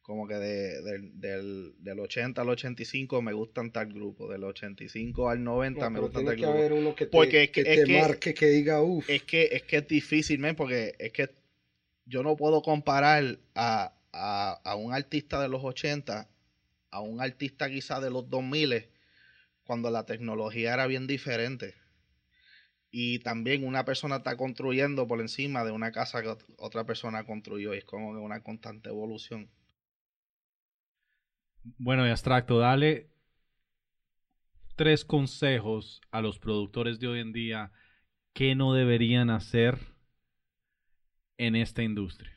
Como 0.05 0.27
que 0.27 0.35
de- 0.35 0.81
del, 0.83 1.19
del, 1.19 1.73
del 1.79 1.99
80 1.99 2.39
al 2.43 2.49
85 2.49 3.23
me 3.23 3.33
gustan 3.33 3.71
tal 3.71 3.91
grupo, 3.91 4.29
del 4.31 4.43
85 4.43 5.29
al 5.29 5.43
90 5.43 5.85
No, 5.85 5.89
me 5.89 5.99
gustan 5.99 6.25
tal 6.25 6.35
que 6.35 6.41
grupo. 6.43 6.57
haber 6.57 6.73
uno 6.73 6.93
que 6.95 7.05
te, 7.05 7.11
Porque 7.11 7.43
es 7.45 7.49
que 7.49 7.63
que- 7.63 7.73
es 7.73 7.79
te 7.79 7.85
que- 7.85 7.99
marque, 7.99 8.33
que 8.35 8.45
diga, 8.49 8.81
uff. 8.83 9.09
Es 9.09 9.23
que, 9.23 9.49
es 9.51 9.63
que 9.63 9.77
es 9.77 9.87
difícil, 9.87 10.37
men, 10.39 10.55
porque 10.55 10.93
es 10.99 11.11
que 11.11 11.29
yo 12.05 12.21
no 12.21 12.35
puedo 12.35 12.61
comparar 12.61 13.39
a, 13.55 13.95
a, 14.13 14.61
a 14.63 14.75
un 14.75 14.93
artista 14.93 15.41
de 15.41 15.49
los 15.49 15.63
80 15.63 16.29
a 16.91 16.99
un 17.01 17.19
artista 17.19 17.67
quizá 17.69 17.99
de 17.99 18.11
los 18.11 18.29
2000 18.29 18.87
cuando 19.63 19.89
la 19.89 20.05
tecnología 20.05 20.73
era 20.75 20.85
bien 20.85 21.07
diferente. 21.07 21.73
Y 22.91 23.19
también 23.19 23.65
una 23.65 23.83
persona 23.83 24.17
está 24.17 24.37
construyendo 24.37 25.07
por 25.07 25.19
encima 25.19 25.65
de 25.65 25.71
una 25.71 25.91
casa 25.91 26.21
que 26.21 26.29
ot- 26.29 26.45
otra 26.57 26.85
persona 26.85 27.25
construyó. 27.25 27.73
Y 27.73 27.79
es 27.79 27.83
como 27.85 28.13
que 28.13 28.19
una 28.19 28.41
constante 28.43 28.89
evolución. 28.89 29.49
Bueno, 31.77 32.05
y 32.05 32.09
abstracto, 32.09 32.59
dale 32.59 33.09
tres 34.75 35.05
consejos 35.05 36.01
a 36.11 36.21
los 36.21 36.37
productores 36.37 36.99
de 36.99 37.07
hoy 37.07 37.19
en 37.21 37.33
día 37.33 37.71
que 38.33 38.55
no 38.55 38.73
deberían 38.73 39.29
hacer 39.29 39.79
en 41.37 41.55
esta 41.55 41.81
industria. 41.81 42.31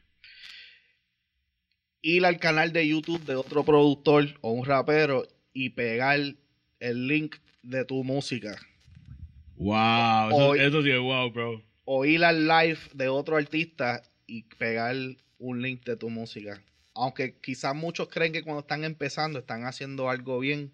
Ir 2.01 2.25
al 2.25 2.39
canal 2.39 2.73
de 2.73 2.89
YouTube 2.89 3.25
de 3.25 3.35
otro 3.35 3.65
productor 3.65 4.39
o 4.41 4.53
un 4.53 4.65
rapero 4.65 5.27
y 5.53 5.71
pegar 5.71 6.21
el 6.81 7.09
link 7.09 7.37
de 7.63 7.85
tu 7.85 8.05
música. 8.05 8.57
Wow, 9.57 10.55
eso, 10.55 10.83
sí 10.83 10.91
es 10.91 11.01
wow, 11.01 11.31
bro. 11.33 11.63
o 11.85 12.05
ir 12.05 12.25
al 12.25 12.47
live 12.47 12.79
de 12.95 13.09
otro 13.09 13.37
artista 13.37 14.03
y 14.27 14.45
pegar 14.45 14.95
un 15.39 15.61
link 15.61 15.85
de 15.85 15.97
tu 15.97 16.09
música. 16.09 16.63
Aunque 17.03 17.35
quizás 17.41 17.75
muchos 17.75 18.09
creen 18.09 18.33
que 18.33 18.43
cuando 18.43 18.61
están 18.61 18.85
empezando 18.85 19.39
están 19.39 19.65
haciendo 19.65 20.11
algo 20.11 20.39
bien, 20.41 20.73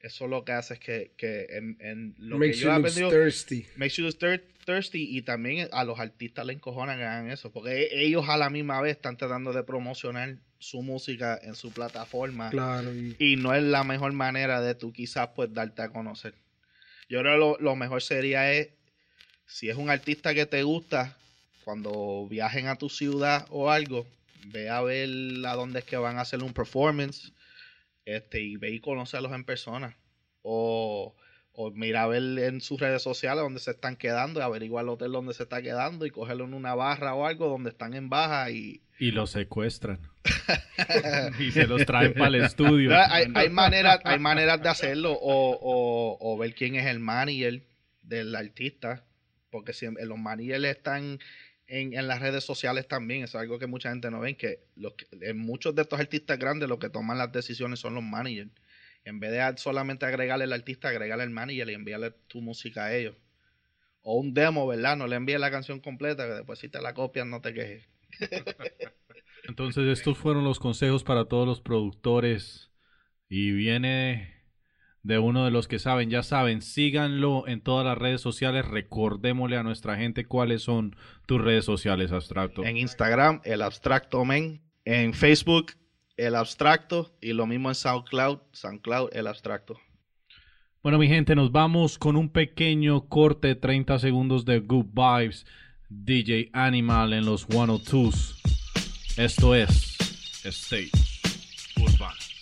eso 0.00 0.26
lo 0.26 0.44
que 0.44 0.52
hace 0.52 0.74
es 0.74 0.80
que, 0.80 1.12
que 1.16 1.46
en, 1.50 1.76
en 1.80 2.14
lo 2.18 2.38
Makes 2.38 2.52
que 2.52 2.58
yo 2.58 2.68
he 2.70 2.72
aprendido, 2.72 3.10
thirsty. 3.10 3.66
makes 3.76 3.96
you 3.96 4.08
thir- 4.08 4.42
thirsty 4.64 5.16
y 5.16 5.22
también 5.22 5.68
a 5.72 5.84
los 5.84 5.98
artistas 6.00 6.46
les 6.46 6.56
encojonan 6.56 6.98
que 6.98 7.04
hagan 7.04 7.30
eso, 7.30 7.50
porque 7.52 7.82
e- 7.82 8.04
ellos 8.06 8.28
a 8.28 8.36
la 8.36 8.50
misma 8.50 8.80
vez 8.80 8.96
están 8.96 9.16
tratando 9.16 9.52
de 9.52 9.62
promocionar 9.62 10.36
su 10.58 10.82
música 10.82 11.38
en 11.42 11.54
su 11.54 11.70
plataforma 11.72 12.50
Claro, 12.50 12.92
y 12.94 13.16
y 13.18 13.36
no 13.36 13.54
es 13.54 13.62
la 13.62 13.84
mejor 13.84 14.12
manera 14.12 14.60
de 14.60 14.74
tú 14.74 14.92
quizás 14.92 15.28
pues 15.36 15.52
darte 15.52 15.82
a 15.82 15.90
conocer. 15.90 16.34
Yo 17.08 17.20
creo 17.20 17.32
que 17.34 17.38
lo, 17.38 17.58
lo 17.60 17.76
mejor 17.76 18.02
sería 18.02 18.52
es, 18.52 18.68
si 19.46 19.68
es 19.68 19.76
un 19.76 19.90
artista 19.90 20.32
que 20.34 20.46
te 20.46 20.62
gusta, 20.62 21.16
cuando 21.64 22.26
viajen 22.28 22.66
a 22.68 22.76
tu 22.76 22.88
ciudad 22.88 23.46
o 23.50 23.70
algo, 23.70 24.06
ve 24.46 24.68
a 24.68 24.80
ver 24.80 25.08
a 25.46 25.54
dónde 25.54 25.80
es 25.80 25.84
que 25.84 25.96
van 25.96 26.18
a 26.18 26.22
hacer 26.22 26.42
un 26.42 26.52
performance 26.52 27.32
este, 28.04 28.40
y 28.40 28.56
ve 28.56 28.70
y 28.70 28.80
conocerlos 28.80 29.32
en 29.32 29.44
persona. 29.44 29.96
O, 30.42 31.14
o 31.52 31.70
mira 31.70 32.04
a 32.04 32.06
ver 32.06 32.22
en 32.38 32.60
sus 32.60 32.80
redes 32.80 33.02
sociales 33.02 33.42
dónde 33.42 33.60
se 33.60 33.72
están 33.72 33.96
quedando 33.96 34.40
y 34.40 34.42
averiguar 34.42 34.84
el 34.84 34.90
hotel 34.90 35.12
donde 35.12 35.34
se 35.34 35.42
está 35.42 35.60
quedando 35.62 36.06
y 36.06 36.10
cogerlo 36.10 36.44
en 36.44 36.54
una 36.54 36.74
barra 36.74 37.14
o 37.14 37.26
algo 37.26 37.48
donde 37.48 37.70
están 37.70 37.94
en 37.94 38.08
baja 38.08 38.50
y, 38.50 38.82
Y 38.98 39.10
los 39.10 39.30
secuestran. 39.30 40.00
y 41.38 41.50
se 41.52 41.66
los 41.66 41.84
traen 41.84 42.14
para 42.14 42.28
el 42.28 42.44
estudio. 42.44 42.90
Hay, 42.96 43.26
hay 43.34 43.48
maneras, 43.50 44.00
hay 44.04 44.18
maneras 44.18 44.62
de 44.62 44.68
hacerlo 44.68 45.12
o, 45.12 45.58
o, 45.60 46.18
o 46.20 46.38
ver 46.38 46.54
quién 46.54 46.76
es 46.76 46.86
el 46.86 47.00
manager 47.00 47.62
del 48.02 48.34
artista, 48.34 49.04
porque 49.50 49.72
si 49.72 49.86
los 49.86 50.18
managers 50.18 50.64
están 50.64 51.18
en, 51.70 51.94
en 51.94 52.08
las 52.08 52.20
redes 52.20 52.42
sociales 52.42 52.88
también, 52.88 53.22
eso 53.22 53.38
es 53.38 53.42
algo 53.42 53.58
que 53.60 53.68
mucha 53.68 53.90
gente 53.90 54.10
no 54.10 54.18
ve, 54.20 54.36
que, 54.36 54.64
en 55.20 55.38
muchos 55.38 55.72
de 55.74 55.82
estos 55.82 56.00
artistas 56.00 56.36
grandes 56.36 56.68
los 56.68 56.78
que 56.78 56.90
toman 56.90 57.16
las 57.16 57.30
decisiones 57.30 57.78
son 57.78 57.94
los 57.94 58.02
managers. 58.02 58.50
En 59.04 59.20
vez 59.20 59.30
de 59.30 59.56
solamente 59.56 60.04
agregarle 60.04 60.44
al 60.44 60.52
artista, 60.52 60.88
agregarle 60.88 61.22
al 61.22 61.30
manager 61.30 61.70
y 61.70 61.74
enviarle 61.74 62.10
tu 62.26 62.42
música 62.42 62.86
a 62.86 62.94
ellos. 62.94 63.14
O 64.02 64.14
un 64.14 64.34
demo, 64.34 64.66
¿verdad? 64.66 64.96
No 64.96 65.06
le 65.06 65.14
envíes 65.14 65.38
la 65.38 65.50
canción 65.50 65.78
completa, 65.78 66.26
que 66.26 66.32
después 66.34 66.58
si 66.58 66.68
te 66.68 66.82
la 66.82 66.92
copian 66.92 67.30
no 67.30 67.40
te 67.40 67.54
quejes. 67.54 67.88
Entonces 69.44 69.86
estos 69.86 70.18
fueron 70.18 70.42
los 70.44 70.58
consejos 70.58 71.04
para 71.04 71.26
todos 71.26 71.46
los 71.46 71.60
productores 71.60 72.72
y 73.28 73.52
viene 73.52 74.39
de 75.02 75.18
uno 75.18 75.44
de 75.44 75.50
los 75.50 75.66
que 75.66 75.78
saben, 75.78 76.10
ya 76.10 76.22
saben, 76.22 76.60
síganlo 76.62 77.46
en 77.46 77.60
todas 77.62 77.86
las 77.86 77.96
redes 77.96 78.20
sociales, 78.20 78.66
recordémosle 78.66 79.56
a 79.56 79.62
nuestra 79.62 79.96
gente 79.96 80.26
cuáles 80.26 80.62
son 80.62 80.96
tus 81.26 81.40
redes 81.40 81.64
sociales, 81.64 82.12
Abstracto. 82.12 82.64
En 82.64 82.76
Instagram, 82.76 83.40
el 83.44 83.62
abstracto 83.62 84.24
men. 84.24 84.62
En 84.84 85.14
Facebook, 85.14 85.72
el 86.16 86.34
abstracto. 86.34 87.16
Y 87.20 87.32
lo 87.32 87.46
mismo 87.46 87.68
en 87.68 87.74
SoundCloud, 87.74 88.38
SoundCloud, 88.52 89.10
el 89.12 89.26
abstracto. 89.26 89.78
Bueno, 90.82 90.98
mi 90.98 91.08
gente, 91.08 91.34
nos 91.34 91.52
vamos 91.52 91.98
con 91.98 92.16
un 92.16 92.30
pequeño 92.30 93.06
corte 93.08 93.48
de 93.48 93.54
30 93.54 93.98
segundos 93.98 94.44
de 94.46 94.60
Good 94.60 94.86
Vibes, 94.94 95.44
DJ 95.90 96.50
Animal 96.54 97.12
en 97.12 97.26
los 97.26 97.46
102s. 97.48 98.36
Esto 99.18 99.54
es 99.54 99.98
Stage 100.44 100.90
Urbano. 101.76 102.39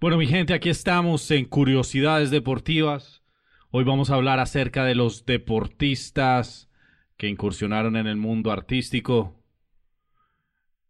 Bueno, 0.00 0.16
mi 0.16 0.28
gente, 0.28 0.54
aquí 0.54 0.68
estamos 0.68 1.28
en 1.32 1.44
Curiosidades 1.44 2.30
Deportivas. 2.30 3.20
Hoy 3.72 3.82
vamos 3.82 4.10
a 4.10 4.14
hablar 4.14 4.38
acerca 4.38 4.84
de 4.84 4.94
los 4.94 5.26
deportistas 5.26 6.70
que 7.16 7.26
incursionaron 7.26 7.96
en 7.96 8.06
el 8.06 8.14
mundo 8.14 8.52
artístico. 8.52 9.34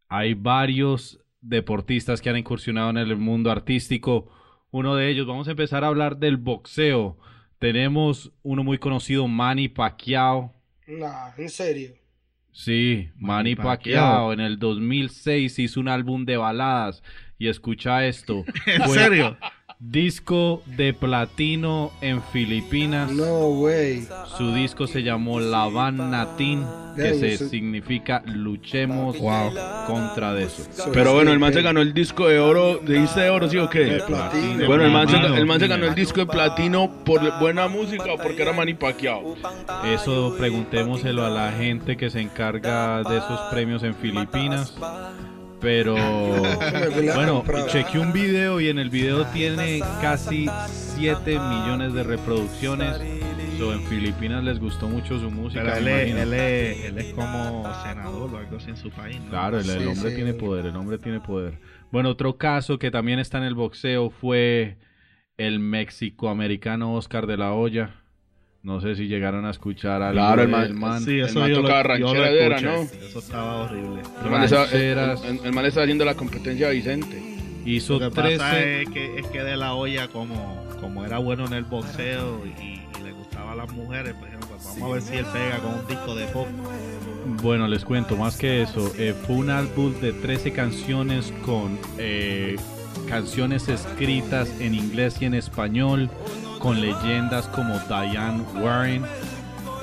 Hay 0.09 0.35
varios 0.35 1.25
deportistas 1.41 2.21
que 2.21 2.29
han 2.29 2.37
incursionado 2.37 2.91
en 2.91 2.99
el 2.99 3.17
mundo 3.17 3.51
artístico. 3.51 4.31
Uno 4.71 4.95
de 4.95 5.09
ellos, 5.09 5.27
vamos 5.27 5.49
a 5.49 5.53
empezar 5.53 5.85
a 5.85 5.87
hablar 5.87 6.19
del 6.19 6.37
boxeo. 6.37 7.17
Tenemos 7.59 8.31
uno 8.43 8.63
muy 8.63 8.77
conocido, 8.77 9.27
Manny 9.27 9.69
Pacquiao. 9.69 10.53
Nah, 10.87 11.31
en 11.39 11.49
serio. 11.49 11.95
Sí, 12.53 13.09
Manny 13.17 13.55
Manny 13.55 13.57
Pacquiao 13.57 14.29
Pacquiao. 14.29 14.33
en 14.35 14.41
el 14.41 14.59
2006 14.59 15.61
hizo 15.61 15.81
un 15.81 15.89
álbum 15.89 16.27
de 16.27 16.37
baladas 16.37 17.03
y 17.39 17.49
escucha 17.49 18.05
esto. 18.07 18.45
¿En 18.67 18.83
Fue 18.83 18.99
serio? 18.99 19.37
Disco 19.81 20.61
de 20.77 20.93
platino 20.93 21.93
en 22.01 22.21
Filipinas. 22.21 23.13
No 23.13 23.47
way. 23.61 24.09
Su 24.37 24.53
disco 24.53 24.89
se 24.89 25.05
llamó 25.05 25.39
Lavan 25.39 26.11
Natin, 26.11 26.65
que 26.97 27.15
se 27.15 27.35
eso- 27.35 27.49
significa 27.49 28.21
luchemos 28.27 29.17
contra 29.87 30.35
de 30.35 30.47
eso. 30.47 30.65
So 30.73 30.91
Pero 30.91 31.15
bueno, 31.15 31.31
el 31.31 31.39
man 31.39 31.51
se 31.53 31.59
they- 31.61 31.63
ganó 31.63 31.81
el 31.81 31.95
disco 31.95 32.27
de 32.27 32.41
oro. 32.41 32.79
¿Dijiste 32.85 33.21
de 33.21 33.31
oro, 33.31 33.49
sí 33.49 33.57
o 33.59 33.71
qué? 33.71 33.85
De 33.85 34.01
platino. 34.01 34.67
Bueno, 34.67 34.85
el 34.85 34.91
man, 34.91 35.09
se, 35.09 35.17
el 35.17 35.47
man 35.47 35.61
se 35.61 35.69
ganó 35.69 35.87
el 35.87 35.95
disco 35.95 36.19
de 36.19 36.27
platino 36.27 36.91
por 37.05 37.39
buena 37.39 37.69
música 37.69 38.13
o 38.15 38.17
porque 38.19 38.43
era 38.43 38.53
Manny 38.53 38.75
Pacquiao. 38.75 39.37
Eso 39.87 40.35
preguntémoselo 40.37 41.25
a 41.25 41.31
la 41.31 41.53
gente 41.53 41.97
que 41.97 42.11
se 42.11 42.21
encarga 42.21 43.05
de 43.05 43.19
esos 43.19 43.41
premios 43.53 43.85
en 43.85 43.95
Filipinas. 43.95 44.75
Pero 45.61 45.95
bueno, 47.15 47.45
chequeé 47.69 48.01
un 48.01 48.13
video 48.13 48.61
y 48.61 48.69
en 48.69 48.79
el 48.79 48.91
video 48.91 49.27
tiene 49.27 49.81
casi 50.01 50.47
7 50.69 51.39
millones 51.39 51.95
de 51.95 52.05
reproducciones. 52.05 53.01
So, 53.59 53.73
en 53.73 53.83
Filipinas 53.87 54.45
les 54.45 54.61
gustó 54.61 54.89
mucho 54.89 55.19
su 55.19 55.31
música. 55.33 55.63
Pero 55.65 55.77
él 55.79 55.89
es, 55.89 56.15
él, 56.15 56.33
es, 56.33 56.85
él 56.85 56.99
es 56.99 57.13
como 57.13 57.65
senador 57.83 58.33
o 58.33 58.39
algo 58.39 58.57
así 58.57 58.71
en 58.71 58.77
su 58.77 58.89
país, 58.91 59.19
¿no? 59.21 59.31
Claro, 59.31 59.59
el, 59.59 59.69
el 59.69 59.81
Sí, 59.81 59.87
hombre 59.87 60.11
sí. 60.11 60.15
tiene 60.17 60.33
poder, 60.35 60.67
el 60.67 60.77
hombre 60.77 60.99
tiene 60.99 61.19
poder. 61.19 61.59
Bueno, 61.91 62.11
otro 62.11 62.37
caso 62.37 62.79
que 62.79 62.93
también 62.93 63.19
está 63.19 63.39
en 63.39 63.45
el 63.45 63.57
boxeo 63.57 64.11
fue 64.11 64.77
el 65.39 65.59
mexicoamericano 65.59 66.95
Oscar 66.95 67.27
de 67.27 67.37
la 67.37 67.53
Hoya. 67.53 67.97
No 68.63 68.81
sé 68.81 68.97
si 68.97 69.07
llegaron 69.07 69.47
a 69.47 69.51
escuchar 69.51 70.03
algo 70.03 70.15
Claro, 70.21 70.43
el 70.43 70.49
man- 70.49 70.79
man. 70.79 71.03
Sí, 71.03 71.21
eso 71.21 71.39
man 71.41 71.49
yo 71.49 71.57
lo, 71.57 71.69
tocaba 71.69 71.97
yo 71.99 72.13
lo 72.15 72.23
ranchera. 72.25 72.61
¿no? 72.61 72.83
Eso 72.83 73.19
estaba 73.21 73.57
horrible. 73.65 74.03
El 74.25 74.31
man, 74.31 74.43
estaba, 74.43 74.65
el, 74.73 74.81
el- 74.99 75.41
el 75.45 75.53
man 75.53 75.65
estaba 75.67 75.85
haciendo 75.85 76.05
la 76.05 76.15
competencia 76.15 76.67
a 76.69 76.71
Vicente. 76.71 77.37
Hizo 77.65 77.99
Lo 77.99 78.11
que 78.11 78.21
13. 78.23 78.37
pasa 78.39 78.61
es 78.61 78.89
que, 78.91 79.19
es 79.21 79.27
que 79.29 79.43
de 79.43 79.57
la 79.57 79.75
olla, 79.75 80.09
como, 80.09 80.65
como 80.81 81.05
era 81.05 81.19
bueno 81.19 81.47
en 81.47 81.53
el 81.53 81.65
boxeo 81.65 82.43
y, 82.47 82.63
y 82.63 83.03
le 83.05 83.13
gustaban 83.13 83.57
las 83.59 83.71
mujeres, 83.73 84.15
pues, 84.19 84.33
pues 84.49 84.65
vamos 84.65 84.83
a 84.83 84.93
ver 84.95 85.03
si 85.03 85.17
él 85.17 85.27
pega 85.33 85.59
con 85.59 85.75
un 85.81 85.87
disco 85.87 86.15
de 86.15 86.25
pop. 86.27 86.47
Bueno, 87.43 87.69
les 87.69 87.85
cuento 87.85 88.17
más 88.17 88.37
que 88.39 88.63
eso. 88.63 88.91
eh, 88.99 89.15
fue 89.27 89.37
un 89.37 89.51
álbum 89.51 89.93
de 90.01 90.13
13 90.13 90.53
canciones 90.53 91.33
con 91.45 91.79
eh, 91.99 92.57
canciones 93.09 93.69
escritas 93.69 94.49
en 94.61 94.75
inglés 94.75 95.17
y 95.21 95.27
en 95.27 95.35
español, 95.35 96.11
con 96.59 96.81
leyendas 96.81 97.47
como 97.49 97.79
Diane 97.89 98.43
Warren, 98.61 99.05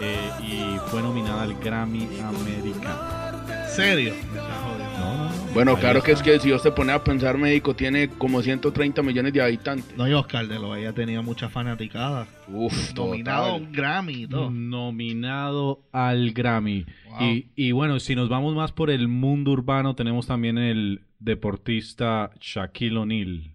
eh, 0.02 0.30
y 0.42 0.78
fue 0.90 1.02
nominada 1.02 1.44
al 1.44 1.56
Grammy 1.56 2.08
Americano. 2.22 3.26
¿Serio? 3.70 4.14
No, 4.34 4.78
no, 4.78 5.30
no. 5.30 5.36
Bueno, 5.54 5.72
Ahí 5.76 5.82
claro 5.82 6.02
que 6.04 6.12
es 6.14 6.22
que 6.22 6.40
si 6.40 6.52
usted 6.54 6.74
pone 6.74 6.92
a 6.94 7.04
pensar, 7.04 7.38
México 7.38 7.76
tiene 7.76 8.10
como 8.10 8.42
130 8.42 9.02
millones 9.02 9.34
de 9.34 9.42
habitantes. 9.42 9.96
No, 9.98 10.08
y 10.08 10.14
Oscar 10.14 10.48
de 10.48 10.60
lo 10.60 10.76
ella 10.76 10.94
tenía 10.94 11.22
mucha 11.22 11.50
fanaticada. 11.50 12.28
Uf, 12.48 12.94
Nominado 12.94 13.44
a 13.44 13.48
total. 13.52 13.62
un 13.62 13.72
Grammy 13.74 14.28
todo. 14.28 14.50
Nominado 14.52 15.82
al 15.92 16.32
Grammy. 16.32 16.86
Wow. 17.10 17.22
Y, 17.22 17.48
y 17.56 17.72
bueno, 17.72 18.00
si 18.00 18.16
nos 18.16 18.30
vamos 18.30 18.56
más 18.56 18.72
por 18.72 18.90
el 18.90 19.08
mundo 19.08 19.52
urbano, 19.52 19.96
tenemos 19.96 20.28
también 20.28 20.58
el 20.58 21.02
deportista 21.20 22.32
Shaquille 22.40 22.98
O'Neal. 22.98 23.55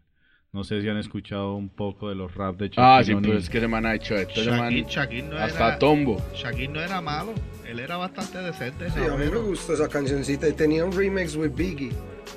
No 0.52 0.64
sé 0.64 0.82
si 0.82 0.88
han 0.88 0.96
escuchado 0.96 1.54
un 1.54 1.68
poco 1.68 2.08
de 2.08 2.16
los 2.16 2.34
rap 2.34 2.56
de 2.56 2.66
Shaquille 2.70 2.82
Ah, 2.84 3.02
sí, 3.04 3.14
pues 3.14 3.44
es 3.44 3.48
que 3.50 3.58
ese 3.58 3.68
man 3.68 3.86
ha 3.86 3.94
hecho 3.94 4.16
esto. 4.16 4.40
man- 4.50 4.72
Shaquille, 4.72 4.86
Shaquille 4.88 5.22
no 5.28 5.36
hasta 5.36 5.66
era, 5.68 5.78
Tombo. 5.78 6.20
Shaquille 6.34 6.72
no 6.72 6.80
era 6.80 7.00
malo. 7.00 7.32
Él 7.68 7.78
era 7.78 7.96
bastante 7.96 8.38
decente. 8.38 8.90
Sí, 8.90 8.98
a 9.08 9.14
mí 9.14 9.26
me 9.30 9.38
gustó 9.38 9.74
esa 9.74 9.88
cancioncita 9.88 10.48
y 10.48 10.52
tenía 10.52 10.84
un 10.84 10.90
remix 10.90 11.36
with 11.36 11.52
Biggie. 11.54 11.92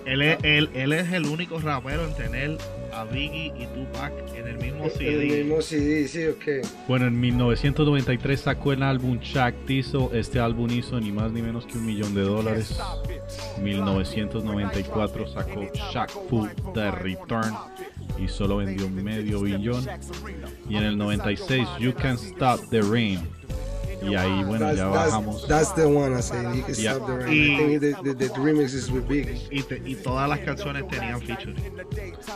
Él 0.06 0.22
es, 0.22 0.38
él, 0.44 0.70
él 0.74 0.94
es 0.94 1.12
el 1.12 1.26
único 1.26 1.60
rapero 1.60 2.06
en 2.06 2.14
tener 2.16 2.58
a 2.94 3.06
Biggie 3.06 3.54
y 3.58 3.66
Tupac 3.68 4.14
en 4.36 4.48
el 4.48 4.58
mismo 4.58 4.90
CD. 4.90 5.40
El 5.40 5.46
mismo 5.46 5.62
CD, 5.62 6.08
sí, 6.08 6.28
ok. 6.28 6.68
Bueno, 6.88 7.08
en 7.08 7.20
1993 7.20 8.40
sacó 8.40 8.74
el 8.74 8.84
álbum 8.84 9.20
Shaq 9.20 9.66
Tizo. 9.66 10.12
Este 10.14 10.40
álbum 10.40 10.70
hizo 10.72 11.00
ni 11.00 11.12
más 11.12 11.32
ni 11.32 11.42
menos 11.42 11.66
que 11.66 11.78
un 11.78 11.86
millón 11.86 12.14
de 12.14 12.22
dólares. 12.22 12.78
1994 13.62 15.28
sacó 15.28 15.64
Shaq 15.92 16.12
Fu 16.30 16.48
The 16.74 16.92
Return 16.92 17.54
y 18.20 18.28
solo 18.28 18.58
vendió 18.58 18.90
medio 18.90 19.42
billón. 19.42 19.86
Y 20.70 20.78
en 20.78 20.84
el 20.84 20.98
96 20.98 21.68
You 21.80 21.94
Can 21.94 22.16
Stop 22.16 22.70
the 22.70 22.82
Rain. 22.82 23.20
Y 24.04 24.16
ahí, 24.16 24.44
bueno, 24.44 24.66
That's, 24.66 24.78
ya 24.78 24.86
that's- 24.86 24.92
bajamos. 25.06 25.48
that's 25.48 25.76
the 25.76 25.86
one 25.86 26.18
I 26.18 26.22
say. 26.22 26.44
You 26.58 26.64
can 26.64 26.76
Yeah. 26.76 26.94
stop 26.96 27.08
the. 27.26 27.34
Y- 27.36 27.54
I 27.54 27.58
think 27.80 27.82
the, 28.04 28.14
the, 28.16 28.30
the 28.30 28.40
remix 28.40 28.74
is 28.74 28.90
with 28.90 29.04
Biggie. 29.08 29.40
Y, 29.52 29.64
te- 29.64 29.82
y 29.86 29.96
todas 29.96 30.28
las 30.30 30.40
canciones 30.40 30.88
tenían 30.88 31.22
featuring. 31.22 31.56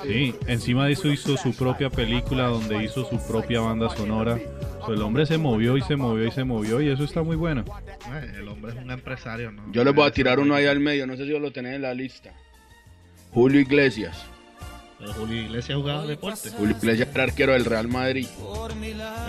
Sí, 0.03 0.35
encima 0.47 0.85
de 0.85 0.93
eso 0.93 1.07
hizo 1.09 1.35
su 1.37 1.53
propia 1.53 1.89
película 1.89 2.43
donde 2.47 2.83
hizo 2.83 3.07
su 3.09 3.17
propia 3.27 3.61
banda 3.61 3.89
sonora. 3.95 4.39
So, 4.85 4.93
el 4.93 5.01
hombre 5.01 5.25
se 5.25 5.37
movió 5.37 5.75
y 5.75 5.81
se 5.81 5.95
movió 5.97 6.25
y 6.27 6.31
se 6.31 6.43
movió 6.45 6.79
y 6.81 6.89
eso 6.89 7.03
está 7.03 7.21
muy 7.23 7.35
bueno. 7.35 7.65
Eh, 8.13 8.31
El 8.37 8.47
hombre 8.47 8.71
es 8.71 8.77
un 8.77 8.89
empresario, 8.91 9.51
¿no? 9.51 9.63
Yo 9.73 9.83
les 9.83 9.93
voy 9.93 10.07
a 10.07 10.11
tirar 10.11 10.39
uno 10.39 10.55
ahí 10.55 10.65
al 10.65 10.79
medio, 10.79 11.05
no 11.05 11.17
sé 11.17 11.25
si 11.25 11.37
lo 11.37 11.51
tenés 11.51 11.75
en 11.75 11.81
la 11.81 11.93
lista. 11.93 12.31
Julio 13.33 13.59
Iglesias. 13.59 14.23
Pero 14.99 15.13
Julio 15.13 15.43
Iglesias 15.43 15.77
jugaba 15.77 16.05
deporte. 16.07 16.49
Julio 16.57 16.75
Iglesias 16.75 17.09
era 17.13 17.23
arquero 17.25 17.53
del 17.53 17.65
Real 17.65 17.87
Madrid. 17.87 18.25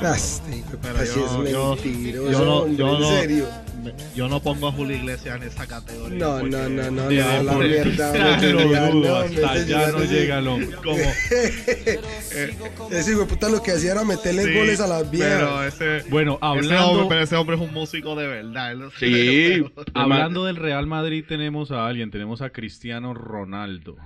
Pero 0.00 0.98
así 0.98 1.14
yo- 1.14 1.44
es 1.44 1.50
yo- 1.52 1.76
mentiroso, 1.76 2.30
yo 2.32 2.44
no- 2.44 2.56
hombre, 2.60 2.76
yo 2.76 2.94
en 2.94 3.00
no- 3.00 3.08
serio. 3.20 3.46
Me- 3.84 3.94
Yo 4.16 4.28
no 4.28 4.40
pongo 4.42 4.68
a 4.68 4.72
Julio 4.72 4.96
Iglesias 4.96 5.36
en 5.40 5.46
esa 5.46 5.66
categoría. 5.66 6.18
No, 6.18 6.42
no, 6.42 6.68
no, 6.68 6.90
no, 6.90 7.08
De 7.08 7.16
no, 7.22 7.42
la 7.44 7.52
mierda. 7.54 8.12
lo 8.12 8.72
ya 8.72 8.90
no, 8.90 9.16
hasta 9.16 9.92
no 9.92 10.04
llega 10.04 10.38
el 10.38 10.48
hombre. 10.48 10.76
Como, 10.82 10.96
Ese 12.90 13.10
hijo 13.12 13.20
de 13.20 13.26
puta 13.26 13.48
lo 13.48 13.62
que 13.62 13.72
hacía 13.72 13.92
era 13.92 14.04
meterle 14.04 14.44
Sí, 14.44 14.54
goles 14.54 14.80
a 14.80 14.86
las 14.86 15.04
Pero 15.04 15.10
viejas. 15.12 15.74
ese, 15.74 16.08
Bueno, 16.10 16.34
ese 16.36 16.44
hombre, 16.46 16.68
hablando, 16.76 17.08
pero 17.08 17.20
ese 17.22 17.36
hombre 17.36 17.56
es 17.56 17.62
un 17.62 17.72
músico 17.72 18.16
de 18.16 18.26
verdad. 18.26 18.72
él 18.72 18.78
no- 18.80 18.90
Sí. 18.90 19.62
pero- 19.74 19.84
hablando 19.94 20.44
del 20.44 20.56
Real 20.56 20.86
Madrid 20.86 21.24
tenemos 21.28 21.70
a 21.70 21.86
alguien, 21.86 22.10
tenemos 22.10 22.42
a 22.42 22.50
Cristiano 22.50 23.14
Ronaldo. 23.14 23.96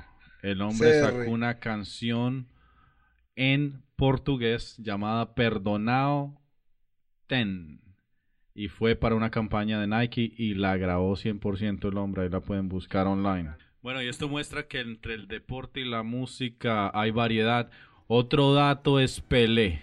El 0.43 0.61
hombre 0.61 1.01
sacó 1.01 1.31
una 1.31 1.61
canción 1.61 2.49
en 3.37 3.83
portugués 3.97 4.77
llamada 4.79 5.35
Perdonao 5.35 6.43
Ten. 7.29 7.81
Y 8.55 8.69
fue 8.69 8.97
para 8.97 9.15
una 9.15 9.31
campaña 9.31 9.81
de 9.81 9.87
Nike 9.87 10.35
y 10.37 10.55
la 10.55 10.77
grabó 10.77 11.17
100% 11.17 11.89
el 11.89 11.97
hombre. 11.97 12.25
Ahí 12.25 12.29
la 12.29 12.41
pueden 12.41 12.69
buscar 12.69 13.07
online. 13.07 13.53
Bueno, 13.81 14.03
y 14.03 14.09
esto 14.09 14.29
muestra 14.29 14.67
que 14.67 14.81
entre 14.81 15.15
el 15.15 15.29
deporte 15.29 15.81
y 15.81 15.85
la 15.85 16.03
música 16.03 16.91
hay 16.93 17.13
variedad. 17.13 17.71
Otro 18.09 18.53
dato 18.53 19.01
es 19.01 19.21
Pelé. 19.21 19.81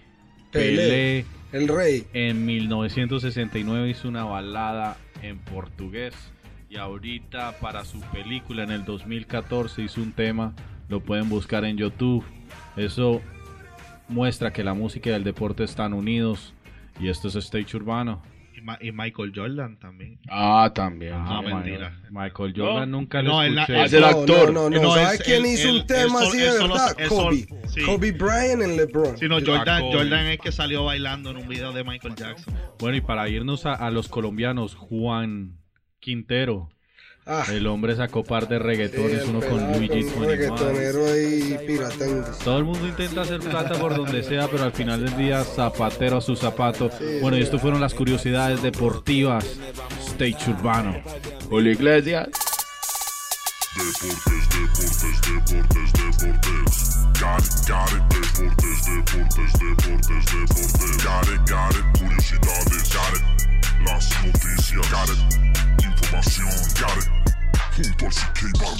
Pelé. 0.52 1.24
El 1.52 1.66
rey. 1.66 2.06
En 2.12 2.46
1969 2.46 3.88
hizo 3.88 4.08
una 4.08 4.24
balada 4.24 4.98
en 5.22 5.38
portugués 5.38 6.14
y 6.70 6.76
ahorita 6.76 7.58
para 7.60 7.84
su 7.84 8.00
película 8.12 8.62
en 8.62 8.70
el 8.70 8.84
2014 8.84 9.82
hizo 9.82 10.00
un 10.00 10.12
tema, 10.12 10.54
lo 10.88 11.00
pueden 11.00 11.28
buscar 11.28 11.64
en 11.64 11.76
YouTube. 11.76 12.24
Eso 12.76 13.20
muestra 14.08 14.52
que 14.52 14.62
la 14.64 14.72
música 14.74 15.10
y 15.10 15.12
el 15.14 15.24
deporte 15.24 15.64
están 15.64 15.92
unidos 15.92 16.54
y 17.00 17.08
esto 17.08 17.28
es 17.28 17.34
Stage 17.36 17.76
Urbano. 17.76 18.22
Y, 18.56 18.60
Ma- 18.60 18.78
y 18.80 18.92
Michael 18.92 19.32
Jordan 19.34 19.78
también. 19.78 20.18
Ah, 20.28 20.70
también. 20.74 21.14
Ah, 21.14 21.40
Ma- 21.42 21.54
mentira. 21.60 21.98
Michael 22.10 22.52
Jordan 22.56 22.90
No, 22.90 22.98
nunca 22.98 23.22
no, 23.22 23.42
lo 23.42 23.50
na- 23.54 23.62
escuché. 23.62 23.84
Es 23.84 23.92
el 23.94 24.00
No, 24.02 24.06
actor. 24.06 24.52
No, 24.52 24.68
no, 24.68 24.76
no. 24.76 24.82
No, 24.82 24.94
¿Sabe 24.94 25.14
es- 25.16 25.22
quién 25.22 25.46
hizo 25.46 25.72
un 25.72 25.86
tema 25.86 26.20
así 26.20 26.38
él 26.40 26.52
de 26.52 26.58
verdad? 26.68 26.96
Kobe. 27.08 27.46
sí. 27.68 27.82
Kobe 27.86 28.12
Bryant 28.12 28.62
en 28.62 28.76
LeBron. 28.76 29.16
Sí, 29.18 29.26
no, 29.28 29.36
Ah, 29.38 29.42
Jordan. 29.44 29.82
Jordan 29.90 30.26
es 30.26 30.38
que 30.38 30.52
salió 30.52 30.84
bailando 30.84 31.30
en 31.30 31.38
un 31.38 31.48
video 31.48 31.72
de 31.72 31.82
Michael 31.84 32.14
Jackson. 32.14 32.54
Bueno, 32.78 32.96
y 32.96 33.00
para 33.00 33.28
irnos 33.28 33.64
a, 33.66 33.74
a 33.74 33.90
los 33.90 34.08
colombianos, 34.08 34.74
Juan 34.74 35.56
Quintero. 36.00 36.70
Ah, 37.26 37.44
El 37.52 37.66
hombre 37.66 37.94
sacó 37.94 38.24
par 38.24 38.48
de 38.48 38.58
reggaetones, 38.58 39.22
sí, 39.22 39.28
uno 39.28 39.40
con 39.40 39.58
Luigi 39.72 40.02
un 40.04 40.24
21. 40.24 40.26
reggaetonero 40.26 41.06
ahí 41.06 41.58
piratando. 41.66 42.24
Todo 42.42 42.58
el 42.58 42.64
mundo 42.64 42.88
intenta 42.88 43.20
hacer 43.20 43.40
plata 43.40 43.78
por 43.78 43.94
donde 43.94 44.22
sea, 44.22 44.48
pero 44.48 44.64
al 44.64 44.72
final 44.72 45.04
del 45.04 45.16
día, 45.16 45.44
zapatero 45.44 46.16
a 46.16 46.20
su 46.22 46.34
zapato. 46.34 46.90
Bueno, 47.20 47.36
y 47.36 47.42
esto 47.42 47.58
fueron 47.58 47.80
las 47.80 47.94
curiosidades 47.94 48.62
deportivas. 48.62 49.44
Stage 50.00 50.50
Urbano. 50.50 51.00
Julio 51.48 51.72
Iglesias. 51.72 52.28
Deportes, 53.76 54.48
deportes, 54.50 55.22
deportes, 55.22 55.92
deportes. 55.92 56.96
Got 57.20 57.44
it, 57.44 57.68
got 57.68 57.92
it, 57.92 58.02
deportes, 58.08 58.80
deportes, 58.88 59.52
deportes, 59.60 60.24
deportes. 60.32 61.04
Got 61.04 61.28
it, 61.28 61.40
got 61.48 61.74
it, 61.76 61.84
curiosidades, 62.00 62.92
got 62.92 63.14
it. 63.14 63.22
Las 63.86 64.10
noticias, 64.24 64.90
got 64.90 65.08
it. 65.10 65.79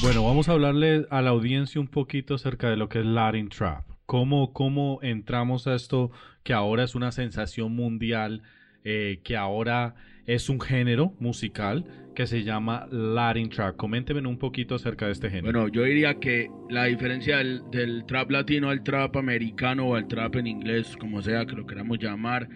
Bueno, 0.03 0.25
vamos 0.25 0.49
a 0.49 0.53
hablarle 0.53 1.07
a 1.11 1.23
la 1.23 1.31
audiencia 1.31 1.81
un 1.81 1.87
poquito 1.87 2.35
acerca 2.35 2.69
de 2.69 2.77
lo 2.77 2.89
que 2.89 3.01
es 3.01 3.07
Latin 3.07 3.49
Trap. 3.49 3.85
¿Cómo, 4.05 4.53
cómo 4.53 4.99
entramos 5.03 5.69
a 5.69 5.77
esto 5.77 6.11
que 6.43 6.53
ahora 6.53 6.83
es 6.83 6.97
una 6.97 7.13
sensación 7.13 7.73
mundial, 7.77 8.43
eh, 8.83 9.21
que 9.23 9.37
ahora 9.37 9.95
es 10.27 10.49
un 10.49 10.61
género 10.61 11.15
musical 11.21 11.85
que 12.17 12.27
se 12.27 12.43
llama 12.43 12.89
Latin 12.91 13.49
Trap? 13.49 13.77
Coménteme 13.77 14.27
un 14.27 14.39
poquito 14.39 14.75
acerca 14.75 15.07
de 15.07 15.13
este 15.13 15.31
género. 15.31 15.61
Bueno, 15.61 15.69
yo 15.73 15.85
diría 15.85 16.15
que 16.15 16.51
la 16.69 16.87
diferencia 16.87 17.39
del, 17.39 17.63
del 17.71 18.07
trap 18.07 18.31
latino 18.33 18.71
al 18.71 18.83
trap 18.83 19.17
americano 19.17 19.87
o 19.87 19.95
al 19.95 20.09
trap 20.09 20.35
en 20.35 20.49
inglés, 20.49 20.97
como 20.99 21.23
sea 21.23 21.47
que 21.47 21.55
lo 21.55 21.65
queramos 21.65 21.99
llamar, 22.01 22.49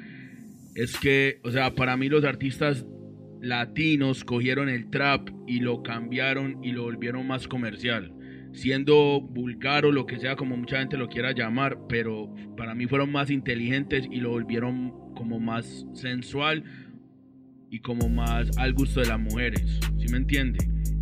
es 0.74 0.98
que, 0.98 1.38
o 1.44 1.52
sea, 1.52 1.70
para 1.76 1.96
mí 1.96 2.08
los 2.08 2.24
artistas 2.24 2.84
latinos 3.40 4.24
cogieron 4.24 4.68
el 4.68 4.90
trap 4.90 5.28
y 5.46 5.60
lo 5.60 5.82
cambiaron 5.82 6.62
y 6.62 6.72
lo 6.72 6.84
volvieron 6.84 7.26
más 7.26 7.46
comercial, 7.48 8.12
siendo 8.52 9.20
vulgar 9.20 9.84
o 9.84 9.92
lo 9.92 10.06
que 10.06 10.18
sea 10.18 10.36
como 10.36 10.56
mucha 10.56 10.78
gente 10.78 10.96
lo 10.96 11.08
quiera 11.08 11.32
llamar, 11.32 11.78
pero 11.88 12.34
para 12.56 12.74
mí 12.74 12.86
fueron 12.86 13.12
más 13.12 13.30
inteligentes 13.30 14.06
y 14.10 14.16
lo 14.16 14.30
volvieron 14.30 14.92
como 15.14 15.40
más 15.40 15.86
sensual 15.94 16.64
y 17.70 17.80
como 17.80 18.08
más 18.08 18.56
al 18.56 18.72
gusto 18.72 19.00
de 19.00 19.06
las 19.06 19.20
mujeres, 19.20 19.80
¿sí 19.98 20.06
me 20.10 20.18
entiende? 20.18 20.58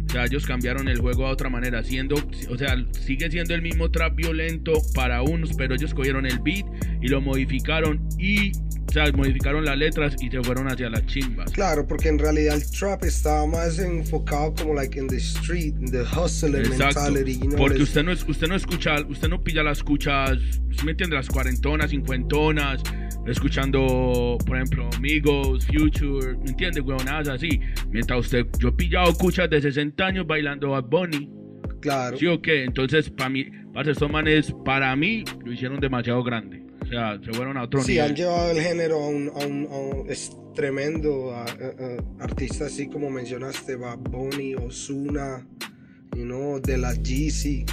O 0.07 0.09
sea, 0.12 0.24
ellos 0.24 0.47
cambiaron 0.47 0.89
el 0.89 0.99
juego 0.99 1.26
a 1.26 1.30
otra 1.30 1.49
manera, 1.49 1.83
siendo, 1.83 2.16
o 2.51 2.59
sea, 2.59 2.76
sigue 2.91 3.30
siendo 3.30 3.55
el 3.55 3.62
mismo 3.62 3.91
trap 3.91 4.14
violento 4.14 4.74
para 4.95 5.22
unos, 5.22 5.55
pero 5.57 5.74
ellos 5.74 5.95
cogieron 5.95 6.26
el 6.26 6.39
beat 6.41 6.66
y 7.01 7.09
lo 7.09 7.20
modificaron 7.22 8.07
y, 8.18 8.53
o 8.93 8.95
sea, 8.95 9.11
modificaron 9.12 9.64
las 9.64 9.76
letras 9.78 10.14
y 10.20 10.28
se 10.30 10.43
fueron 10.43 10.68
hacia 10.70 10.90
las 10.90 11.07
chimbas. 11.07 11.51
Claro, 11.53 11.86
porque 11.86 12.09
en 12.09 12.18
realidad 12.18 12.57
el 12.57 12.70
trap 12.70 13.05
estaba 13.05 13.47
más 13.47 13.78
enfocado 13.78 14.53
como 14.55 14.74
like 14.74 14.99
in 14.99 15.07
the 15.09 15.16
street, 15.16 15.74
in 15.80 15.90
the 15.90 16.03
hustler 16.03 16.64
Exacto. 16.66 17.01
mentality, 17.01 17.38
you 17.38 17.47
know, 17.49 17.57
Porque 17.57 17.78
les- 17.78 17.88
usted 17.88 18.05
no, 18.05 18.12
es, 18.12 18.22
usted 18.28 18.49
no 18.49 18.55
escucha, 18.55 18.97
usted 19.09 19.28
no 19.28 19.43
pilla 19.43 19.62
las 19.62 19.78
escuchas, 19.78 20.38
¿sí 20.70 20.84
me 20.84 20.90
entiende? 20.90 21.16
Las 21.16 21.28
cuarentonas, 21.28 21.90
cincuentonas, 21.90 22.82
escuchando, 23.26 24.36
por 24.47 24.57
ejemplo, 24.57 24.88
Amigos, 24.97 25.66
Future, 25.66 26.36
¿me 26.38 26.51
entiende? 26.51 26.80
Huevonadas 26.80 27.28
así. 27.28 27.61
Mientras 27.90 28.20
usted, 28.20 28.47
yo 28.59 28.68
he 28.68 28.72
pillado 28.72 29.11
escuchas 29.11 29.49
de 29.51 29.61
60 29.61 30.05
años 30.07 30.26
bailando 30.26 30.70
Bad 30.70 30.84
Bunny, 30.84 31.30
claro. 31.80 32.16
¿sí 32.18 32.26
o 32.26 32.40
qué? 32.43 32.64
Entonces, 32.64 33.11
para 33.11 33.30
mí, 33.30 33.47
parce, 33.72 33.90
estos 33.92 34.10
manes, 34.10 34.54
para 34.64 34.94
mí, 34.96 35.24
lo 35.44 35.52
hicieron 35.52 35.80
demasiado 35.80 36.22
grande. 36.22 36.62
O 36.82 36.86
sea, 36.86 37.18
se 37.24 37.32
fueron 37.32 37.56
a 37.56 37.62
otro 37.64 37.80
Sí, 37.82 37.92
nivel. 37.92 38.10
han 38.10 38.16
llevado 38.16 38.50
el 38.50 38.60
género 38.60 38.96
a 39.02 39.08
un, 39.08 39.28
a 39.28 39.46
un- 39.46 39.68
a 39.70 39.76
un- 39.76 40.10
es 40.10 40.36
tremendo. 40.54 41.32
a- 41.34 41.44
a- 41.44 41.46
a 42.20 42.24
artistas 42.24 42.72
así 42.72 42.88
como 42.88 43.08
mencionaste, 43.10 43.76
Bad 43.76 43.98
Bunny, 43.98 44.54
Ozuna, 44.54 45.46
you 46.16 46.24
know, 46.24 46.60
de 46.60 46.76
la 46.76 46.94
Jeezy. 46.94 47.64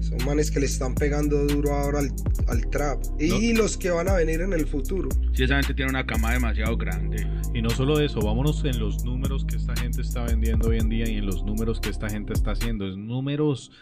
Son 0.00 0.18
manes 0.24 0.50
que 0.52 0.60
le 0.60 0.66
están 0.66 0.94
pegando 0.94 1.44
duro 1.46 1.72
ahora 1.74 1.98
al, 2.00 2.10
al 2.48 2.68
trap. 2.70 3.02
Y 3.20 3.52
los 3.54 3.76
que 3.76 3.90
van 3.90 4.08
a 4.08 4.14
venir 4.14 4.40
en 4.40 4.52
el 4.52 4.66
futuro. 4.66 5.08
Sí, 5.34 5.42
esa 5.44 5.54
gente 5.56 5.74
tiene 5.74 5.90
una 5.90 6.06
cama 6.06 6.32
demasiado 6.32 6.76
grande. 6.76 7.26
Y 7.54 7.60
no 7.62 7.70
solo 7.70 7.98
eso, 8.00 8.20
vámonos 8.20 8.64
en 8.64 8.78
los 8.78 9.04
números 9.04 9.44
que 9.44 9.56
esta 9.56 9.74
gente 9.76 10.02
está 10.02 10.22
vendiendo 10.24 10.68
hoy 10.68 10.78
en 10.78 10.88
día 10.88 11.08
y 11.08 11.16
en 11.18 11.26
los 11.26 11.44
números 11.44 11.80
que 11.80 11.90
esta 11.90 12.08
gente 12.08 12.32
está 12.34 12.52
haciendo. 12.52 12.86
Es 12.88 12.96
números 12.96 13.72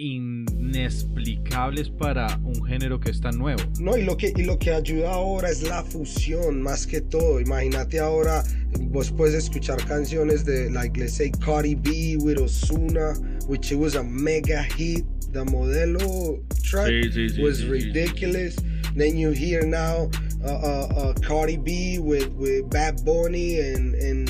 inexplicables 0.00 1.90
para 1.90 2.40
un 2.42 2.64
género 2.64 2.98
que 2.98 3.10
es 3.10 3.20
tan 3.20 3.38
nuevo. 3.38 3.62
No, 3.78 3.96
y 3.96 4.02
lo 4.02 4.16
que, 4.16 4.32
y 4.34 4.44
lo 4.44 4.58
que 4.58 4.72
ayuda 4.72 5.12
ahora 5.12 5.50
es 5.50 5.62
la 5.62 5.84
fusión, 5.84 6.62
más 6.62 6.86
que 6.86 7.02
todo. 7.02 7.38
Imagínate 7.40 7.98
ahora, 8.00 8.42
vos 8.80 9.10
puedes 9.10 9.34
escuchar 9.34 9.84
canciones 9.86 10.44
de, 10.46 10.70
like, 10.70 10.98
let's 10.98 11.14
say, 11.14 11.30
Cardi 11.44 11.74
B 11.74 12.16
with 12.18 12.38
Ozuna, 12.38 13.14
which 13.46 13.70
it 13.72 13.78
was 13.78 13.94
a 13.94 14.02
mega 14.02 14.62
hit. 14.62 15.04
The 15.32 15.44
Modelo 15.44 16.42
track 16.64 16.88
Sí, 16.88 17.12
sí, 17.12 17.28
sí, 17.28 17.40
was 17.40 17.58
sí, 17.58 17.64
sí, 17.64 17.70
ridiculous. 17.70 18.56
Then 18.96 19.16
you 19.16 19.30
hear 19.30 19.64
now 19.64 20.10
uh, 20.44 20.48
uh, 20.48 20.88
uh, 20.96 21.12
Cardi 21.22 21.56
B 21.56 22.00
with, 22.00 22.30
with 22.30 22.68
Bad 22.68 23.04
Bunny 23.04 23.60
and, 23.60 23.94
and, 23.94 24.28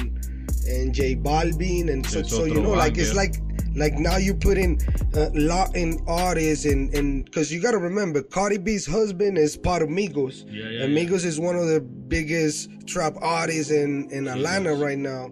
and 0.68 0.92
J 0.92 1.16
Balvin. 1.16 1.90
And 1.90 2.04
so, 2.04 2.22
so 2.22 2.44
you 2.44 2.60
know, 2.60 2.72
like, 2.72 2.98
it's 2.98 3.14
like 3.14 3.36
like 3.74 3.94
now 3.94 4.16
you 4.16 4.34
put 4.34 4.58
in 4.58 4.78
uh, 5.14 5.30
Latin 5.34 6.02
artists 6.06 6.64
and 6.64 6.92
and 6.94 7.24
because 7.24 7.52
you 7.52 7.60
got 7.60 7.72
to 7.72 7.78
remember 7.78 8.22
Cardi 8.22 8.58
B's 8.58 8.86
husband 8.86 9.38
is 9.38 9.56
part 9.56 9.82
of 9.82 9.88
Migos. 9.88 10.44
Yeah, 10.46 10.68
yeah, 10.68 10.84
and 10.84 10.94
yeah. 10.94 11.10
Is 11.10 11.38
one 11.38 11.56
of 11.56 11.66
the 11.66 11.80
biggest 11.80 12.70
trap 12.86 13.14
artists 13.20 13.70
in 13.70 14.10
in 14.10 14.28
Atlanta 14.28 14.74
right 14.74 14.98
now. 14.98 15.30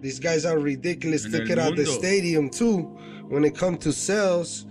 These 0.00 0.20
guys 0.20 0.44
are 0.44 0.58
ridiculous. 0.58 1.24
Took 1.24 1.50
el 1.50 1.60
out 1.60 1.76
the 1.76 1.86
stadium 1.86 2.50
too 2.50 2.82
when 3.28 3.44
it 3.44 3.56
comes 3.56 3.78
to 3.84 3.92
sales. 3.92 4.66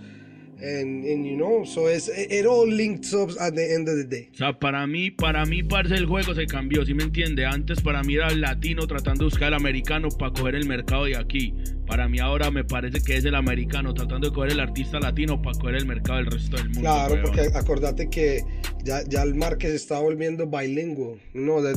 And, 0.58 1.04
and 1.04 1.26
you 1.26 1.36
know, 1.36 1.64
so 1.64 1.86
it's, 1.86 2.08
it, 2.08 2.46
all 2.46 2.66
links 2.66 3.12
up 3.12 3.28
at 3.38 3.54
the 3.54 3.74
end 3.74 3.90
of 3.90 3.96
the 3.96 4.04
day. 4.04 4.30
O 4.32 4.36
sea, 4.36 4.58
para 4.58 4.86
mí, 4.86 5.10
para 5.10 5.44
mí, 5.44 5.62
parce, 5.62 5.94
el 5.94 6.06
juego 6.06 6.34
se 6.34 6.46
cambió, 6.46 6.84
¿sí 6.86 6.94
me 6.94 7.02
entiende? 7.02 7.44
Antes 7.44 7.82
para 7.82 8.02
mí 8.02 8.14
era 8.14 8.28
el 8.28 8.40
latino 8.40 8.86
tratando 8.86 9.24
de 9.24 9.24
buscar 9.26 9.48
el 9.48 9.54
americano 9.54 10.08
para 10.08 10.32
coger 10.32 10.54
el 10.54 10.66
mercado 10.66 11.04
de 11.04 11.16
aquí. 11.16 11.52
Para 11.86 12.08
mí 12.08 12.20
ahora 12.20 12.50
me 12.50 12.64
parece 12.64 13.02
que 13.02 13.16
es 13.16 13.24
el 13.26 13.34
americano 13.34 13.92
tratando 13.92 14.30
de 14.30 14.34
coger 14.34 14.52
el 14.52 14.60
artista 14.60 14.98
latino 14.98 15.42
para 15.42 15.58
coger 15.58 15.76
el 15.76 15.86
mercado 15.86 16.20
del 16.20 16.26
resto 16.26 16.56
del 16.56 16.70
mundo. 16.70 16.80
Claro, 16.80 17.14
weón. 17.14 17.24
porque 17.24 17.40
acordate 17.54 18.08
que 18.08 18.42
ya, 18.82 19.02
ya 19.06 19.22
el 19.22 19.34
market 19.34 19.70
se 19.70 19.76
está 19.76 19.98
volviendo 19.98 20.46
bilingüe. 20.46 21.18
You 21.34 21.42
know, 21.42 21.62
that 21.62 21.76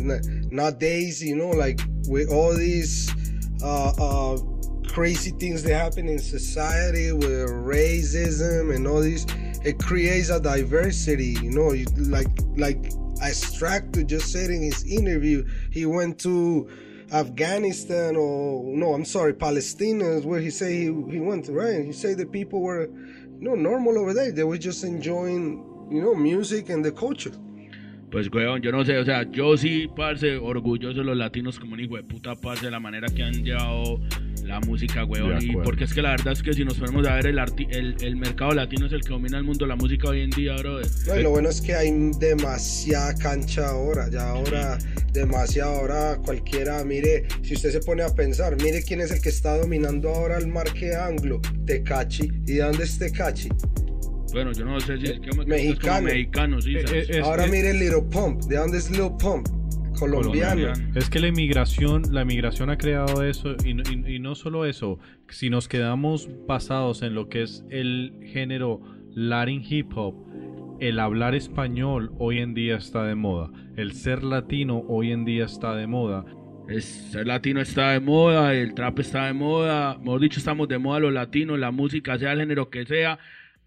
nowadays, 0.52 1.22
you 1.22 1.36
know, 1.36 1.52
like 1.52 1.82
with 2.08 2.30
all 2.32 2.56
these 2.56 3.12
uh, 3.62 3.92
uh, 3.98 4.59
crazy 4.90 5.32
things 5.32 5.64
that 5.64 5.76
happen 5.76 6.10
in 6.10 6.20
society 6.20 7.12
with 7.12 7.50
racism 7.50 8.76
and 8.76 8.88
all 8.88 9.02
these, 9.02 9.26
it 9.64 9.80
creates 9.80 10.30
a 10.30 10.40
diversity. 10.40 11.38
You 11.42 11.52
know, 11.52 11.72
you, 11.74 11.86
like 11.98 12.28
like 12.58 12.82
Astracto 13.22 14.06
just 14.06 14.32
said 14.32 14.50
in 14.50 14.62
his 14.62 14.84
interview, 14.86 15.48
he 15.72 15.86
went 15.86 16.20
to 16.20 16.70
Afghanistan 17.12 18.16
or 18.16 18.64
no, 18.64 18.94
I'm 18.94 19.06
sorry, 19.06 19.34
Palestine 19.34 20.02
is 20.02 20.26
where 20.26 20.40
he 20.40 20.50
say 20.50 20.74
he, 20.74 20.86
he 21.10 21.20
went 21.20 21.46
to, 21.46 21.54
right? 21.54 21.86
He 21.86 21.92
said 21.92 22.18
the 22.18 22.26
people 22.26 22.62
were, 22.62 22.88
you 22.88 23.40
know, 23.40 23.56
normal 23.56 23.98
over 23.98 24.14
there. 24.14 24.32
They 24.32 24.44
were 24.44 24.58
just 24.58 24.84
enjoying, 24.84 25.88
you 25.92 26.02
know, 26.02 26.16
music 26.16 26.70
and 26.70 26.84
the 26.84 26.92
culture. 26.92 27.34
Pues, 28.12 28.28
weón, 28.34 28.62
yo 28.62 28.72
no 28.72 28.84
sé, 28.84 28.98
o 28.98 29.06
sea, 29.06 29.30
yo 29.32 29.56
sí, 29.56 29.88
parce, 29.96 30.36
orgulloso 30.38 30.98
de 30.98 31.04
los 31.04 31.16
latinos 31.16 31.60
como 31.60 31.74
un 31.74 31.80
hijo 31.80 31.96
de 31.96 32.04
puta, 32.04 32.34
parce, 32.34 32.66
de 32.66 32.72
la 32.72 32.80
manera 32.80 33.08
que 33.08 33.22
han 33.22 33.44
llevado 33.44 34.00
la 34.44 34.60
música, 34.62 35.06
weón. 35.06 35.44
Y 35.44 35.52
porque 35.58 35.84
es 35.84 35.94
que 35.94 36.02
la 36.02 36.12
verdad 36.12 36.34
es 36.34 36.42
que 36.42 36.54
si 36.54 36.66
nos 36.66 36.74
ponemos 36.80 37.08
a 37.08 37.14
ver, 37.16 37.28
el, 37.28 37.38
arti- 37.38 37.68
el, 37.70 37.96
el 38.02 38.16
mercado 38.16 38.52
latino 38.54 38.88
es 38.88 38.94
el 38.94 39.02
que 39.02 39.10
domina 39.10 39.38
el 39.38 39.44
mundo 39.44 39.66
de 39.66 39.70
la 39.70 39.76
música 39.76 40.10
hoy 40.10 40.22
en 40.22 40.32
día, 40.32 40.56
brother. 40.56 40.88
No, 41.08 41.20
y 41.20 41.24
lo 41.24 41.30
bueno 41.30 41.50
es 41.50 41.62
que 41.62 41.76
hay 41.76 41.92
demasiada 42.20 43.14
cancha 43.14 43.68
ahora, 43.70 44.10
ya 44.10 44.28
ahora, 44.30 44.80
demasiado 45.14 45.76
ahora 45.76 46.18
cualquiera, 46.26 46.84
mire, 46.84 47.28
si 47.44 47.54
usted 47.54 47.70
se 47.70 47.80
pone 47.80 48.02
a 48.02 48.10
pensar, 48.10 48.56
mire 48.60 48.82
quién 48.82 49.02
es 49.02 49.12
el 49.12 49.22
que 49.22 49.30
está 49.30 49.56
dominando 49.56 50.10
ahora 50.10 50.40
el 50.40 50.48
marque 50.48 50.96
anglo, 50.96 51.42
Tecachi. 51.68 52.24
¿Y 52.48 52.54
de 52.54 52.64
dónde 52.64 52.86
es 52.86 52.98
Tecachi? 52.98 53.50
Bueno, 54.34 54.52
yo 54.52 54.66
no 54.66 54.80
sé 54.80 54.98
si 54.98 55.06
es 55.08 55.20
que 55.20 55.32
me 55.36 55.46
Mexicano. 55.46 55.96
como 55.98 56.02
mexicano, 56.04 56.62
sí, 56.62 56.76
Eh, 56.76 56.86
eh, 56.94 57.06
Es 57.10 57.20
ahora 57.24 57.48
mire 57.48 57.74
Little 57.74 58.04
Pump, 58.12 58.42
¿de 58.44 58.58
dónde 58.58 58.78
es 58.78 58.90
Little 58.92 59.12
Pump? 59.20 59.48
Colombiano. 59.98 60.62
Colombiano. 60.62 60.92
Es 60.96 61.10
que 61.10 61.20
la 61.20 61.28
inmigración, 61.28 62.04
la 62.12 62.22
inmigración 62.22 62.70
ha 62.70 62.78
creado 62.78 63.24
eso 63.24 63.56
y, 63.66 63.74
no- 63.74 63.84
y- 63.92 64.16
y 64.16 64.20
no 64.20 64.36
solo 64.36 64.66
eso, 64.66 65.00
si 65.28 65.50
nos 65.50 65.68
quedamos 65.68 66.30
basados 66.48 67.02
en 67.02 67.16
lo 67.16 67.28
que 67.28 67.42
es 67.44 67.66
el 67.70 68.14
género 68.32 68.82
Latin 69.14 69.62
hip 69.68 69.92
hop, 69.98 70.16
el 70.80 71.00
hablar 71.00 71.36
español 71.36 72.12
hoy 72.20 72.38
en 72.40 72.54
día 72.54 72.78
está 72.78 73.04
de 73.04 73.16
moda, 73.16 73.52
el 73.76 73.92
ser 73.94 74.24
latino 74.24 74.84
hoy 74.88 75.12
en 75.12 75.26
día 75.26 75.46
está 75.46 75.76
de 75.76 75.88
moda. 75.88 76.24
Es, 76.70 76.86
ser 76.86 77.26
latino 77.28 77.60
está 77.60 77.92
de 77.92 78.00
moda, 78.00 78.54
el 78.54 78.76
trap 78.76 79.00
está 79.00 79.26
de 79.26 79.34
moda, 79.34 79.98
mejor 79.98 80.22
dicho, 80.22 80.40
estamos 80.40 80.68
de 80.70 80.78
moda 80.78 81.00
los 81.00 81.12
latinos, 81.12 81.58
la 81.60 81.72
música, 81.72 82.18
sea 82.20 82.32
el 82.34 82.40
género 82.40 82.70
que 82.70 82.86
sea, 82.86 83.18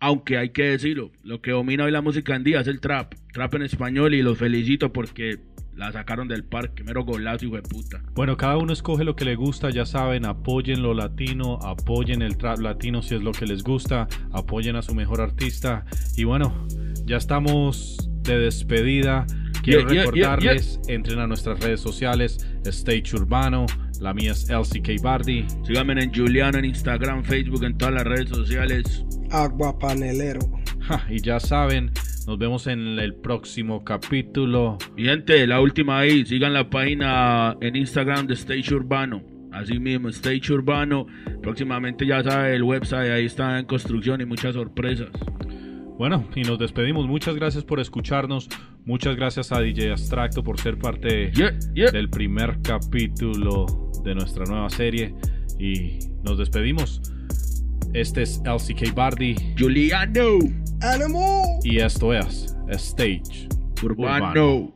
aunque 0.03 0.37
hay 0.37 0.49
que 0.49 0.65
decirlo, 0.65 1.13
lo 1.23 1.41
que 1.41 1.53
domina 1.53 1.85
hoy 1.85 1.93
la 1.93 2.03
música 2.03 2.35
en 2.35 2.43
día 2.43 2.61
es 2.61 2.67
el 2.67 2.81
trap, 2.81 3.15
trap 3.33 3.55
en 3.55 3.63
español 3.63 4.15
y 4.15 4.23
los 4.23 4.37
felicito 4.37 4.93
porque 4.93 5.39
la 5.77 5.93
sacaron 5.93 6.27
del 6.27 6.43
parque, 6.43 6.83
mero 6.83 7.05
golazo, 7.05 7.47
hijo 7.47 7.55
de 7.55 7.63
puta. 7.63 8.03
Bueno, 8.13 8.37
cada 8.37 8.57
uno 8.57 8.73
escoge 8.73 9.05
lo 9.05 9.15
que 9.15 9.25
le 9.25 9.37
gusta, 9.37 9.71
ya 9.71 9.87
saben, 9.87 10.27
apoyen 10.27 10.83
lo 10.83 10.93
latino, 10.93 11.61
apoyen 11.63 12.21
el 12.21 12.37
trap 12.37 12.59
latino 12.59 13.01
si 13.01 13.15
es 13.15 13.23
lo 13.23 13.31
que 13.31 13.47
les 13.47 13.63
gusta, 13.63 14.09
apoyen 14.33 14.75
a 14.75 14.83
su 14.83 14.93
mejor 14.93 15.21
artista. 15.21 15.87
Y 16.17 16.25
bueno, 16.25 16.67
ya 17.05 17.17
estamos 17.19 18.11
de 18.23 18.41
despedida. 18.41 19.25
Quiero 19.63 19.83
Yeah, 19.83 19.89
yeah, 19.89 20.13
yeah, 20.13 20.31
recordarles, 20.35 20.81
entren 20.89 21.21
a 21.21 21.29
nuestras 21.29 21.61
redes 21.61 21.81
sociales, 21.81 22.45
Stage 22.65 23.15
Urbano, 23.15 23.67
la 24.03 24.13
mía 24.13 24.33
es 24.33 24.51
LCK 24.51 25.01
Bardi. 25.01 25.47
Síganme 25.65 26.03
en 26.03 26.13
Juliano, 26.13 26.59
en 26.59 26.65
Instagram, 26.65 27.23
Facebook, 27.23 27.63
en 27.65 27.79
todas 27.79 27.95
las 27.95 28.05
redes 28.05 28.29
sociales. 28.31 29.05
Agua 29.31 29.79
panelero. 29.79 30.41
Ja, 30.81 31.07
y 31.09 31.21
ya 31.21 31.39
saben, 31.39 31.93
nos 32.27 32.37
vemos 32.37 32.67
en 32.67 32.99
el 32.99 33.15
próximo 33.15 33.85
capítulo. 33.85 34.77
Mi 34.97 35.05
gente, 35.05 35.47
la 35.47 35.61
última 35.61 36.01
ahí, 36.01 36.27
sigan 36.27 36.53
la 36.53 36.69
página 36.69 37.57
en 37.61 37.77
Instagram 37.77 38.27
de 38.27 38.35
Stage 38.35 38.75
Urbano. 38.75 39.23
Así 39.53 39.79
mismo, 39.79 40.09
Stage 40.09 40.53
Urbano. 40.53 41.07
Próximamente 41.41 42.05
ya 42.05 42.25
sabe 42.25 42.57
el 42.57 42.65
website, 42.65 43.13
ahí 43.13 43.27
está 43.27 43.61
en 43.61 43.67
construcción 43.67 44.21
y 44.21 44.25
muchas 44.25 44.55
sorpresas. 44.55 45.11
Bueno, 46.03 46.25
y 46.35 46.43
nos 46.43 46.59
despedimos. 46.59 47.07
Muchas 47.07 47.37
gracias 47.37 47.63
por 47.63 47.79
escucharnos. 47.79 48.49
Muchas 48.85 49.15
gracias 49.15 49.53
a 49.53 49.61
DJ 49.61 49.93
Abstracto 49.93 50.43
por 50.43 50.59
ser 50.59 50.77
parte 50.77 51.31
Yeah, 51.31 51.57
yeah. 51.77 51.93
del 51.93 52.11
primer 52.11 52.61
capítulo 52.61 53.93
de 54.03 54.17
nuestra 54.17 54.45
nueva 54.47 54.69
serie. 54.69 55.15
Y 55.61 56.01
nos 56.25 56.39
despedimos. 56.39 57.01
Este 57.95 58.23
es 58.23 58.43
LCK 58.45 58.93
Bardi 58.93 59.37
Juliano 59.57 60.39
Animal. 60.81 61.61
y 61.63 61.79
esto 61.79 62.13
es 62.13 62.53
Stage 62.69 63.47
Urbano. 63.81 64.75